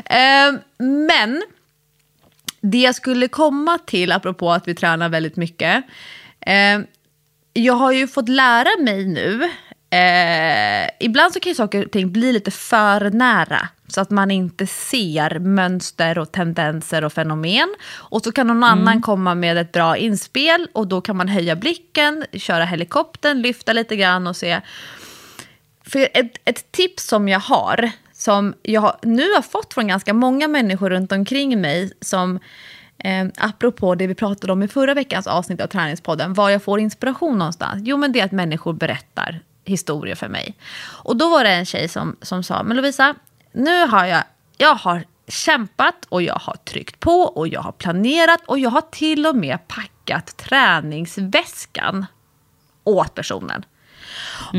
Eh, 0.05 0.59
men 0.77 1.43
det 2.71 2.77
jag 2.77 2.95
skulle 2.95 3.27
komma 3.27 3.77
till, 3.85 4.11
apropå 4.11 4.51
att 4.51 4.67
vi 4.67 4.75
tränar 4.75 5.09
väldigt 5.09 5.35
mycket, 5.35 5.83
eh, 6.41 6.79
jag 7.53 7.73
har 7.73 7.91
ju 7.91 8.07
fått 8.07 8.29
lära 8.29 8.69
mig 8.83 9.05
nu, 9.05 9.43
eh, 9.89 10.89
ibland 10.99 11.33
så 11.33 11.39
kan 11.39 11.49
ju 11.49 11.55
saker 11.55 11.85
och 11.85 11.91
ting 11.91 12.11
bli 12.11 12.33
lite 12.33 12.51
för 12.51 13.09
nära, 13.09 13.67
så 13.87 14.01
att 14.01 14.09
man 14.09 14.31
inte 14.31 14.67
ser 14.67 15.39
mönster 15.39 16.17
och 16.17 16.31
tendenser 16.31 17.03
och 17.03 17.13
fenomen. 17.13 17.75
Och 17.91 18.21
så 18.21 18.31
kan 18.31 18.47
någon 18.47 18.63
annan 18.63 19.01
komma 19.01 19.35
med 19.35 19.57
ett 19.57 19.71
bra 19.71 19.97
inspel 19.97 20.67
och 20.73 20.87
då 20.87 21.01
kan 21.01 21.17
man 21.17 21.27
höja 21.27 21.55
blicken, 21.55 22.25
köra 22.33 22.65
helikoptern, 22.65 23.41
lyfta 23.41 23.73
lite 23.73 23.95
grann 23.95 24.27
och 24.27 24.35
se. 24.35 24.61
För 25.83 26.07
ett, 26.13 26.31
ett 26.45 26.71
tips 26.71 27.07
som 27.07 27.27
jag 27.27 27.39
har, 27.39 27.91
som 28.25 28.53
jag 28.61 28.81
har, 28.81 28.95
nu 29.01 29.33
har 29.33 29.41
fått 29.41 29.73
från 29.73 29.87
ganska 29.87 30.13
många 30.13 30.47
människor 30.47 30.89
runt 30.89 31.11
omkring 31.11 31.61
mig, 31.61 31.91
som 32.01 32.39
eh, 32.97 33.27
apropå 33.37 33.95
det 33.95 34.07
vi 34.07 34.15
pratade 34.15 34.53
om 34.53 34.63
i 34.63 34.67
förra 34.67 34.93
veckans 34.93 35.27
avsnitt 35.27 35.61
av 35.61 35.67
Träningspodden, 35.67 36.33
var 36.33 36.49
jag 36.49 36.63
får 36.63 36.79
inspiration 36.79 37.37
någonstans. 37.37 37.81
Jo, 37.85 37.97
men 37.97 38.11
det 38.11 38.19
är 38.19 38.25
att 38.25 38.31
människor 38.31 38.73
berättar 38.73 39.39
historier 39.65 40.15
för 40.15 40.27
mig. 40.27 40.57
Och 41.03 41.17
då 41.17 41.29
var 41.29 41.43
det 41.43 41.49
en 41.49 41.65
tjej 41.65 41.87
som, 41.87 42.15
som 42.21 42.43
sa, 42.43 42.63
men 42.63 42.77
Lovisa, 42.77 43.15
nu 43.51 43.87
har 43.87 44.05
jag, 44.05 44.23
jag 44.57 44.75
har 44.75 45.03
kämpat 45.27 46.05
och 46.09 46.21
jag 46.21 46.39
har 46.39 46.55
tryckt 46.55 46.99
på 46.99 47.21
och 47.21 47.47
jag 47.47 47.61
har 47.61 47.71
planerat 47.71 48.41
och 48.45 48.59
jag 48.59 48.69
har 48.69 48.81
till 48.81 49.25
och 49.25 49.35
med 49.35 49.67
packat 49.67 50.37
träningsväskan 50.37 52.05
åt 52.83 53.13
personen. 53.13 53.65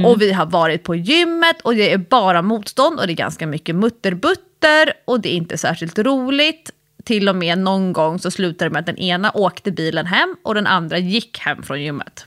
Och 0.04 0.22
vi 0.22 0.32
har 0.32 0.46
varit 0.46 0.84
på 0.84 0.94
gymmet 0.94 1.60
och 1.62 1.74
det 1.74 1.92
är 1.92 1.98
bara 1.98 2.42
motstånd 2.42 3.00
och 3.00 3.06
det 3.06 3.12
är 3.12 3.16
ganska 3.16 3.46
mycket 3.46 3.74
mutterbutter 3.74 4.92
och 5.04 5.20
det 5.20 5.28
är 5.28 5.36
inte 5.36 5.58
särskilt 5.58 5.98
roligt. 5.98 6.70
Till 7.04 7.28
och 7.28 7.36
med 7.36 7.58
någon 7.58 7.92
gång 7.92 8.18
så 8.18 8.30
slutade 8.30 8.68
det 8.68 8.72
med 8.72 8.80
att 8.80 8.86
den 8.86 8.98
ena 8.98 9.30
åkte 9.34 9.72
bilen 9.72 10.06
hem 10.06 10.36
och 10.42 10.54
den 10.54 10.66
andra 10.66 10.98
gick 10.98 11.38
hem 11.38 11.62
från 11.62 11.82
gymmet. 11.82 12.26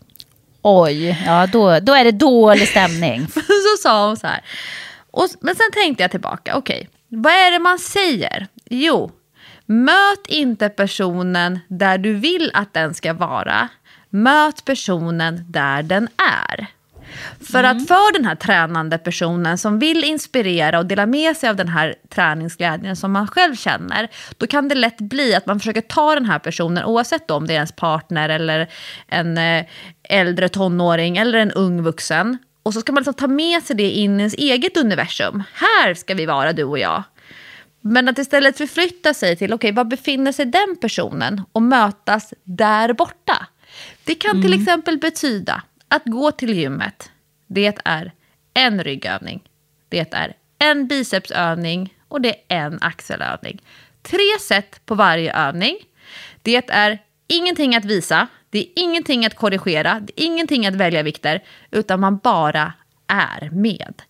Oj, 0.62 1.24
ja 1.26 1.48
då, 1.48 1.80
då 1.80 1.94
är 1.94 2.04
det 2.04 2.12
dålig 2.12 2.68
stämning. 2.68 3.28
så 3.34 3.82
sa 3.84 4.08
hon 4.08 4.18
så 4.18 4.28
här. 4.28 4.42
Och, 5.12 5.28
men 5.42 5.56
sen 5.56 5.72
tänkte 5.74 6.04
jag 6.04 6.12
tillbaka, 6.12 6.56
okej, 6.58 6.90
vad 7.08 7.34
är 7.34 7.52
det 7.52 7.60
man 7.60 7.80
säger? 7.80 8.48
Jo, 8.70 9.12
möt 9.66 10.28
inte 10.28 10.70
personen 10.70 11.60
där 11.68 11.98
du 11.98 12.14
vill 12.14 12.52
att 12.54 12.74
den 12.74 12.94
ska 12.94 13.14
vara. 13.14 13.70
Möt 14.10 14.66
personen 14.66 15.46
där 15.48 15.84
den 15.84 16.08
är. 16.50 16.68
För 17.51 17.64
att 17.64 17.88
för 17.88 18.14
den 18.14 18.26
här 18.26 18.36
tränande 18.36 18.97
personen 18.97 19.57
som 19.57 19.80
vill 19.80 20.03
inspirera 20.03 20.80
och 20.80 20.86
dela 20.86 21.05
med 21.05 21.38
sig 21.38 21.49
av 21.49 21.55
den 21.55 21.68
här 21.68 21.95
träningsglädjen 22.10 22.95
som 22.95 23.12
man 23.12 23.28
själv 23.28 23.55
känner, 23.55 24.07
då 24.38 24.47
kan 24.47 24.68
det 24.68 24.76
lätt 24.76 24.97
bli 24.97 25.36
att 25.36 25.45
man 25.45 25.60
försöker 25.60 25.82
ta 25.82 26.16
den 26.16 26.26
här 26.26 26.39
personen, 26.39 26.86
oavsett 26.86 27.32
om 27.32 27.47
det 27.47 27.53
är 27.53 27.55
ens 27.55 27.72
partner 27.72 28.30
eller 28.30 28.70
en 29.07 29.38
eh, 29.38 29.66
äldre 30.03 30.49
tonåring 30.49 31.18
eller 31.18 31.39
en 31.39 31.51
ung 31.51 31.82
vuxen, 31.82 32.38
och 32.64 32.74
så 32.74 32.82
ska 32.82 32.91
man 32.91 33.01
liksom 33.01 33.14
ta 33.14 33.28
med 33.28 33.64
sig 33.64 33.76
det 33.76 33.89
in 33.89 34.20
i 34.20 34.22
ens 34.22 34.34
eget 34.34 34.78
universum. 34.78 35.43
Här 35.53 35.93
ska 35.93 36.14
vi 36.14 36.26
vara, 36.26 36.53
du 36.53 36.64
och 36.64 36.80
jag. 36.80 37.03
Men 37.82 38.07
att 38.07 38.18
istället 38.18 38.57
förflytta 38.57 39.14
sig 39.14 39.36
till, 39.36 39.53
okej, 39.53 39.55
okay, 39.55 39.76
var 39.76 39.84
befinner 39.84 40.32
sig 40.32 40.45
den 40.45 40.76
personen 40.82 41.41
och 41.51 41.62
mötas 41.62 42.34
där 42.43 42.93
borta? 42.93 43.47
Det 44.03 44.16
kan 44.16 44.41
till 44.41 44.62
exempel 44.62 44.97
betyda 44.97 45.64
att 45.90 46.06
gå 46.06 46.32
till 46.32 46.54
gymmet, 46.54 47.12
det 47.48 47.78
är 47.86 48.12
en 48.54 48.84
ryggövning, 48.84 49.50
det 49.90 50.14
är 50.14 50.36
en 50.60 50.88
bicepsövning 50.88 51.94
och 52.08 52.22
det 52.22 52.36
är 52.48 52.66
en 52.66 52.78
axelövning. 52.82 53.62
Tre 54.02 54.40
set 54.40 54.86
på 54.86 54.96
varje 54.96 55.34
övning. 55.34 55.78
Det 56.42 56.70
är 56.70 57.00
ingenting 57.28 57.76
att 57.76 57.86
visa, 57.86 58.28
det 58.50 58.60
är 58.60 58.66
ingenting 58.76 59.26
att 59.26 59.36
korrigera, 59.36 60.00
det 60.00 60.22
är 60.22 60.26
ingenting 60.26 60.68
att 60.68 60.76
välja 60.76 61.04
vikter, 61.04 61.44
utan 61.72 62.00
man 62.00 62.18
bara 62.18 62.74
är 63.08 63.50
med. 63.52 64.02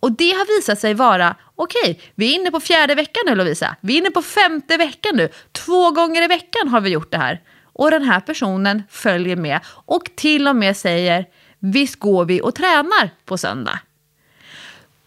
Och 0.00 0.12
det 0.12 0.30
har 0.30 0.56
visat 0.58 0.78
sig 0.78 0.94
vara, 0.94 1.36
okej, 1.54 1.80
okay, 1.82 1.96
vi 2.14 2.32
är 2.32 2.40
inne 2.40 2.50
på 2.50 2.60
fjärde 2.60 2.94
veckan 2.94 3.22
nu 3.26 3.34
Lovisa, 3.34 3.76
vi 3.80 3.94
är 3.94 3.98
inne 3.98 4.10
på 4.10 4.22
femte 4.22 4.76
veckan 4.76 5.16
nu, 5.16 5.28
två 5.52 5.90
gånger 5.90 6.22
i 6.22 6.26
veckan 6.26 6.68
har 6.68 6.80
vi 6.80 6.90
gjort 6.90 7.10
det 7.10 7.18
här. 7.18 7.40
Och 7.74 7.90
den 7.90 8.02
här 8.02 8.20
personen 8.20 8.82
följer 8.90 9.36
med 9.36 9.60
och 9.66 10.10
till 10.16 10.48
och 10.48 10.56
med 10.56 10.76
säger 10.76 11.26
visst 11.58 11.96
går 11.96 12.24
vi 12.24 12.40
och 12.42 12.54
tränar 12.54 13.10
på 13.24 13.38
söndag. 13.38 13.78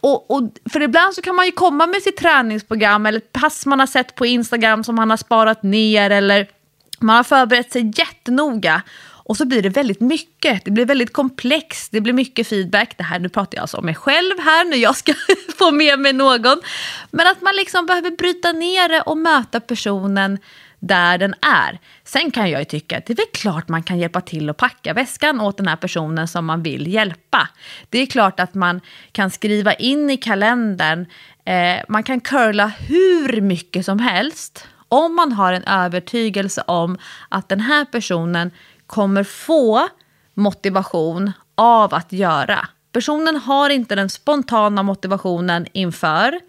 Och, 0.00 0.30
och, 0.30 0.42
för 0.72 0.82
ibland 0.82 1.14
så 1.14 1.22
kan 1.22 1.34
man 1.34 1.46
ju 1.46 1.52
komma 1.52 1.86
med 1.86 2.02
sitt 2.02 2.16
träningsprogram 2.16 3.06
eller 3.06 3.20
pass 3.20 3.66
man 3.66 3.80
har 3.80 3.86
sett 3.86 4.14
på 4.14 4.26
Instagram 4.26 4.84
som 4.84 4.94
man 4.94 5.10
har 5.10 5.16
sparat 5.16 5.62
ner 5.62 6.10
eller 6.10 6.48
man 6.98 7.16
har 7.16 7.24
förberett 7.24 7.72
sig 7.72 7.92
jättenoga. 7.94 8.82
Och 9.28 9.36
så 9.36 9.44
blir 9.44 9.62
det 9.62 9.68
väldigt 9.68 10.00
mycket, 10.00 10.64
det 10.64 10.70
blir 10.70 10.86
väldigt 10.86 11.12
komplext, 11.12 11.92
det 11.92 12.00
blir 12.00 12.12
mycket 12.12 12.48
feedback. 12.48 12.98
Det 12.98 13.04
här, 13.04 13.18
nu 13.18 13.28
pratar 13.28 13.56
jag 13.56 13.62
alltså 13.62 13.76
om 13.76 13.84
mig 13.84 13.94
själv 13.94 14.38
här 14.38 14.64
när 14.64 14.76
jag 14.76 14.96
ska 14.96 15.14
få 15.58 15.70
med 15.70 15.98
mig 15.98 16.12
någon. 16.12 16.60
Men 17.10 17.26
att 17.26 17.40
man 17.40 17.56
liksom 17.56 17.86
behöver 17.86 18.10
bryta 18.10 18.52
ner 18.52 18.88
det 18.88 19.00
och 19.00 19.18
möta 19.18 19.60
personen 19.60 20.38
där 20.80 21.18
den 21.18 21.34
är. 21.40 21.78
Sen 22.04 22.30
kan 22.30 22.50
jag 22.50 22.60
ju 22.60 22.64
tycka 22.64 22.98
att 22.98 23.06
det 23.06 23.12
är 23.12 23.16
väl 23.16 23.26
klart 23.32 23.68
man 23.68 23.82
kan 23.82 23.98
hjälpa 23.98 24.20
till 24.20 24.50
att 24.50 24.56
packa 24.56 24.94
väskan 24.94 25.40
åt 25.40 25.56
den 25.56 25.66
här 25.66 25.76
personen 25.76 26.28
som 26.28 26.46
man 26.46 26.62
vill 26.62 26.86
hjälpa. 26.86 27.48
Det 27.90 27.98
är 27.98 28.06
klart 28.06 28.40
att 28.40 28.54
man 28.54 28.80
kan 29.12 29.30
skriva 29.30 29.74
in 29.74 30.10
i 30.10 30.16
kalendern, 30.16 31.06
eh, 31.44 31.76
man 31.88 32.02
kan 32.02 32.20
curla 32.20 32.66
hur 32.66 33.40
mycket 33.40 33.84
som 33.84 33.98
helst 33.98 34.68
om 34.88 35.14
man 35.14 35.32
har 35.32 35.52
en 35.52 35.64
övertygelse 35.64 36.62
om 36.66 36.98
att 37.28 37.48
den 37.48 37.60
här 37.60 37.84
personen 37.84 38.50
kommer 38.86 39.24
få 39.24 39.88
motivation 40.34 41.32
av 41.54 41.94
att 41.94 42.12
göra. 42.12 42.68
Personen 42.92 43.36
har 43.36 43.70
inte 43.70 43.94
den 43.94 44.10
spontana 44.10 44.82
motivationen 44.82 45.66
inför. 45.72 46.40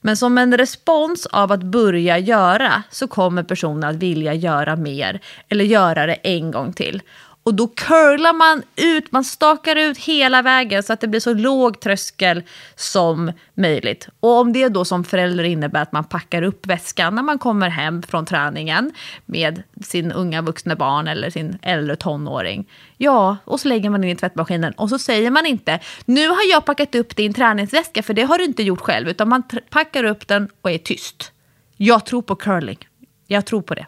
Men 0.00 0.16
som 0.16 0.38
en 0.38 0.56
respons 0.56 1.26
av 1.26 1.52
att 1.52 1.62
börja 1.62 2.18
göra 2.18 2.82
så 2.90 3.08
kommer 3.08 3.42
personen 3.42 3.84
att 3.90 3.96
vilja 3.96 4.34
göra 4.34 4.76
mer 4.76 5.20
eller 5.48 5.64
göra 5.64 6.06
det 6.06 6.14
en 6.14 6.50
gång 6.50 6.72
till. 6.72 7.02
Och 7.42 7.54
då 7.54 7.68
curlar 7.68 8.32
man 8.32 8.62
ut, 8.76 9.12
man 9.12 9.24
stakar 9.24 9.76
ut 9.76 9.98
hela 9.98 10.42
vägen 10.42 10.82
så 10.82 10.92
att 10.92 11.00
det 11.00 11.08
blir 11.08 11.20
så 11.20 11.34
låg 11.34 11.80
tröskel 11.80 12.42
som 12.74 13.32
möjligt. 13.54 14.08
Och 14.20 14.38
om 14.38 14.52
det 14.52 14.68
då 14.68 14.84
som 14.84 15.04
förälder 15.04 15.44
innebär 15.44 15.82
att 15.82 15.92
man 15.92 16.04
packar 16.04 16.42
upp 16.42 16.66
väskan 16.66 17.14
när 17.14 17.22
man 17.22 17.38
kommer 17.38 17.68
hem 17.68 18.02
från 18.02 18.26
träningen 18.26 18.92
med 19.26 19.62
sin 19.82 20.12
unga 20.12 20.42
vuxna 20.42 20.76
barn 20.76 21.08
eller 21.08 21.30
sin 21.30 21.58
äldre 21.62 21.96
tonåring. 21.96 22.68
Ja, 22.96 23.36
och 23.44 23.60
så 23.60 23.68
lägger 23.68 23.90
man 23.90 24.04
in 24.04 24.10
i 24.10 24.16
tvättmaskinen 24.16 24.72
och 24.72 24.88
så 24.88 24.98
säger 24.98 25.30
man 25.30 25.46
inte 25.46 25.80
nu 26.04 26.28
har 26.28 26.50
jag 26.50 26.64
packat 26.64 26.94
upp 26.94 27.16
din 27.16 27.34
träningsväska 27.34 28.02
för 28.02 28.14
det 28.14 28.22
har 28.22 28.38
du 28.38 28.44
inte 28.44 28.62
gjort 28.62 28.80
själv 28.80 29.08
utan 29.08 29.28
man 29.28 29.42
packar 29.70 30.04
upp 30.04 30.28
den 30.28 30.48
och 30.62 30.70
är 30.70 30.78
tyst. 30.78 31.32
Jag 31.76 32.06
tror 32.06 32.22
på 32.22 32.34
curling. 32.36 32.78
Jag 33.26 33.46
tror 33.46 33.62
på 33.62 33.74
det. 33.74 33.86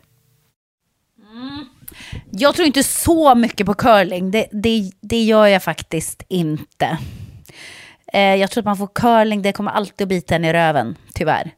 Jag 2.31 2.55
tror 2.55 2.67
inte 2.67 2.83
så 2.83 3.35
mycket 3.35 3.67
på 3.67 3.75
curling. 3.75 4.31
Det, 4.31 4.47
det, 4.53 4.91
det 5.01 5.23
gör 5.23 5.47
jag 5.47 5.63
faktiskt 5.63 6.23
inte. 6.29 6.99
Eh, 8.13 8.35
jag 8.35 8.51
tror 8.51 8.61
att 8.61 8.65
man 8.65 8.77
får 8.77 8.91
curling, 8.95 9.43
det 9.43 9.53
kommer 9.53 9.71
alltid 9.71 10.05
att 10.05 10.09
bita 10.09 10.35
en 10.35 10.45
i 10.45 10.53
röven, 10.53 10.97
tyvärr. 11.15 11.51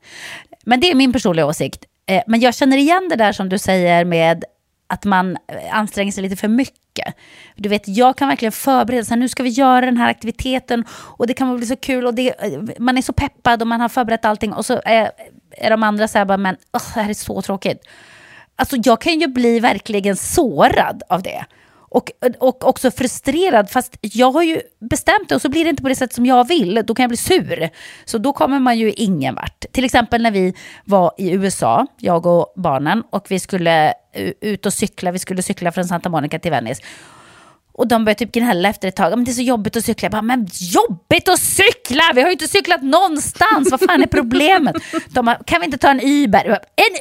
Men 0.65 0.81
det 0.81 0.91
är 0.91 0.95
min 0.95 1.13
personliga 1.13 1.47
åsikt. 1.47 1.85
Eh, 2.07 2.23
men 2.27 2.41
jag 2.41 2.55
känner 2.55 2.77
igen 2.77 3.07
det 3.11 3.17
där 3.17 3.33
som 3.33 3.49
du 3.49 3.59
säger 3.59 4.05
med 4.05 4.45
att 4.87 5.05
man 5.05 5.37
eh, 5.49 5.77
anstränger 5.79 6.13
sig 6.13 6.23
lite 6.23 6.37
för 6.37 6.49
mycket. 6.49 7.15
Du 7.57 7.69
vet, 7.69 7.89
jag 7.89 8.17
kan 8.17 8.29
verkligen 8.29 8.53
förbereda 8.53 9.05
sig. 9.05 9.17
Nu 9.17 9.29
ska 9.29 9.43
vi 9.43 9.49
göra 9.49 9.87
den 9.87 9.97
här 9.97 10.11
aktiviteten 10.11 10.85
och 10.91 11.27
det 11.27 11.35
kan 11.35 11.57
bli 11.57 11.67
så 11.67 11.77
kul 11.77 12.07
och 12.07 12.15
det, 12.15 12.29
eh, 12.29 12.61
man 12.79 12.99
är 12.99 13.03
så 13.03 13.13
peppad 13.13 13.63
och 13.63 13.69
man 13.69 13.81
har 13.81 13.89
förberett 13.89 14.25
allting 14.25 14.53
och 14.53 14.67
så 14.67 14.81
är, 14.85 15.11
är 15.51 15.71
de 15.71 15.83
andra 15.83 16.09
så 16.09 16.19
här 16.19 16.25
bara, 16.25 16.39
men 16.39 16.55
oh, 16.55 16.95
det 16.95 17.01
här 17.01 17.11
är 17.11 17.15
så 17.15 17.43
tråkigt. 17.43 17.79
Alltså 18.57 18.77
jag 18.85 19.01
kan 19.01 19.21
ju 19.21 19.27
bli 19.27 19.61
verkligen 19.61 20.17
sårad 20.17 21.03
av 21.09 21.23
det. 21.23 21.45
Och, 21.95 22.11
och 22.39 22.69
också 22.69 22.91
frustrerad, 22.91 23.71
fast 23.71 23.97
jag 24.01 24.33
har 24.33 24.43
ju 24.43 24.61
bestämt 24.79 25.29
det 25.29 25.35
och 25.35 25.43
så 25.43 25.49
blir 25.49 25.65
det 25.65 25.71
inte 25.71 25.83
på 25.83 25.89
det 25.89 25.95
sätt 25.95 26.13
som 26.13 26.27
jag 26.27 26.49
vill. 26.49 26.83
Då 26.87 26.95
kan 26.95 27.03
jag 27.03 27.11
bli 27.11 27.17
sur. 27.17 27.71
Så 28.05 28.19
då 28.19 28.33
kommer 28.33 28.59
man 28.59 28.79
ju 28.79 28.93
ingen 28.93 29.35
vart. 29.35 29.65
Till 29.73 29.85
exempel 29.85 30.23
när 30.23 30.31
vi 30.31 30.55
var 30.85 31.13
i 31.19 31.31
USA, 31.31 31.87
jag 31.99 32.27
och 32.27 32.53
barnen, 32.57 33.03
och 33.11 33.27
vi 33.29 33.41
skulle 33.41 33.89
eh, 33.89 34.33
ut 34.41 34.67
och 34.67 34.73
cykla. 34.73 35.11
Vi 35.13 35.19
skulle 35.19 35.43
cykla 35.43 35.73
från 35.73 35.85
Santa 35.85 36.09
Monica 36.09 36.39
till 36.39 36.51
Venice. 36.51 36.83
Och 37.75 37.89
de 37.89 38.05
började 38.05 38.19
typ 38.19 38.33
gnälla 38.33 38.69
efter 38.69 38.89
ett 38.89 38.97
tag. 38.97 39.11
Men 39.11 39.25
det 39.25 39.31
är 39.31 39.33
så 39.33 39.43
jobbigt 39.43 39.77
att 39.77 39.85
cykla. 39.85 40.07
Jag 40.07 40.13
bara, 40.13 40.23
men 40.23 40.49
jobbigt 40.53 41.29
att 41.29 41.41
cykla? 41.41 42.03
Vi 42.15 42.21
har 42.21 42.29
ju 42.29 42.33
inte 42.33 42.49
cyklat 42.49 42.83
någonstans. 42.83 43.71
Vad 43.71 43.81
fan 43.81 44.03
är 44.03 44.07
problemet? 44.07 44.77
De 45.09 45.25
bara, 45.25 45.35
kan 45.35 45.61
vi 45.61 45.65
inte 45.65 45.79
ta 45.79 45.91
en 45.91 46.01
Uber? 46.01 46.45
Bara, 46.49 46.61
en 46.77 46.97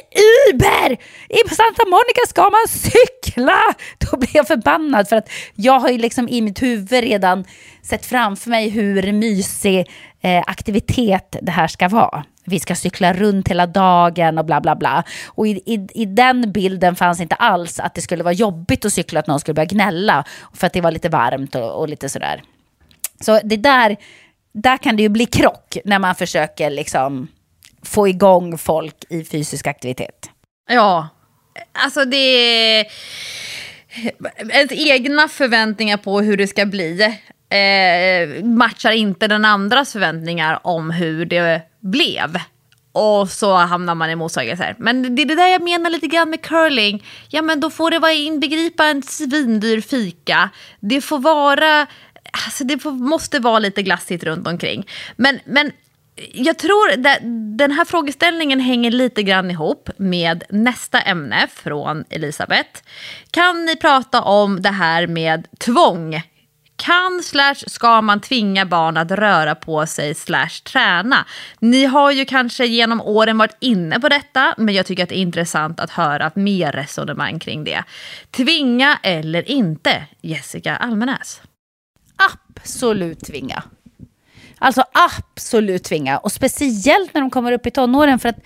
Uber? 0.52 0.92
I 1.28 1.48
Santa 1.48 1.84
Monica 1.86 2.20
ska 2.28 2.42
man 2.42 2.68
cykla! 2.68 3.58
Då 3.98 4.16
blir 4.16 4.36
jag 4.36 4.46
förbannad 4.46 5.08
för 5.08 5.16
att 5.16 5.30
jag 5.54 5.80
har 5.80 5.88
ju 5.88 5.98
liksom 5.98 6.28
i 6.28 6.40
mitt 6.40 6.62
huvud 6.62 6.92
redan 6.92 7.44
sett 7.82 8.06
framför 8.06 8.50
mig 8.50 8.68
hur 8.68 9.12
mysig 9.12 9.90
eh, 10.22 10.42
aktivitet 10.46 11.36
det 11.42 11.52
här 11.52 11.68
ska 11.68 11.88
vara 11.88 12.24
vi 12.44 12.60
ska 12.60 12.74
cykla 12.74 13.12
runt 13.12 13.48
hela 13.48 13.66
dagen 13.66 14.38
och 14.38 14.44
bla 14.44 14.60
bla 14.60 14.76
bla. 14.76 15.04
Och 15.26 15.46
i, 15.46 15.50
i, 15.50 15.86
i, 15.94 16.04
den 16.04 16.52
bilden 16.52 16.96
fanns 16.96 17.20
inte 17.20 17.34
alls 17.34 17.80
att 17.80 17.94
det 17.94 18.02
skulle 18.02 18.24
vara 18.24 18.34
jobbigt 18.34 18.84
att 18.84 18.92
cykla, 18.92 19.20
att 19.20 19.26
någon 19.26 19.40
skulle 19.40 19.54
börja 19.54 19.66
gnälla 19.66 20.24
för 20.52 20.66
att 20.66 20.72
det 20.72 20.80
var 20.80 20.90
lite 20.90 21.08
varmt 21.08 21.54
och, 21.54 21.80
och 21.80 21.88
lite 21.88 22.08
sådär. 22.08 22.42
Så 23.20 23.40
det 23.44 23.56
där, 23.56 23.96
där 24.52 24.76
kan 24.76 24.96
det 24.96 25.02
ju 25.02 25.08
bli 25.08 25.26
krock 25.26 25.76
när 25.84 25.98
man 25.98 26.14
försöker 26.14 26.70
liksom 26.70 27.28
få 27.82 28.08
igång 28.08 28.58
folk 28.58 29.04
i 29.08 29.24
fysisk 29.24 29.66
aktivitet. 29.66 30.30
Ja, 30.68 31.08
alltså 31.72 32.04
det 32.04 32.16
är 32.16 32.86
ens 34.50 34.72
egna 34.72 35.28
förväntningar 35.28 35.96
på 35.96 36.20
hur 36.20 36.36
det 36.36 36.46
ska 36.46 36.66
bli 36.66 37.02
eh, 37.54 38.44
matchar 38.44 38.90
inte 38.90 39.28
den 39.28 39.44
andras 39.44 39.92
förväntningar 39.92 40.60
om 40.62 40.90
hur 40.90 41.26
det 41.26 41.62
blev. 41.84 42.38
Och 42.92 43.30
så 43.30 43.54
hamnar 43.54 43.94
man 43.94 44.10
i 44.10 44.16
motsägelser. 44.16 44.76
Men 44.78 45.16
det 45.16 45.22
är 45.22 45.26
det 45.26 45.34
där 45.34 45.48
jag 45.48 45.62
menar 45.62 45.90
lite 45.90 46.06
grann 46.06 46.30
med 46.30 46.42
curling. 46.42 47.04
Ja 47.28 47.42
men 47.42 47.60
då 47.60 47.70
får 47.70 47.90
det 47.90 47.98
vara 47.98 48.12
inbegripa 48.12 48.84
en 48.86 49.02
svindyr 49.02 49.80
fika. 49.80 50.50
Det 50.80 51.00
får 51.00 51.18
vara, 51.18 51.86
alltså 52.46 52.64
det 52.64 52.78
får, 52.78 52.92
måste 52.92 53.38
vara 53.38 53.58
lite 53.58 53.82
glassigt 53.82 54.24
runt 54.24 54.46
omkring. 54.46 54.86
Men, 55.16 55.40
men 55.44 55.72
jag 56.32 56.58
tror 56.58 56.92
att 56.92 57.18
den 57.58 57.70
här 57.70 57.84
frågeställningen 57.84 58.60
hänger 58.60 58.90
lite 58.90 59.22
grann 59.22 59.50
ihop 59.50 59.90
med 59.96 60.44
nästa 60.50 61.00
ämne 61.00 61.46
från 61.54 62.04
Elisabeth. 62.10 62.80
Kan 63.30 63.64
ni 63.64 63.76
prata 63.76 64.22
om 64.22 64.62
det 64.62 64.70
här 64.70 65.06
med 65.06 65.46
tvång? 65.58 66.22
Kan 66.76 67.22
slash 67.22 67.54
ska 67.54 68.00
man 68.00 68.20
tvinga 68.20 68.66
barn 68.66 68.96
att 68.96 69.10
röra 69.10 69.54
på 69.54 69.86
sig 69.86 70.14
slash 70.14 70.62
träna? 70.64 71.26
Ni 71.58 71.84
har 71.84 72.10
ju 72.10 72.24
kanske 72.24 72.66
genom 72.66 73.00
åren 73.00 73.38
varit 73.38 73.56
inne 73.60 74.00
på 74.00 74.08
detta, 74.08 74.54
men 74.58 74.74
jag 74.74 74.86
tycker 74.86 75.02
att 75.02 75.08
det 75.08 75.18
är 75.18 75.22
intressant 75.22 75.80
att 75.80 75.90
höra 75.90 76.30
mer 76.34 76.72
resonemang 76.72 77.38
kring 77.38 77.64
det. 77.64 77.84
Tvinga 78.30 78.98
eller 79.02 79.50
inte, 79.50 80.06
Jessica 80.20 80.76
Almenäs? 80.76 81.42
Absolut 82.16 83.20
tvinga. 83.20 83.62
Alltså 84.58 84.84
absolut 84.92 85.84
tvinga. 85.84 86.18
Och 86.18 86.32
speciellt 86.32 87.14
när 87.14 87.20
de 87.20 87.30
kommer 87.30 87.52
upp 87.52 87.66
i 87.66 87.70
tonåren. 87.70 88.18
För 88.18 88.28
att 88.28 88.38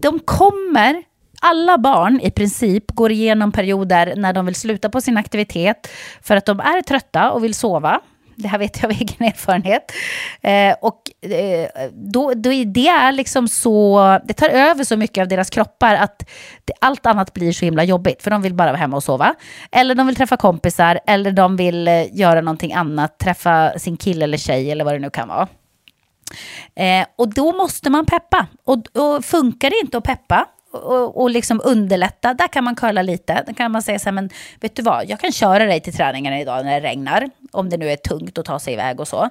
de 0.00 0.18
kommer, 0.18 1.02
alla 1.40 1.78
barn 1.78 2.20
i 2.20 2.30
princip 2.30 2.84
går 2.90 3.12
igenom 3.12 3.52
perioder 3.52 4.14
när 4.16 4.32
de 4.32 4.46
vill 4.46 4.54
sluta 4.54 4.88
på 4.88 5.00
sin 5.00 5.16
aktivitet. 5.16 5.88
För 6.22 6.36
att 6.36 6.46
de 6.46 6.60
är 6.60 6.82
trötta 6.82 7.30
och 7.30 7.44
vill 7.44 7.54
sova. 7.54 8.00
Det 8.36 8.48
här 8.48 8.58
vet 8.58 8.82
jag 8.82 8.84
av 8.84 8.90
egen 9.00 9.28
erfarenhet. 9.28 9.92
Eh, 10.40 10.74
och 10.80 11.30
eh, 11.30 11.68
då, 11.92 12.34
då, 12.34 12.50
det 12.66 12.88
är 12.88 13.12
liksom 13.12 13.48
så, 13.48 14.00
det 14.24 14.32
tar 14.32 14.48
över 14.48 14.84
så 14.84 14.96
mycket 14.96 15.22
av 15.22 15.28
deras 15.28 15.50
kroppar 15.50 15.94
att 15.94 16.28
det, 16.64 16.72
allt 16.80 17.06
annat 17.06 17.34
blir 17.34 17.52
så 17.52 17.64
himla 17.64 17.84
jobbigt. 17.84 18.22
För 18.22 18.30
de 18.30 18.42
vill 18.42 18.54
bara 18.54 18.70
vara 18.70 18.80
hemma 18.80 18.96
och 18.96 19.04
sova. 19.04 19.34
Eller 19.72 19.94
de 19.94 20.06
vill 20.06 20.16
träffa 20.16 20.36
kompisar, 20.36 21.00
eller 21.06 21.32
de 21.32 21.56
vill 21.56 21.88
eh, 21.88 22.16
göra 22.16 22.40
någonting 22.40 22.72
annat, 22.72 23.18
träffa 23.18 23.78
sin 23.78 23.96
kille 23.96 24.24
eller 24.24 24.38
tjej 24.38 24.70
eller 24.70 24.84
vad 24.84 24.94
det 24.94 24.98
nu 24.98 25.10
kan 25.10 25.28
vara. 25.28 25.48
Eh, 26.74 27.06
och 27.16 27.34
då 27.34 27.52
måste 27.52 27.90
man 27.90 28.06
peppa. 28.06 28.46
Och, 28.64 28.78
och 28.78 29.24
funkar 29.24 29.70
det 29.70 29.76
inte 29.82 29.98
att 29.98 30.04
peppa, 30.04 30.46
och, 30.72 31.22
och 31.22 31.30
liksom 31.30 31.60
underlätta. 31.64 32.34
Där 32.34 32.48
kan 32.48 32.64
man 32.64 32.74
curla 32.74 33.02
lite. 33.02 33.44
Då 33.46 33.54
kan 33.54 33.72
man 33.72 33.82
säga 33.82 33.98
så 33.98 34.04
här, 34.04 34.12
men 34.12 34.30
vet 34.60 34.76
du 34.76 34.82
vad, 34.82 35.08
jag 35.08 35.20
kan 35.20 35.32
köra 35.32 35.64
dig 35.64 35.80
till 35.80 35.92
träningarna 35.92 36.40
idag 36.40 36.64
när 36.64 36.80
det 36.80 36.88
regnar. 36.88 37.30
Om 37.52 37.70
det 37.70 37.76
nu 37.76 37.90
är 37.90 37.96
tungt 37.96 38.38
att 38.38 38.44
ta 38.44 38.58
sig 38.58 38.72
iväg 38.72 39.00
och 39.00 39.08
så. 39.08 39.30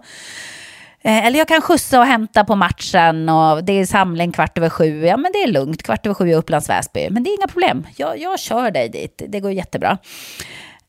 Eh, 1.01 1.25
eller 1.25 1.39
jag 1.39 1.47
kan 1.47 1.61
skjutsa 1.61 1.99
och 1.99 2.05
hämta 2.05 2.43
på 2.43 2.55
matchen 2.55 3.29
och 3.29 3.63
det 3.63 3.73
är 3.73 3.85
samling 3.85 4.31
kvart 4.31 4.57
över 4.57 4.69
sju. 4.69 5.05
Ja, 5.05 5.17
men 5.17 5.31
det 5.31 5.43
är 5.43 5.47
lugnt. 5.47 5.83
Kvart 5.83 6.05
över 6.05 6.13
sju 6.13 6.29
i 6.29 6.35
Upplands 6.35 6.69
Väsby. 6.69 7.09
Men 7.09 7.23
det 7.23 7.29
är 7.29 7.37
inga 7.37 7.47
problem. 7.47 7.87
Jag, 7.95 8.19
jag 8.19 8.39
kör 8.39 8.71
dig 8.71 8.89
dit. 8.89 9.21
Det 9.27 9.39
går 9.39 9.51
jättebra. 9.51 9.97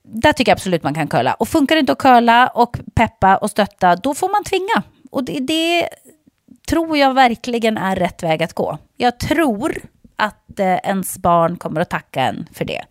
Där 0.02 0.32
tycker 0.32 0.50
jag 0.50 0.56
absolut 0.56 0.82
man 0.82 0.94
kan 0.94 1.08
curla. 1.08 1.34
Och 1.34 1.48
funkar 1.48 1.74
det 1.74 1.80
inte 1.80 1.92
att 1.92 1.98
curla 1.98 2.46
och 2.46 2.78
peppa 2.94 3.36
och 3.36 3.50
stötta, 3.50 3.96
då 3.96 4.14
får 4.14 4.28
man 4.28 4.44
tvinga. 4.44 4.82
Och 5.10 5.24
det, 5.24 5.40
det 5.40 5.88
tror 6.68 6.98
jag 6.98 7.14
verkligen 7.14 7.78
är 7.78 7.96
rätt 7.96 8.22
väg 8.22 8.42
att 8.42 8.52
gå. 8.52 8.78
Jag 8.96 9.18
tror 9.18 9.78
att 10.16 10.60
eh, 10.60 10.66
ens 10.66 11.18
barn 11.18 11.56
kommer 11.56 11.80
att 11.80 11.90
tacka 11.90 12.20
en 12.20 12.48
för 12.52 12.64
det. 12.64 12.84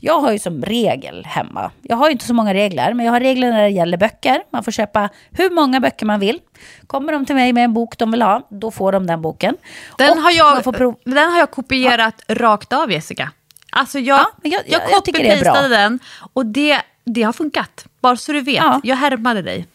Jag 0.00 0.20
har 0.20 0.32
ju 0.32 0.38
som 0.38 0.62
regel 0.62 1.24
hemma, 1.24 1.70
jag 1.82 1.96
har 1.96 2.06
ju 2.06 2.12
inte 2.12 2.24
så 2.24 2.34
många 2.34 2.54
regler, 2.54 2.94
men 2.94 3.06
jag 3.06 3.12
har 3.12 3.20
regler 3.20 3.50
när 3.50 3.62
det 3.62 3.68
gäller 3.68 3.96
böcker. 3.96 4.42
Man 4.50 4.64
får 4.64 4.72
köpa 4.72 5.08
hur 5.30 5.50
många 5.50 5.80
böcker 5.80 6.06
man 6.06 6.20
vill. 6.20 6.40
Kommer 6.86 7.12
de 7.12 7.26
till 7.26 7.34
mig 7.34 7.52
med 7.52 7.64
en 7.64 7.74
bok 7.74 7.98
de 7.98 8.10
vill 8.10 8.22
ha, 8.22 8.46
då 8.50 8.70
får 8.70 8.92
de 8.92 9.06
den 9.06 9.22
boken. 9.22 9.56
Den, 9.98 10.18
har 10.18 10.30
jag, 10.30 10.62
den 11.04 11.30
har 11.30 11.38
jag 11.38 11.50
kopierat 11.50 12.22
ja. 12.26 12.34
rakt 12.34 12.72
av, 12.72 12.92
Jessica. 12.92 13.30
Alltså 13.72 13.98
jag, 13.98 14.20
ja, 14.20 14.30
jag, 14.42 14.62
jag, 14.66 14.82
jag, 14.90 15.26
jag 15.26 15.40
bra. 15.40 15.68
den 15.68 15.98
och 16.32 16.46
det, 16.46 16.80
det 17.04 17.22
har 17.22 17.32
funkat. 17.32 17.86
Bara 18.00 18.16
så 18.16 18.32
du 18.32 18.40
vet, 18.40 18.56
ja. 18.56 18.80
jag 18.84 18.96
härmade 18.96 19.42
dig. 19.42 19.66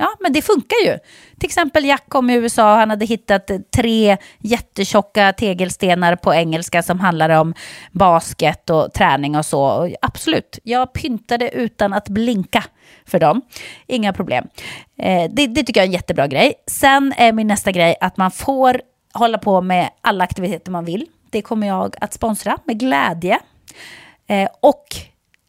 Ja, 0.00 0.08
men 0.20 0.32
det 0.32 0.42
funkar 0.42 0.76
ju. 0.84 0.98
Till 1.38 1.46
exempel 1.46 1.84
Jack 1.84 2.04
kom 2.08 2.30
i 2.30 2.34
USA 2.34 2.72
och 2.72 2.78
han 2.78 2.90
hade 2.90 3.04
hittat 3.04 3.50
tre 3.76 4.16
jättetjocka 4.38 5.32
tegelstenar 5.32 6.16
på 6.16 6.34
engelska 6.34 6.82
som 6.82 7.00
handlade 7.00 7.38
om 7.38 7.54
basket 7.92 8.70
och 8.70 8.92
träning 8.92 9.36
och 9.36 9.46
så. 9.46 9.62
Och 9.62 9.90
absolut, 10.02 10.58
jag 10.62 10.92
pyntade 10.92 11.50
utan 11.50 11.92
att 11.92 12.08
blinka 12.08 12.64
för 13.06 13.18
dem. 13.18 13.42
Inga 13.86 14.12
problem. 14.12 14.48
Eh, 14.98 15.30
det, 15.30 15.46
det 15.46 15.62
tycker 15.62 15.80
jag 15.80 15.84
är 15.84 15.88
en 15.88 15.92
jättebra 15.92 16.26
grej. 16.26 16.54
Sen 16.66 17.14
är 17.16 17.32
min 17.32 17.46
nästa 17.46 17.72
grej 17.72 17.96
att 18.00 18.16
man 18.16 18.30
får 18.30 18.80
hålla 19.12 19.38
på 19.38 19.60
med 19.60 19.90
alla 20.00 20.24
aktiviteter 20.24 20.70
man 20.70 20.84
vill. 20.84 21.06
Det 21.30 21.42
kommer 21.42 21.66
jag 21.66 21.96
att 22.00 22.14
sponsra 22.14 22.58
med 22.64 22.80
glädje. 22.80 23.38
Eh, 24.26 24.48
och 24.60 24.84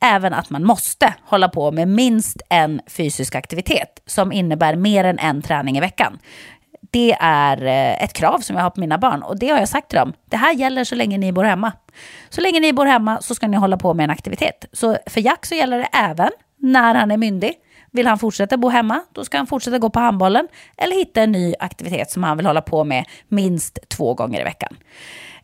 även 0.01 0.33
att 0.33 0.49
man 0.49 0.65
måste 0.65 1.13
hålla 1.23 1.49
på 1.49 1.71
med 1.71 1.87
minst 1.87 2.41
en 2.49 2.81
fysisk 2.87 3.35
aktivitet 3.35 4.01
som 4.05 4.31
innebär 4.31 4.75
mer 4.75 5.03
än 5.03 5.19
en 5.19 5.41
träning 5.41 5.77
i 5.77 5.79
veckan. 5.79 6.19
Det 6.91 7.17
är 7.19 7.65
eh, 7.65 8.03
ett 8.03 8.13
krav 8.13 8.39
som 8.39 8.55
jag 8.55 8.63
har 8.63 8.69
på 8.69 8.79
mina 8.79 8.97
barn 8.97 9.23
och 9.23 9.39
det 9.39 9.49
har 9.49 9.59
jag 9.59 9.69
sagt 9.69 9.89
till 9.89 9.99
dem. 9.99 10.13
Det 10.25 10.37
här 10.37 10.53
gäller 10.53 10.83
så 10.83 10.95
länge 10.95 11.17
ni 11.17 11.31
bor 11.31 11.43
hemma. 11.43 11.71
Så 12.29 12.41
länge 12.41 12.59
ni 12.59 12.73
bor 12.73 12.85
hemma 12.85 13.21
så 13.21 13.35
ska 13.35 13.47
ni 13.47 13.57
hålla 13.57 13.77
på 13.77 13.93
med 13.93 14.03
en 14.03 14.09
aktivitet. 14.09 14.65
Så 14.73 14.97
för 15.05 15.21
Jack 15.21 15.45
så 15.45 15.55
gäller 15.55 15.77
det 15.77 15.89
även 15.93 16.29
när 16.57 16.95
han 16.95 17.11
är 17.11 17.17
myndig. 17.17 17.53
Vill 17.91 18.07
han 18.07 18.19
fortsätta 18.19 18.57
bo 18.57 18.69
hemma, 18.69 19.01
då 19.13 19.25
ska 19.25 19.37
han 19.37 19.47
fortsätta 19.47 19.77
gå 19.77 19.89
på 19.89 19.99
handbollen 19.99 20.47
eller 20.77 20.95
hitta 20.95 21.21
en 21.21 21.31
ny 21.31 21.53
aktivitet 21.59 22.11
som 22.11 22.23
han 22.23 22.37
vill 22.37 22.45
hålla 22.45 22.61
på 22.61 22.83
med 22.83 23.05
minst 23.27 23.79
två 23.87 24.13
gånger 24.13 24.41
i 24.41 24.43
veckan. 24.43 24.77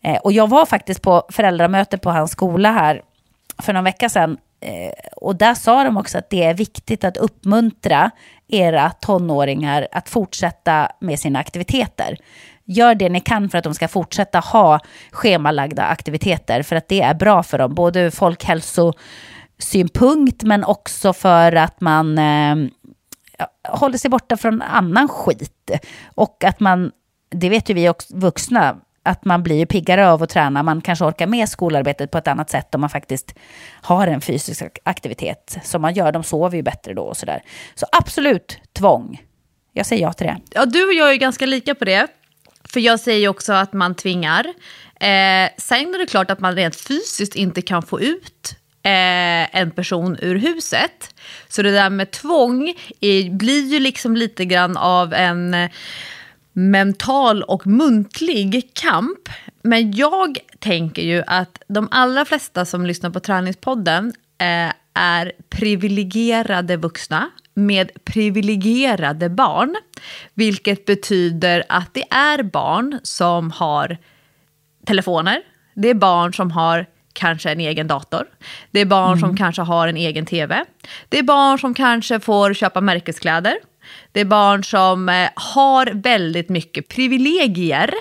Eh, 0.02 0.18
och 0.18 0.32
jag 0.32 0.50
var 0.50 0.66
faktiskt 0.66 1.02
på 1.02 1.24
föräldramöte 1.30 1.98
på 1.98 2.10
hans 2.10 2.32
skola 2.32 2.72
här 2.72 3.02
för 3.58 3.74
någon 3.74 3.84
vecka 3.84 4.10
sedan 4.10 4.38
Eh, 4.60 4.92
och 5.16 5.36
där 5.36 5.54
sa 5.54 5.84
de 5.84 5.98
också 5.98 6.18
att 6.18 6.30
det 6.30 6.44
är 6.44 6.54
viktigt 6.54 7.04
att 7.04 7.18
uppmuntra 7.18 8.12
era 8.48 8.90
tonåringar 8.90 9.88
att 9.92 10.10
fortsätta 10.10 10.92
med 11.00 11.20
sina 11.20 11.40
aktiviteter. 11.40 12.18
Gör 12.66 12.96
det 12.96 13.10
ni 13.10 13.20
kan 13.20 13.50
för 13.50 13.58
att 13.58 13.64
de 13.64 13.74
ska 13.74 13.88
fortsätta 13.88 14.40
ha 14.40 14.80
schemalagda 15.12 15.84
aktiviteter, 15.84 16.64
för 16.64 16.76
att 16.76 16.88
det 16.88 17.02
är 17.02 17.14
bra 17.14 17.44
för 17.44 17.58
dem, 17.58 17.76
både 17.76 18.00
ur 18.00 18.10
folkhälsosynpunkt 18.10 20.44
men 20.44 20.64
också 20.64 21.14
för 21.14 21.56
att 21.56 21.82
man 21.82 22.18
eh, 22.18 22.56
håller 23.70 23.98
sig 23.98 24.10
borta 24.10 24.38
från 24.38 24.62
annan 24.62 25.08
skit. 25.08 25.72
Och 26.16 26.44
att 26.44 26.60
man, 26.60 26.92
det 27.30 27.50
vet 27.50 27.70
ju 27.70 27.74
vi 27.74 27.90
också 27.90 28.18
vuxna, 28.18 28.78
att 29.06 29.26
man 29.26 29.44
blir 29.44 29.66
piggare 29.66 30.10
av 30.10 30.24
att 30.24 30.30
träna. 30.30 30.64
Man 30.64 30.82
kanske 30.82 31.06
orkar 31.06 31.28
med 31.28 31.50
skolarbetet 31.50 32.12
på 32.12 32.18
ett 32.18 32.28
annat 32.28 32.50
sätt 32.50 32.76
om 32.76 32.82
man 32.82 32.90
faktiskt 32.90 33.36
har 33.82 34.08
en 34.08 34.22
fysisk 34.22 34.64
aktivitet 34.84 35.58
som 35.64 35.82
man 35.82 35.94
gör. 35.94 36.12
De 36.12 36.24
sover 36.24 36.58
ju 36.58 36.64
bättre 36.64 36.94
då 36.94 37.02
och 37.02 37.18
sådär. 37.18 37.42
Så 37.76 37.86
absolut 37.92 38.60
tvång. 38.74 39.22
Jag 39.74 39.86
säger 39.86 40.02
ja 40.02 40.14
till 40.14 40.28
det. 40.28 40.38
Ja, 40.50 40.66
du 40.66 40.86
och 40.86 40.94
jag 40.94 41.12
är 41.12 41.16
ganska 41.16 41.46
lika 41.46 41.76
på 41.76 41.86
det. 41.86 42.08
För 42.64 42.80
jag 42.80 43.00
säger 43.00 43.30
också 43.30 43.54
att 43.54 43.74
man 43.74 43.96
tvingar. 43.96 44.46
Eh, 45.00 45.50
sen 45.58 45.96
är 45.96 46.00
det 46.00 46.06
klart 46.06 46.32
att 46.32 46.40
man 46.40 46.56
rent 46.56 46.76
fysiskt 46.76 47.36
inte 47.36 47.62
kan 47.62 47.84
få 47.84 48.02
ut 48.02 48.56
eh, 48.84 49.58
en 49.60 49.72
person 49.72 50.18
ur 50.22 50.36
huset. 50.36 51.16
Så 51.48 51.62
det 51.62 51.72
där 51.72 51.90
med 51.90 52.12
tvång 52.12 52.74
är, 53.02 53.30
blir 53.30 53.74
ju 53.74 53.80
liksom 53.80 54.16
lite 54.16 54.46
grann 54.46 54.78
av 54.78 55.14
en 55.14 55.70
mental 56.58 57.44
och 57.44 57.68
muntlig 57.68 58.72
kamp. 58.74 59.30
Men 59.62 59.92
jag 59.92 60.38
tänker 60.60 61.02
ju 61.02 61.24
att 61.28 61.62
de 61.68 61.88
allra 61.92 62.26
flesta 62.26 62.66
som 62.66 62.86
lyssnar 62.86 63.10
på 63.10 63.20
Träningspodden 63.20 64.14
eh, 64.38 64.74
är 64.94 65.32
privilegierade 65.50 66.78
vuxna 66.78 67.30
med 67.54 67.92
privilegierade 68.04 69.30
barn. 69.30 69.76
Vilket 70.34 70.86
betyder 70.86 71.64
att 71.70 71.94
det 71.94 72.04
är 72.10 72.44
barn 72.44 73.00
som 73.04 73.52
har 73.52 73.98
telefoner, 74.86 75.42
det 75.74 75.90
är 75.90 75.94
barn 75.94 76.34
som 76.34 76.52
har 76.52 76.86
kanske 77.14 77.52
en 77.52 77.60
egen 77.60 77.88
dator. 77.88 78.26
Det 78.72 78.80
är 78.80 78.86
barn 78.86 79.08
mm. 79.08 79.20
som 79.20 79.38
kanske 79.38 79.62
har 79.62 79.88
en 79.88 79.98
egen 79.98 80.26
tv. 80.26 80.66
Det 81.10 81.20
är 81.20 81.24
barn 81.24 81.60
som 81.60 81.74
kanske 81.74 82.20
får 82.20 82.54
köpa 82.54 82.82
märkeskläder. 82.82 83.58
Det 84.12 84.20
är 84.20 84.26
barn 84.26 84.64
som 84.64 85.10
eh, 85.10 85.30
har 85.36 85.86
väldigt 85.94 86.50
mycket 86.50 86.88
privilegier. 86.88 87.94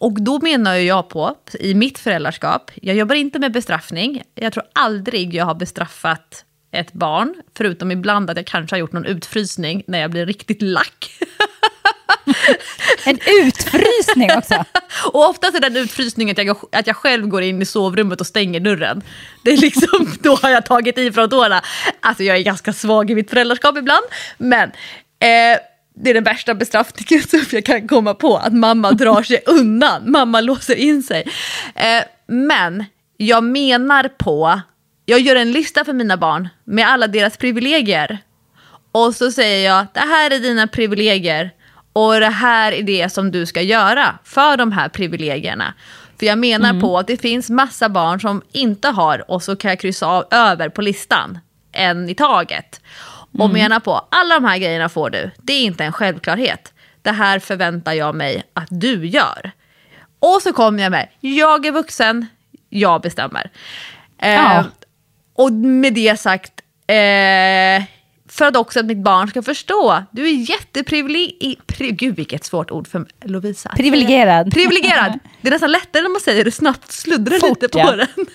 Och 0.00 0.22
då 0.22 0.40
menar 0.42 0.74
jag 0.74 1.08
på, 1.08 1.34
i 1.60 1.74
mitt 1.74 1.98
föräldraskap, 1.98 2.70
jag 2.74 2.96
jobbar 2.96 3.14
inte 3.14 3.38
med 3.38 3.52
bestraffning. 3.52 4.22
Jag 4.34 4.52
tror 4.52 4.64
aldrig 4.72 5.34
jag 5.34 5.44
har 5.44 5.54
bestraffat 5.54 6.44
ett 6.72 6.92
barn, 6.92 7.34
förutom 7.56 7.90
ibland 7.90 8.30
att 8.30 8.36
jag 8.36 8.46
kanske 8.46 8.76
har 8.76 8.80
gjort 8.80 8.92
någon 8.92 9.06
utfrysning 9.06 9.82
när 9.86 10.00
jag 10.00 10.10
blir 10.10 10.26
riktigt 10.26 10.62
lack. 10.62 11.10
En 13.04 13.18
utfrysning 13.44 14.30
också? 14.36 14.64
Och 15.12 15.28
oftast 15.28 15.56
är 15.56 15.60
den 15.60 15.76
utfrysningen 15.76 16.36
att 16.38 16.46
jag, 16.46 16.56
att 16.72 16.86
jag 16.86 16.96
själv 16.96 17.26
går 17.26 17.42
in 17.42 17.62
i 17.62 17.64
sovrummet 17.64 18.20
och 18.20 18.26
stänger 18.26 18.60
dörren. 18.60 19.02
Det 19.42 19.50
är 19.50 19.56
liksom, 19.56 20.12
då 20.22 20.34
har 20.34 20.50
jag 20.50 20.66
tagit 20.66 20.98
i 20.98 21.12
från 21.12 21.30
tårna. 21.30 21.62
Alltså 22.00 22.22
jag 22.22 22.36
är 22.36 22.42
ganska 22.42 22.72
svag 22.72 23.10
i 23.10 23.14
mitt 23.14 23.30
föräldraskap 23.30 23.78
ibland. 23.78 24.04
Men 24.38 24.68
eh, 25.18 25.60
det 25.94 26.10
är 26.10 26.14
den 26.14 26.24
värsta 26.24 26.54
bestraffningen 26.54 27.24
som 27.28 27.44
jag 27.50 27.64
kan 27.64 27.88
komma 27.88 28.14
på. 28.14 28.36
Att 28.36 28.52
mamma 28.52 28.92
drar 28.92 29.22
sig 29.22 29.42
undan. 29.46 30.10
Mamma 30.10 30.40
låser 30.40 30.76
in 30.76 31.02
sig. 31.02 31.28
Eh, 31.74 32.02
men 32.26 32.84
jag 33.16 33.44
menar 33.44 34.08
på, 34.08 34.60
jag 35.04 35.20
gör 35.20 35.36
en 35.36 35.52
lista 35.52 35.84
för 35.84 35.92
mina 35.92 36.16
barn 36.16 36.48
med 36.64 36.88
alla 36.88 37.06
deras 37.06 37.36
privilegier. 37.36 38.18
Och 38.92 39.14
så 39.14 39.32
säger 39.32 39.70
jag, 39.70 39.86
det 39.94 40.00
här 40.00 40.30
är 40.30 40.38
dina 40.38 40.66
privilegier. 40.66 41.50
Och 41.92 42.20
det 42.20 42.26
här 42.28 42.72
är 42.72 42.82
det 42.82 43.12
som 43.12 43.30
du 43.30 43.46
ska 43.46 43.62
göra 43.62 44.18
för 44.24 44.56
de 44.56 44.72
här 44.72 44.88
privilegierna. 44.88 45.74
För 46.18 46.26
jag 46.26 46.38
menar 46.38 46.80
på 46.80 46.98
att 46.98 47.06
det 47.06 47.16
finns 47.16 47.50
massa 47.50 47.88
barn 47.88 48.20
som 48.20 48.42
inte 48.52 48.88
har 48.88 49.30
och 49.30 49.42
så 49.42 49.56
kan 49.56 49.68
jag 49.68 49.80
kryssa 49.80 50.06
av 50.06 50.24
över 50.30 50.68
på 50.68 50.82
listan. 50.82 51.38
En 51.72 52.08
i 52.08 52.14
taget. 52.14 52.80
Och 53.38 53.50
menar 53.50 53.80
på 53.80 54.06
alla 54.10 54.34
de 54.34 54.44
här 54.44 54.58
grejerna 54.58 54.88
får 54.88 55.10
du. 55.10 55.30
Det 55.38 55.52
är 55.52 55.62
inte 55.62 55.84
en 55.84 55.92
självklarhet. 55.92 56.72
Det 57.02 57.10
här 57.10 57.38
förväntar 57.38 57.92
jag 57.92 58.14
mig 58.14 58.42
att 58.54 58.68
du 58.70 59.06
gör. 59.06 59.50
Och 60.18 60.42
så 60.42 60.52
kommer 60.52 60.82
jag 60.82 60.90
med, 60.90 61.08
jag 61.20 61.66
är 61.66 61.72
vuxen, 61.72 62.26
jag 62.68 63.00
bestämmer. 63.00 63.50
Eh, 64.22 64.34
Ja. 64.34 64.64
Och 65.34 65.52
med 65.52 65.94
det 65.94 66.20
sagt, 66.20 66.52
eh, 66.86 67.84
för 68.30 68.44
att 68.44 68.56
också 68.56 68.80
att 68.80 68.86
mitt 68.86 68.98
barn 68.98 69.28
ska 69.28 69.42
förstå, 69.42 70.02
du 70.10 70.28
är 70.28 70.50
jätteprivilegierad. 70.50 71.98
Gud 71.98 72.16
vilket 72.16 72.44
svårt 72.44 72.70
ord 72.70 72.88
för 72.88 73.06
Lovisa. 73.24 73.68
Privilegierad. 73.76 74.52
Privilegierad. 74.52 75.18
Det 75.42 75.48
är 75.48 75.52
nästan 75.52 75.72
lättare 75.72 76.02
när 76.02 76.10
man 76.10 76.20
säger 76.20 76.44
det 76.44 76.50
snabbt, 76.50 76.92
sluddrar 76.92 77.38
Fort, 77.38 77.48
lite 77.48 77.68
på 77.68 77.78
ja. 77.78 77.96
den. 77.96 78.06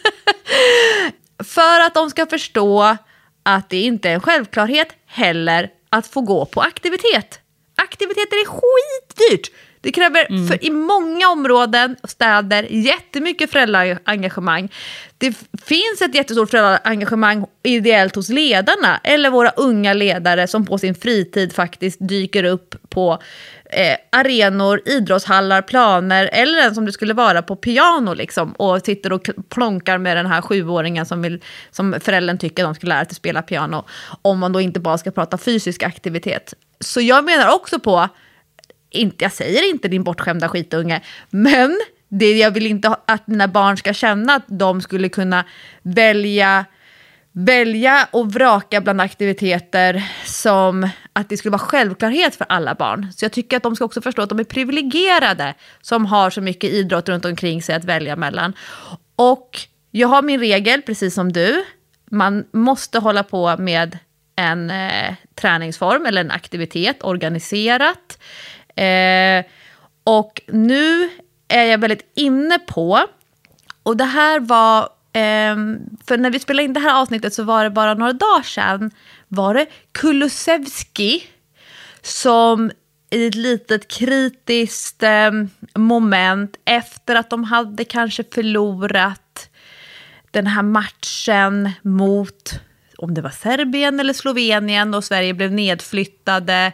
för 1.45 1.81
att 1.85 1.93
de 1.93 2.09
ska 2.09 2.25
förstå 2.25 2.97
att 3.43 3.69
det 3.69 3.81
inte 3.81 4.09
är 4.09 4.13
en 4.13 4.21
självklarhet 4.21 4.87
heller 5.05 5.69
att 5.89 6.07
få 6.07 6.21
gå 6.21 6.45
på 6.45 6.61
aktivitet. 6.61 7.39
Aktiviteter 7.75 8.35
är 8.35 8.45
skitdyrt. 8.45 9.51
Det 9.85 9.91
kräver 9.91 10.25
Mm. 10.29 10.47
för, 10.47 10.65
i 10.65 10.69
många 10.69 11.29
områden 11.29 11.95
och 12.01 12.09
städer 12.09 12.67
jättemycket 12.69 13.51
föräldraengagemang. 13.51 14.69
Det 15.17 15.33
finns 15.65 16.01
ett 16.01 16.15
jättestort 16.15 16.49
föräldraengagemang 16.49 17.45
ideellt 17.63 18.15
hos 18.15 18.29
ledarna 18.29 18.99
eller 19.03 19.29
våra 19.29 19.49
unga 19.49 19.93
ledare 19.93 20.47
som 20.47 20.65
på 20.65 20.77
sin 20.77 20.95
fritid 20.95 21.53
faktiskt 21.53 21.97
dyker 21.99 22.43
upp 22.43 22.75
på 22.89 23.21
eh, 23.69 23.97
arenor, 24.11 24.81
idrottshallar, 24.85 25.61
planer 25.61 26.29
eller 26.33 26.61
än 26.61 26.75
som 26.75 26.85
det 26.85 26.91
skulle 26.91 27.13
vara 27.13 27.41
på 27.41 27.55
piano 27.55 28.13
liksom, 28.13 28.51
och 28.51 28.81
sitter 28.85 29.13
och 29.13 29.29
plonkar 29.49 29.97
med 29.97 30.17
den 30.17 30.25
här 30.25 30.41
sjuåringen 30.41 31.05
som, 31.05 31.21
vill, 31.21 31.41
som 31.71 31.95
föräldern 32.01 32.37
tycker 32.37 32.63
de 32.63 32.75
ska 32.75 32.87
lära 32.87 32.99
sig 32.99 33.11
att 33.11 33.15
spela 33.15 33.41
piano. 33.41 33.85
Om 34.21 34.39
man 34.39 34.53
då 34.53 34.61
inte 34.61 34.79
bara 34.79 34.97
ska 34.97 35.11
prata 35.11 35.37
fysisk 35.37 35.83
aktivitet. 35.83 36.53
Så 36.79 37.01
jag 37.01 37.25
menar 37.25 37.55
också 37.55 37.79
på 37.79 38.09
inte, 38.95 39.25
jag 39.25 39.31
säger 39.31 39.69
inte 39.69 39.87
din 39.87 40.03
bortskämda 40.03 40.49
skitunge, 40.49 41.01
men 41.29 41.79
det 42.09 42.37
jag 42.37 42.51
vill 42.51 42.65
inte 42.65 42.95
att 43.05 43.27
mina 43.27 43.47
barn 43.47 43.77
ska 43.77 43.93
känna 43.93 44.33
att 44.35 44.45
de 44.47 44.81
skulle 44.81 45.09
kunna 45.09 45.45
välja, 45.81 46.65
välja 47.31 48.07
och 48.11 48.33
vraka 48.33 48.81
bland 48.81 49.01
aktiviteter 49.01 50.03
som 50.25 50.89
att 51.13 51.29
det 51.29 51.37
skulle 51.37 51.51
vara 51.51 51.59
självklarhet 51.59 52.35
för 52.35 52.45
alla 52.49 52.75
barn. 52.75 53.07
Så 53.15 53.25
jag 53.25 53.31
tycker 53.31 53.57
att 53.57 53.63
de 53.63 53.75
ska 53.75 53.85
också 53.85 54.01
förstå 54.01 54.21
att 54.21 54.29
de 54.29 54.39
är 54.39 54.43
privilegierade 54.43 55.53
som 55.81 56.05
har 56.05 56.29
så 56.29 56.41
mycket 56.41 56.69
idrott 56.69 57.09
runt 57.09 57.25
omkring 57.25 57.61
sig 57.61 57.75
att 57.75 57.85
välja 57.85 58.15
mellan. 58.15 58.53
Och 59.15 59.59
jag 59.91 60.07
har 60.07 60.21
min 60.21 60.39
regel, 60.39 60.81
precis 60.81 61.13
som 61.13 61.33
du. 61.33 61.63
Man 62.11 62.45
måste 62.51 62.99
hålla 62.99 63.23
på 63.23 63.57
med 63.57 63.97
en 64.35 64.69
eh, 64.69 65.15
träningsform 65.35 66.05
eller 66.05 66.21
en 66.21 66.31
aktivitet 66.31 67.03
organiserat. 67.03 68.19
Eh, 68.75 69.45
och 70.03 70.41
nu 70.47 71.09
är 71.47 71.63
jag 71.63 71.77
väldigt 71.77 72.11
inne 72.15 72.59
på, 72.59 72.99
och 73.83 73.97
det 73.97 74.05
här 74.05 74.39
var, 74.39 74.81
eh, 75.13 75.55
för 76.07 76.17
när 76.17 76.29
vi 76.29 76.39
spelade 76.39 76.63
in 76.63 76.73
det 76.73 76.79
här 76.79 77.01
avsnittet 77.01 77.33
så 77.33 77.43
var 77.43 77.63
det 77.63 77.69
bara 77.69 77.93
några 77.93 78.13
dagar 78.13 78.43
sedan, 78.43 78.91
var 79.27 79.53
det 79.53 79.65
Kulusevski 79.91 81.23
som 82.01 82.71
i 83.09 83.27
ett 83.27 83.35
litet 83.35 83.87
kritiskt 83.87 85.03
eh, 85.03 85.31
moment 85.75 86.57
efter 86.65 87.15
att 87.15 87.29
de 87.29 87.43
hade 87.43 87.83
kanske 87.85 88.23
förlorat 88.33 89.49
den 90.31 90.47
här 90.47 90.63
matchen 90.63 91.71
mot, 91.81 92.59
om 92.97 93.13
det 93.13 93.21
var 93.21 93.29
Serbien 93.29 93.99
eller 93.99 94.13
Slovenien 94.13 94.93
och 94.93 95.03
Sverige 95.03 95.33
blev 95.33 95.51
nedflyttade 95.51 96.71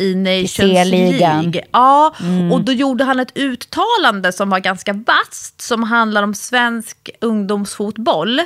i 0.00 0.14
Nations. 0.14 0.88
League. 0.90 1.64
Ja, 1.72 2.14
och 2.52 2.60
då 2.60 2.72
gjorde 2.72 3.04
han 3.04 3.20
ett 3.20 3.38
uttalande 3.38 4.32
som 4.32 4.50
var 4.50 4.58
ganska 4.58 4.92
vasst 4.92 5.60
som 5.60 5.82
handlar 5.82 6.22
om 6.22 6.34
svensk 6.34 7.10
ungdomsfotboll. 7.20 8.40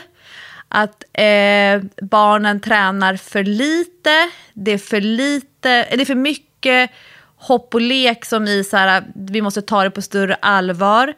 Att 0.68 1.04
eh, 1.12 1.82
barnen 2.02 2.60
tränar 2.60 3.16
för 3.16 3.44
lite, 3.44 4.30
det 4.52 4.72
är 4.72 4.78
för 4.78 5.00
lite, 5.00 5.86
det 5.90 6.00
är 6.00 6.04
för 6.04 6.14
mycket 6.14 6.90
hopp 7.36 7.74
och 7.74 7.80
lek 7.80 8.24
som 8.24 8.46
i 8.46 8.64
så 8.64 8.76
här, 8.76 9.04
vi 9.14 9.42
måste 9.42 9.62
ta 9.62 9.84
det 9.84 9.90
på 9.90 10.02
större 10.02 10.34
allvar. 10.34 11.14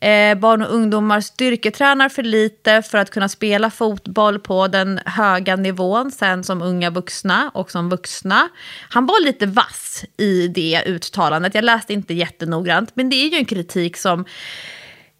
Eh, 0.00 0.38
barn 0.38 0.62
och 0.62 0.74
ungdomar 0.74 1.20
styrketränar 1.20 2.08
för 2.08 2.22
lite 2.22 2.82
för 2.82 2.98
att 2.98 3.10
kunna 3.10 3.28
spela 3.28 3.70
fotboll 3.70 4.38
på 4.38 4.68
den 4.68 5.00
höga 5.06 5.56
nivån 5.56 6.10
sen 6.10 6.44
som 6.44 6.62
unga 6.62 6.90
vuxna 6.90 7.50
och 7.54 7.70
som 7.70 7.88
vuxna. 7.88 8.48
Han 8.88 9.06
var 9.06 9.24
lite 9.24 9.46
vass 9.46 10.04
i 10.16 10.48
det 10.48 10.82
uttalandet. 10.86 11.54
Jag 11.54 11.64
läste 11.64 11.92
inte 11.92 12.14
jättenoggrant, 12.14 12.90
men 12.94 13.10
det 13.10 13.16
är 13.16 13.28
ju 13.28 13.36
en 13.36 13.44
kritik 13.44 13.96
som 13.96 14.24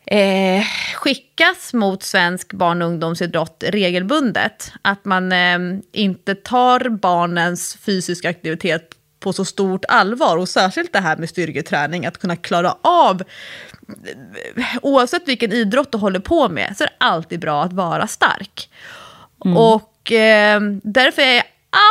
eh, 0.06 0.64
skickas 0.94 1.74
mot 1.74 2.02
svensk 2.02 2.52
barn 2.52 2.82
och 2.82 2.88
ungdomsidrott 2.88 3.64
regelbundet. 3.68 4.72
Att 4.82 5.04
man 5.04 5.32
eh, 5.32 5.58
inte 5.92 6.34
tar 6.34 6.88
barnens 6.88 7.76
fysiska 7.76 8.30
aktivitet 8.30 8.90
på 9.26 9.32
så 9.32 9.44
stort 9.44 9.84
allvar 9.88 10.36
och 10.36 10.48
särskilt 10.48 10.92
det 10.92 11.00
här 11.00 11.16
med 11.16 11.28
styrketräning, 11.28 12.06
att 12.06 12.18
kunna 12.18 12.36
klara 12.36 12.76
av 12.82 13.22
oavsett 14.82 15.28
vilken 15.28 15.52
idrott 15.52 15.92
du 15.92 15.98
håller 15.98 16.20
på 16.20 16.48
med 16.48 16.74
så 16.76 16.84
är 16.84 16.88
det 16.88 16.94
alltid 16.98 17.40
bra 17.40 17.62
att 17.62 17.72
vara 17.72 18.06
stark. 18.06 18.70
Och 19.38 20.12
eh, 20.12 20.60
därför 20.82 21.22
är 21.22 21.34
jag 21.34 21.44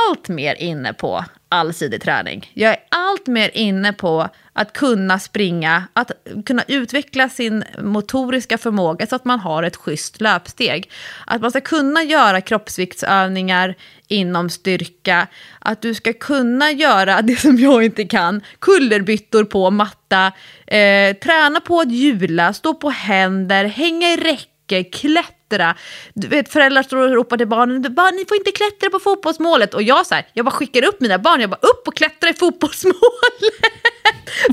allt 0.09 0.27
mer 0.27 0.55
inne 0.55 0.93
på 0.93 1.25
allsidig 1.49 2.01
träning. 2.01 2.51
Jag 2.53 2.71
är 2.71 2.79
allt 2.89 3.27
mer 3.27 3.51
inne 3.53 3.93
på 3.93 4.29
att 4.57 4.73
kunna 4.73 5.19
springa, 5.19 5.83
att 5.93 6.11
kunna 6.45 6.63
utveckla 6.67 7.29
sin 7.29 7.63
motoriska 7.83 8.57
förmåga 8.57 9.07
så 9.07 9.15
att 9.15 9.25
man 9.25 9.39
har 9.39 9.63
ett 9.63 9.75
schysst 9.75 10.21
löpsteg. 10.21 10.91
Att 11.25 11.41
man 11.41 11.51
ska 11.51 11.61
kunna 11.61 12.03
göra 12.03 12.41
kroppsviktsövningar 12.41 13.75
inom 14.07 14.49
styrka, 14.49 15.27
att 15.59 15.81
du 15.81 15.93
ska 15.93 16.13
kunna 16.13 16.71
göra 16.71 17.21
det 17.23 17.35
som 17.35 17.57
jag 17.57 17.83
inte 17.83 18.03
kan, 18.03 18.41
kullerbyttor 18.59 19.43
på 19.43 19.71
matta, 19.71 20.31
eh, 20.67 21.15
träna 21.15 21.59
på 21.59 21.79
att 21.79 21.91
hjula, 21.91 22.53
stå 22.53 22.73
på 22.73 22.89
händer, 22.89 23.65
hänga 23.65 24.13
i 24.13 24.17
räcke, 24.17 24.83
klättra. 24.83 25.75
Du 26.13 26.27
vet, 26.27 26.49
föräldrar 26.49 26.83
står 26.83 26.97
och 26.97 27.13
ropar 27.13 27.37
till 27.37 27.47
barnen, 27.47 27.81
ni 28.15 28.25
får 28.27 28.37
inte 28.37 28.51
klättra 28.51 28.89
på 28.89 28.99
fotbollsmålet. 28.99 29.73
Och 29.73 29.83
jag 29.83 30.05
så 30.05 30.15
här, 30.15 30.27
jag 30.33 30.45
bara 30.45 30.51
skickar 30.51 30.85
upp 30.85 31.01
mina 31.01 31.19
barn, 31.19 31.41
jag 31.41 31.49
bara 31.49 31.59
upp 31.61 31.87
och 31.87 31.95
klättra 31.95 32.29
i 32.29 32.33
fotbollsmålet. 32.33 33.01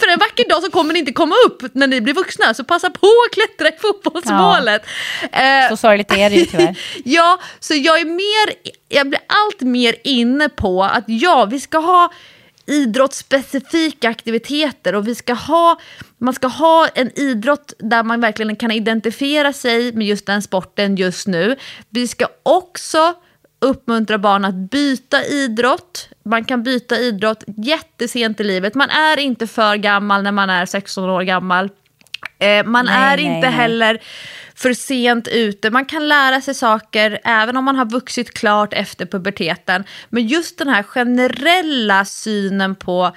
För 0.00 0.08
en 0.12 0.18
vacker 0.18 0.48
dag 0.48 0.62
så 0.62 0.70
kommer 0.70 0.92
ni 0.92 0.98
inte 0.98 1.12
komma 1.12 1.34
upp 1.46 1.62
när 1.74 1.86
ni 1.86 2.00
blir 2.00 2.14
vuxna, 2.14 2.54
så 2.54 2.64
passa 2.64 2.90
på 2.90 3.06
att 3.06 3.34
klättra 3.34 3.68
i 3.68 3.78
fotbollsmålet. 3.80 4.82
Eh, 5.32 5.68
Så 5.68 5.76
sorgligt 5.76 6.12
är 6.12 6.30
det 6.30 6.36
ju 6.36 6.44
tyvärr. 6.50 6.78
ja, 7.04 7.38
så 7.60 7.74
jag 7.74 8.00
är 8.00 8.04
mer, 8.04 8.54
jag 8.88 9.08
blir 9.08 9.20
allt 9.26 9.60
mer 9.60 9.94
inne 10.04 10.48
på 10.48 10.84
att 10.84 11.04
ja, 11.06 11.44
vi 11.44 11.60
ska 11.60 11.78
ha 11.78 12.12
idrottsspecifika 12.66 14.08
aktiviteter 14.08 14.94
och 14.94 15.08
vi 15.08 15.14
ska 15.14 15.32
ha, 15.34 15.80
man 16.18 16.34
ska 16.34 16.46
ha 16.46 16.88
en 16.94 17.18
idrott 17.18 17.72
där 17.78 18.02
man 18.02 18.20
verkligen 18.20 18.56
kan 18.56 18.70
identifiera 18.70 19.52
sig 19.52 19.92
med 19.92 20.06
just 20.06 20.26
den 20.26 20.42
sporten 20.42 20.96
just 20.96 21.26
nu. 21.26 21.56
Vi 21.90 22.08
ska 22.08 22.26
också 22.42 23.14
uppmuntra 23.62 24.18
barn 24.18 24.44
att 24.44 24.54
byta 24.54 25.24
idrott. 25.24 26.08
Man 26.24 26.44
kan 26.44 26.62
byta 26.62 26.98
idrott 26.98 27.44
jättesent 27.46 28.40
i 28.40 28.44
livet. 28.44 28.74
Man 28.74 28.90
är 28.90 29.18
inte 29.18 29.46
för 29.46 29.76
gammal 29.76 30.22
när 30.22 30.32
man 30.32 30.50
är 30.50 30.66
16 30.66 31.10
år 31.10 31.22
gammal. 31.22 31.70
Eh, 32.38 32.64
man 32.64 32.84
Nej, 32.84 32.94
är 32.94 33.16
nej, 33.16 33.24
inte 33.26 33.48
nej. 33.48 33.50
heller 33.50 34.02
för 34.54 34.72
sent 34.72 35.28
ute. 35.28 35.70
Man 35.70 35.84
kan 35.84 36.08
lära 36.08 36.40
sig 36.40 36.54
saker 36.54 37.20
även 37.24 37.56
om 37.56 37.64
man 37.64 37.76
har 37.76 37.84
vuxit 37.84 38.34
klart 38.34 38.74
efter 38.74 39.06
puberteten. 39.06 39.84
Men 40.08 40.26
just 40.26 40.58
den 40.58 40.68
här 40.68 40.82
generella 40.82 42.04
synen 42.04 42.74
på, 42.74 43.12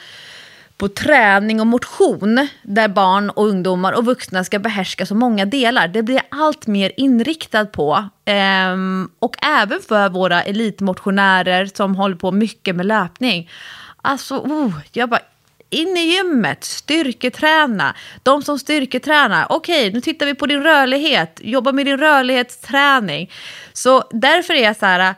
på 0.77 0.87
träning 0.87 1.61
och 1.61 1.67
motion 1.67 2.47
där 2.63 2.87
barn 2.87 3.29
och 3.29 3.47
ungdomar 3.47 3.93
och 3.93 4.05
vuxna 4.05 4.43
ska 4.43 4.59
behärska 4.59 5.05
så 5.05 5.15
många 5.15 5.45
delar. 5.45 5.87
Det 5.87 6.03
blir 6.03 6.15
jag 6.15 6.41
allt 6.41 6.67
mer 6.67 6.91
inriktad 6.97 7.65
på. 7.65 8.09
Ehm, 8.25 9.09
och 9.19 9.35
även 9.45 9.81
för 9.81 10.09
våra 10.09 10.43
elitmotionärer 10.43 11.65
som 11.65 11.95
håller 11.95 12.15
på 12.15 12.31
mycket 12.31 12.75
med 12.75 12.85
löpning. 12.85 13.49
Alltså, 14.01 14.37
oh, 14.37 14.73
jag 14.91 15.09
bara 15.09 15.21
in 15.69 15.97
i 15.97 16.15
gymmet, 16.15 16.63
styrketräna. 16.63 17.95
De 18.23 18.41
som 18.41 18.59
styrketränar, 18.59 19.45
okej, 19.49 19.93
nu 19.93 20.01
tittar 20.01 20.25
vi 20.25 20.35
på 20.35 20.45
din 20.45 20.63
rörlighet, 20.63 21.39
jobba 21.43 21.71
med 21.71 21.85
din 21.85 21.97
rörlighetsträning. 21.97 23.31
Så 23.73 24.03
därför 24.11 24.53
är 24.53 24.63
jag 24.63 24.77
så 24.77 24.85
här, 24.85 25.15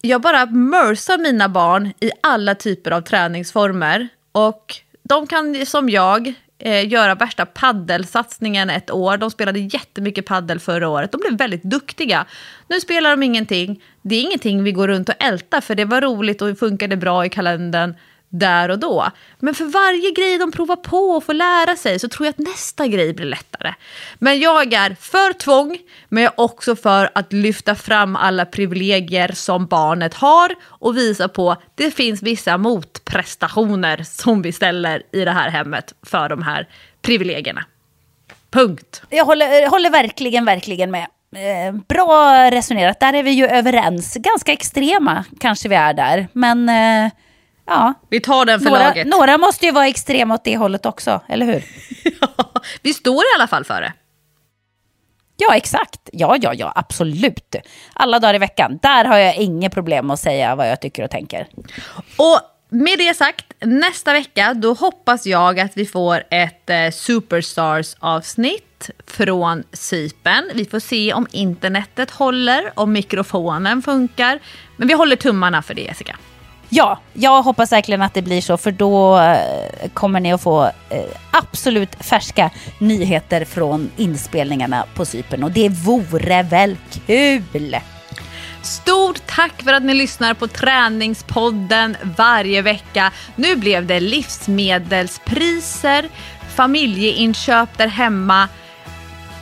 jag 0.00 0.20
bara 0.20 0.46
mörsar 0.46 1.18
mina 1.18 1.48
barn 1.48 1.92
i 2.00 2.10
alla 2.22 2.54
typer 2.54 2.90
av 2.90 3.00
träningsformer. 3.00 4.08
Och 4.32 4.74
de 5.02 5.26
kan 5.26 5.66
som 5.66 5.88
jag 5.88 6.34
eh, 6.58 6.88
göra 6.88 7.14
värsta 7.14 7.46
paddelsatsningen 7.46 8.70
ett 8.70 8.90
år. 8.90 9.16
De 9.16 9.30
spelade 9.30 9.58
jättemycket 9.58 10.26
paddel 10.26 10.60
förra 10.60 10.88
året. 10.88 11.12
De 11.12 11.18
blev 11.18 11.38
väldigt 11.38 11.62
duktiga. 11.62 12.26
Nu 12.68 12.80
spelar 12.80 13.10
de 13.10 13.22
ingenting. 13.22 13.82
Det 14.02 14.14
är 14.16 14.20
ingenting 14.20 14.62
vi 14.62 14.72
går 14.72 14.88
runt 14.88 15.08
och 15.08 15.14
ältar 15.18 15.60
för 15.60 15.74
det 15.74 15.84
var 15.84 16.00
roligt 16.00 16.42
och 16.42 16.58
funkade 16.58 16.96
bra 16.96 17.26
i 17.26 17.28
kalendern 17.28 17.94
där 18.32 18.68
och 18.68 18.78
då. 18.78 19.10
Men 19.38 19.54
för 19.54 19.64
varje 19.64 20.10
grej 20.10 20.38
de 20.38 20.52
provar 20.52 20.76
på 20.76 20.96
och 20.96 21.24
får 21.24 21.34
lära 21.34 21.76
sig 21.76 21.98
så 21.98 22.08
tror 22.08 22.26
jag 22.26 22.30
att 22.30 22.38
nästa 22.38 22.86
grej 22.86 23.14
blir 23.14 23.26
lättare. 23.26 23.74
Men 24.18 24.40
jag 24.40 24.72
är 24.72 24.96
för 25.00 25.32
tvång, 25.32 25.78
men 26.08 26.22
jag 26.22 26.32
är 26.32 26.40
också 26.40 26.76
för 26.76 27.10
att 27.14 27.32
lyfta 27.32 27.74
fram 27.74 28.16
alla 28.16 28.44
privilegier 28.44 29.32
som 29.32 29.66
barnet 29.66 30.14
har 30.14 30.54
och 30.64 30.96
visa 30.96 31.28
på 31.28 31.50
att 31.50 31.60
det 31.74 31.90
finns 31.90 32.22
vissa 32.22 32.58
motprestationer 32.58 34.02
som 34.04 34.42
vi 34.42 34.52
ställer 34.52 35.02
i 35.12 35.24
det 35.24 35.30
här 35.30 35.50
hemmet 35.50 35.94
för 36.02 36.28
de 36.28 36.42
här 36.42 36.68
privilegierna. 37.02 37.64
Punkt. 38.50 39.02
Jag 39.10 39.24
håller, 39.24 39.62
eh, 39.62 39.70
håller 39.70 39.90
verkligen, 39.90 40.44
verkligen 40.44 40.90
med. 40.90 41.06
Eh, 41.36 41.74
bra 41.88 42.50
resonerat, 42.50 43.00
där 43.00 43.12
är 43.12 43.22
vi 43.22 43.30
ju 43.30 43.46
överens. 43.46 44.14
Ganska 44.14 44.52
extrema 44.52 45.24
kanske 45.40 45.68
vi 45.68 45.74
är 45.74 45.94
där, 45.94 46.28
men 46.32 46.68
eh, 46.68 47.12
Ja. 47.66 47.94
Vi 48.10 48.20
tar 48.20 48.44
den 48.44 48.60
för 48.60 48.70
några, 48.70 48.88
laget. 48.88 49.06
Några 49.06 49.38
måste 49.38 49.66
ju 49.66 49.72
vara 49.72 49.86
extrema 49.86 50.34
åt 50.34 50.44
det 50.44 50.56
hållet 50.56 50.86
också, 50.86 51.20
eller 51.28 51.46
hur? 51.46 51.64
ja, 52.20 52.52
vi 52.82 52.94
står 52.94 53.22
i 53.22 53.34
alla 53.36 53.46
fall 53.46 53.64
för 53.64 53.80
det. 53.80 53.92
Ja, 55.36 55.56
exakt. 55.56 56.00
Ja, 56.12 56.36
ja, 56.40 56.54
ja, 56.54 56.72
absolut. 56.74 57.56
Alla 57.94 58.18
dagar 58.18 58.34
i 58.34 58.38
veckan. 58.38 58.78
Där 58.82 59.04
har 59.04 59.18
jag 59.18 59.36
inget 59.36 59.74
problem 59.74 60.10
att 60.10 60.20
säga 60.20 60.54
vad 60.54 60.70
jag 60.70 60.80
tycker 60.80 61.04
och 61.04 61.10
tänker. 61.10 61.46
Och 62.16 62.40
med 62.68 62.98
det 62.98 63.14
sagt, 63.14 63.46
nästa 63.60 64.12
vecka 64.12 64.54
då 64.54 64.74
hoppas 64.74 65.26
jag 65.26 65.60
att 65.60 65.76
vi 65.76 65.86
får 65.86 66.22
ett 66.30 66.70
eh, 66.70 66.90
Superstars-avsnitt 66.90 68.90
från 69.06 69.64
Sypen. 69.72 70.50
Vi 70.54 70.64
får 70.64 70.80
se 70.80 71.12
om 71.12 71.26
internetet 71.30 72.10
håller, 72.10 72.72
om 72.74 72.92
mikrofonen 72.92 73.82
funkar. 73.82 74.38
Men 74.76 74.88
vi 74.88 74.94
håller 74.94 75.16
tummarna 75.16 75.62
för 75.62 75.74
det, 75.74 75.82
Jessica. 75.82 76.16
Ja, 76.74 76.98
jag 77.12 77.42
hoppas 77.42 77.72
verkligen 77.72 78.02
att 78.02 78.14
det 78.14 78.22
blir 78.22 78.40
så 78.40 78.56
för 78.56 78.70
då 78.70 79.18
eh, 79.18 79.90
kommer 79.94 80.20
ni 80.20 80.32
att 80.32 80.42
få 80.42 80.64
eh, 80.64 80.72
absolut 81.30 81.96
färska 82.00 82.50
nyheter 82.78 83.44
från 83.44 83.90
inspelningarna 83.96 84.84
på 84.94 85.04
Cypern 85.04 85.42
och 85.42 85.50
det 85.50 85.68
vore 85.68 86.42
väl 86.42 86.76
kul? 87.06 87.76
Stort 88.62 89.26
tack 89.26 89.62
för 89.62 89.72
att 89.72 89.82
ni 89.82 89.94
lyssnar 89.94 90.34
på 90.34 90.48
Träningspodden 90.48 91.96
varje 92.16 92.62
vecka. 92.62 93.12
Nu 93.36 93.56
blev 93.56 93.86
det 93.86 94.00
livsmedelspriser, 94.00 96.08
familjeinköp 96.54 97.78
där 97.78 97.88
hemma, 97.88 98.48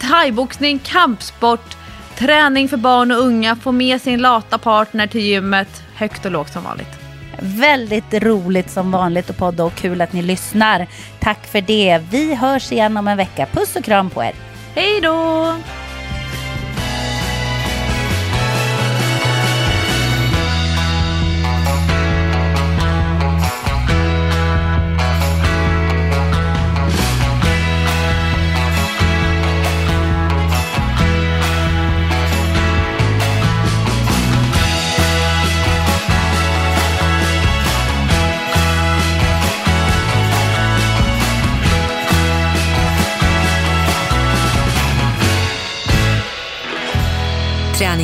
thaiboxning, 0.00 0.78
kampsport, 0.78 1.76
träning 2.18 2.68
för 2.68 2.76
barn 2.76 3.12
och 3.12 3.18
unga, 3.18 3.56
få 3.56 3.72
med 3.72 4.02
sin 4.02 4.20
lata 4.20 4.58
partner 4.58 5.06
till 5.06 5.20
gymmet, 5.20 5.82
högt 5.94 6.24
och 6.24 6.32
lågt 6.32 6.52
som 6.52 6.64
vanligt. 6.64 6.99
Väldigt 7.42 8.14
roligt 8.14 8.70
som 8.70 8.90
vanligt 8.90 9.30
att 9.30 9.36
podda 9.36 9.64
och 9.64 9.74
kul 9.74 10.00
att 10.00 10.12
ni 10.12 10.22
lyssnar. 10.22 10.86
Tack 11.20 11.46
för 11.46 11.60
det. 11.60 12.00
Vi 12.10 12.34
hörs 12.34 12.72
igen 12.72 12.96
om 12.96 13.08
en 13.08 13.16
vecka. 13.16 13.46
Puss 13.52 13.76
och 13.76 13.84
kram 13.84 14.10
på 14.10 14.22
er. 14.22 14.32
Hej 14.74 15.00
då! 15.00 15.54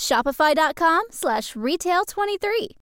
Shopify.com 0.00 1.02
slash 1.10 1.54
retail 1.54 2.04
23. 2.06 2.79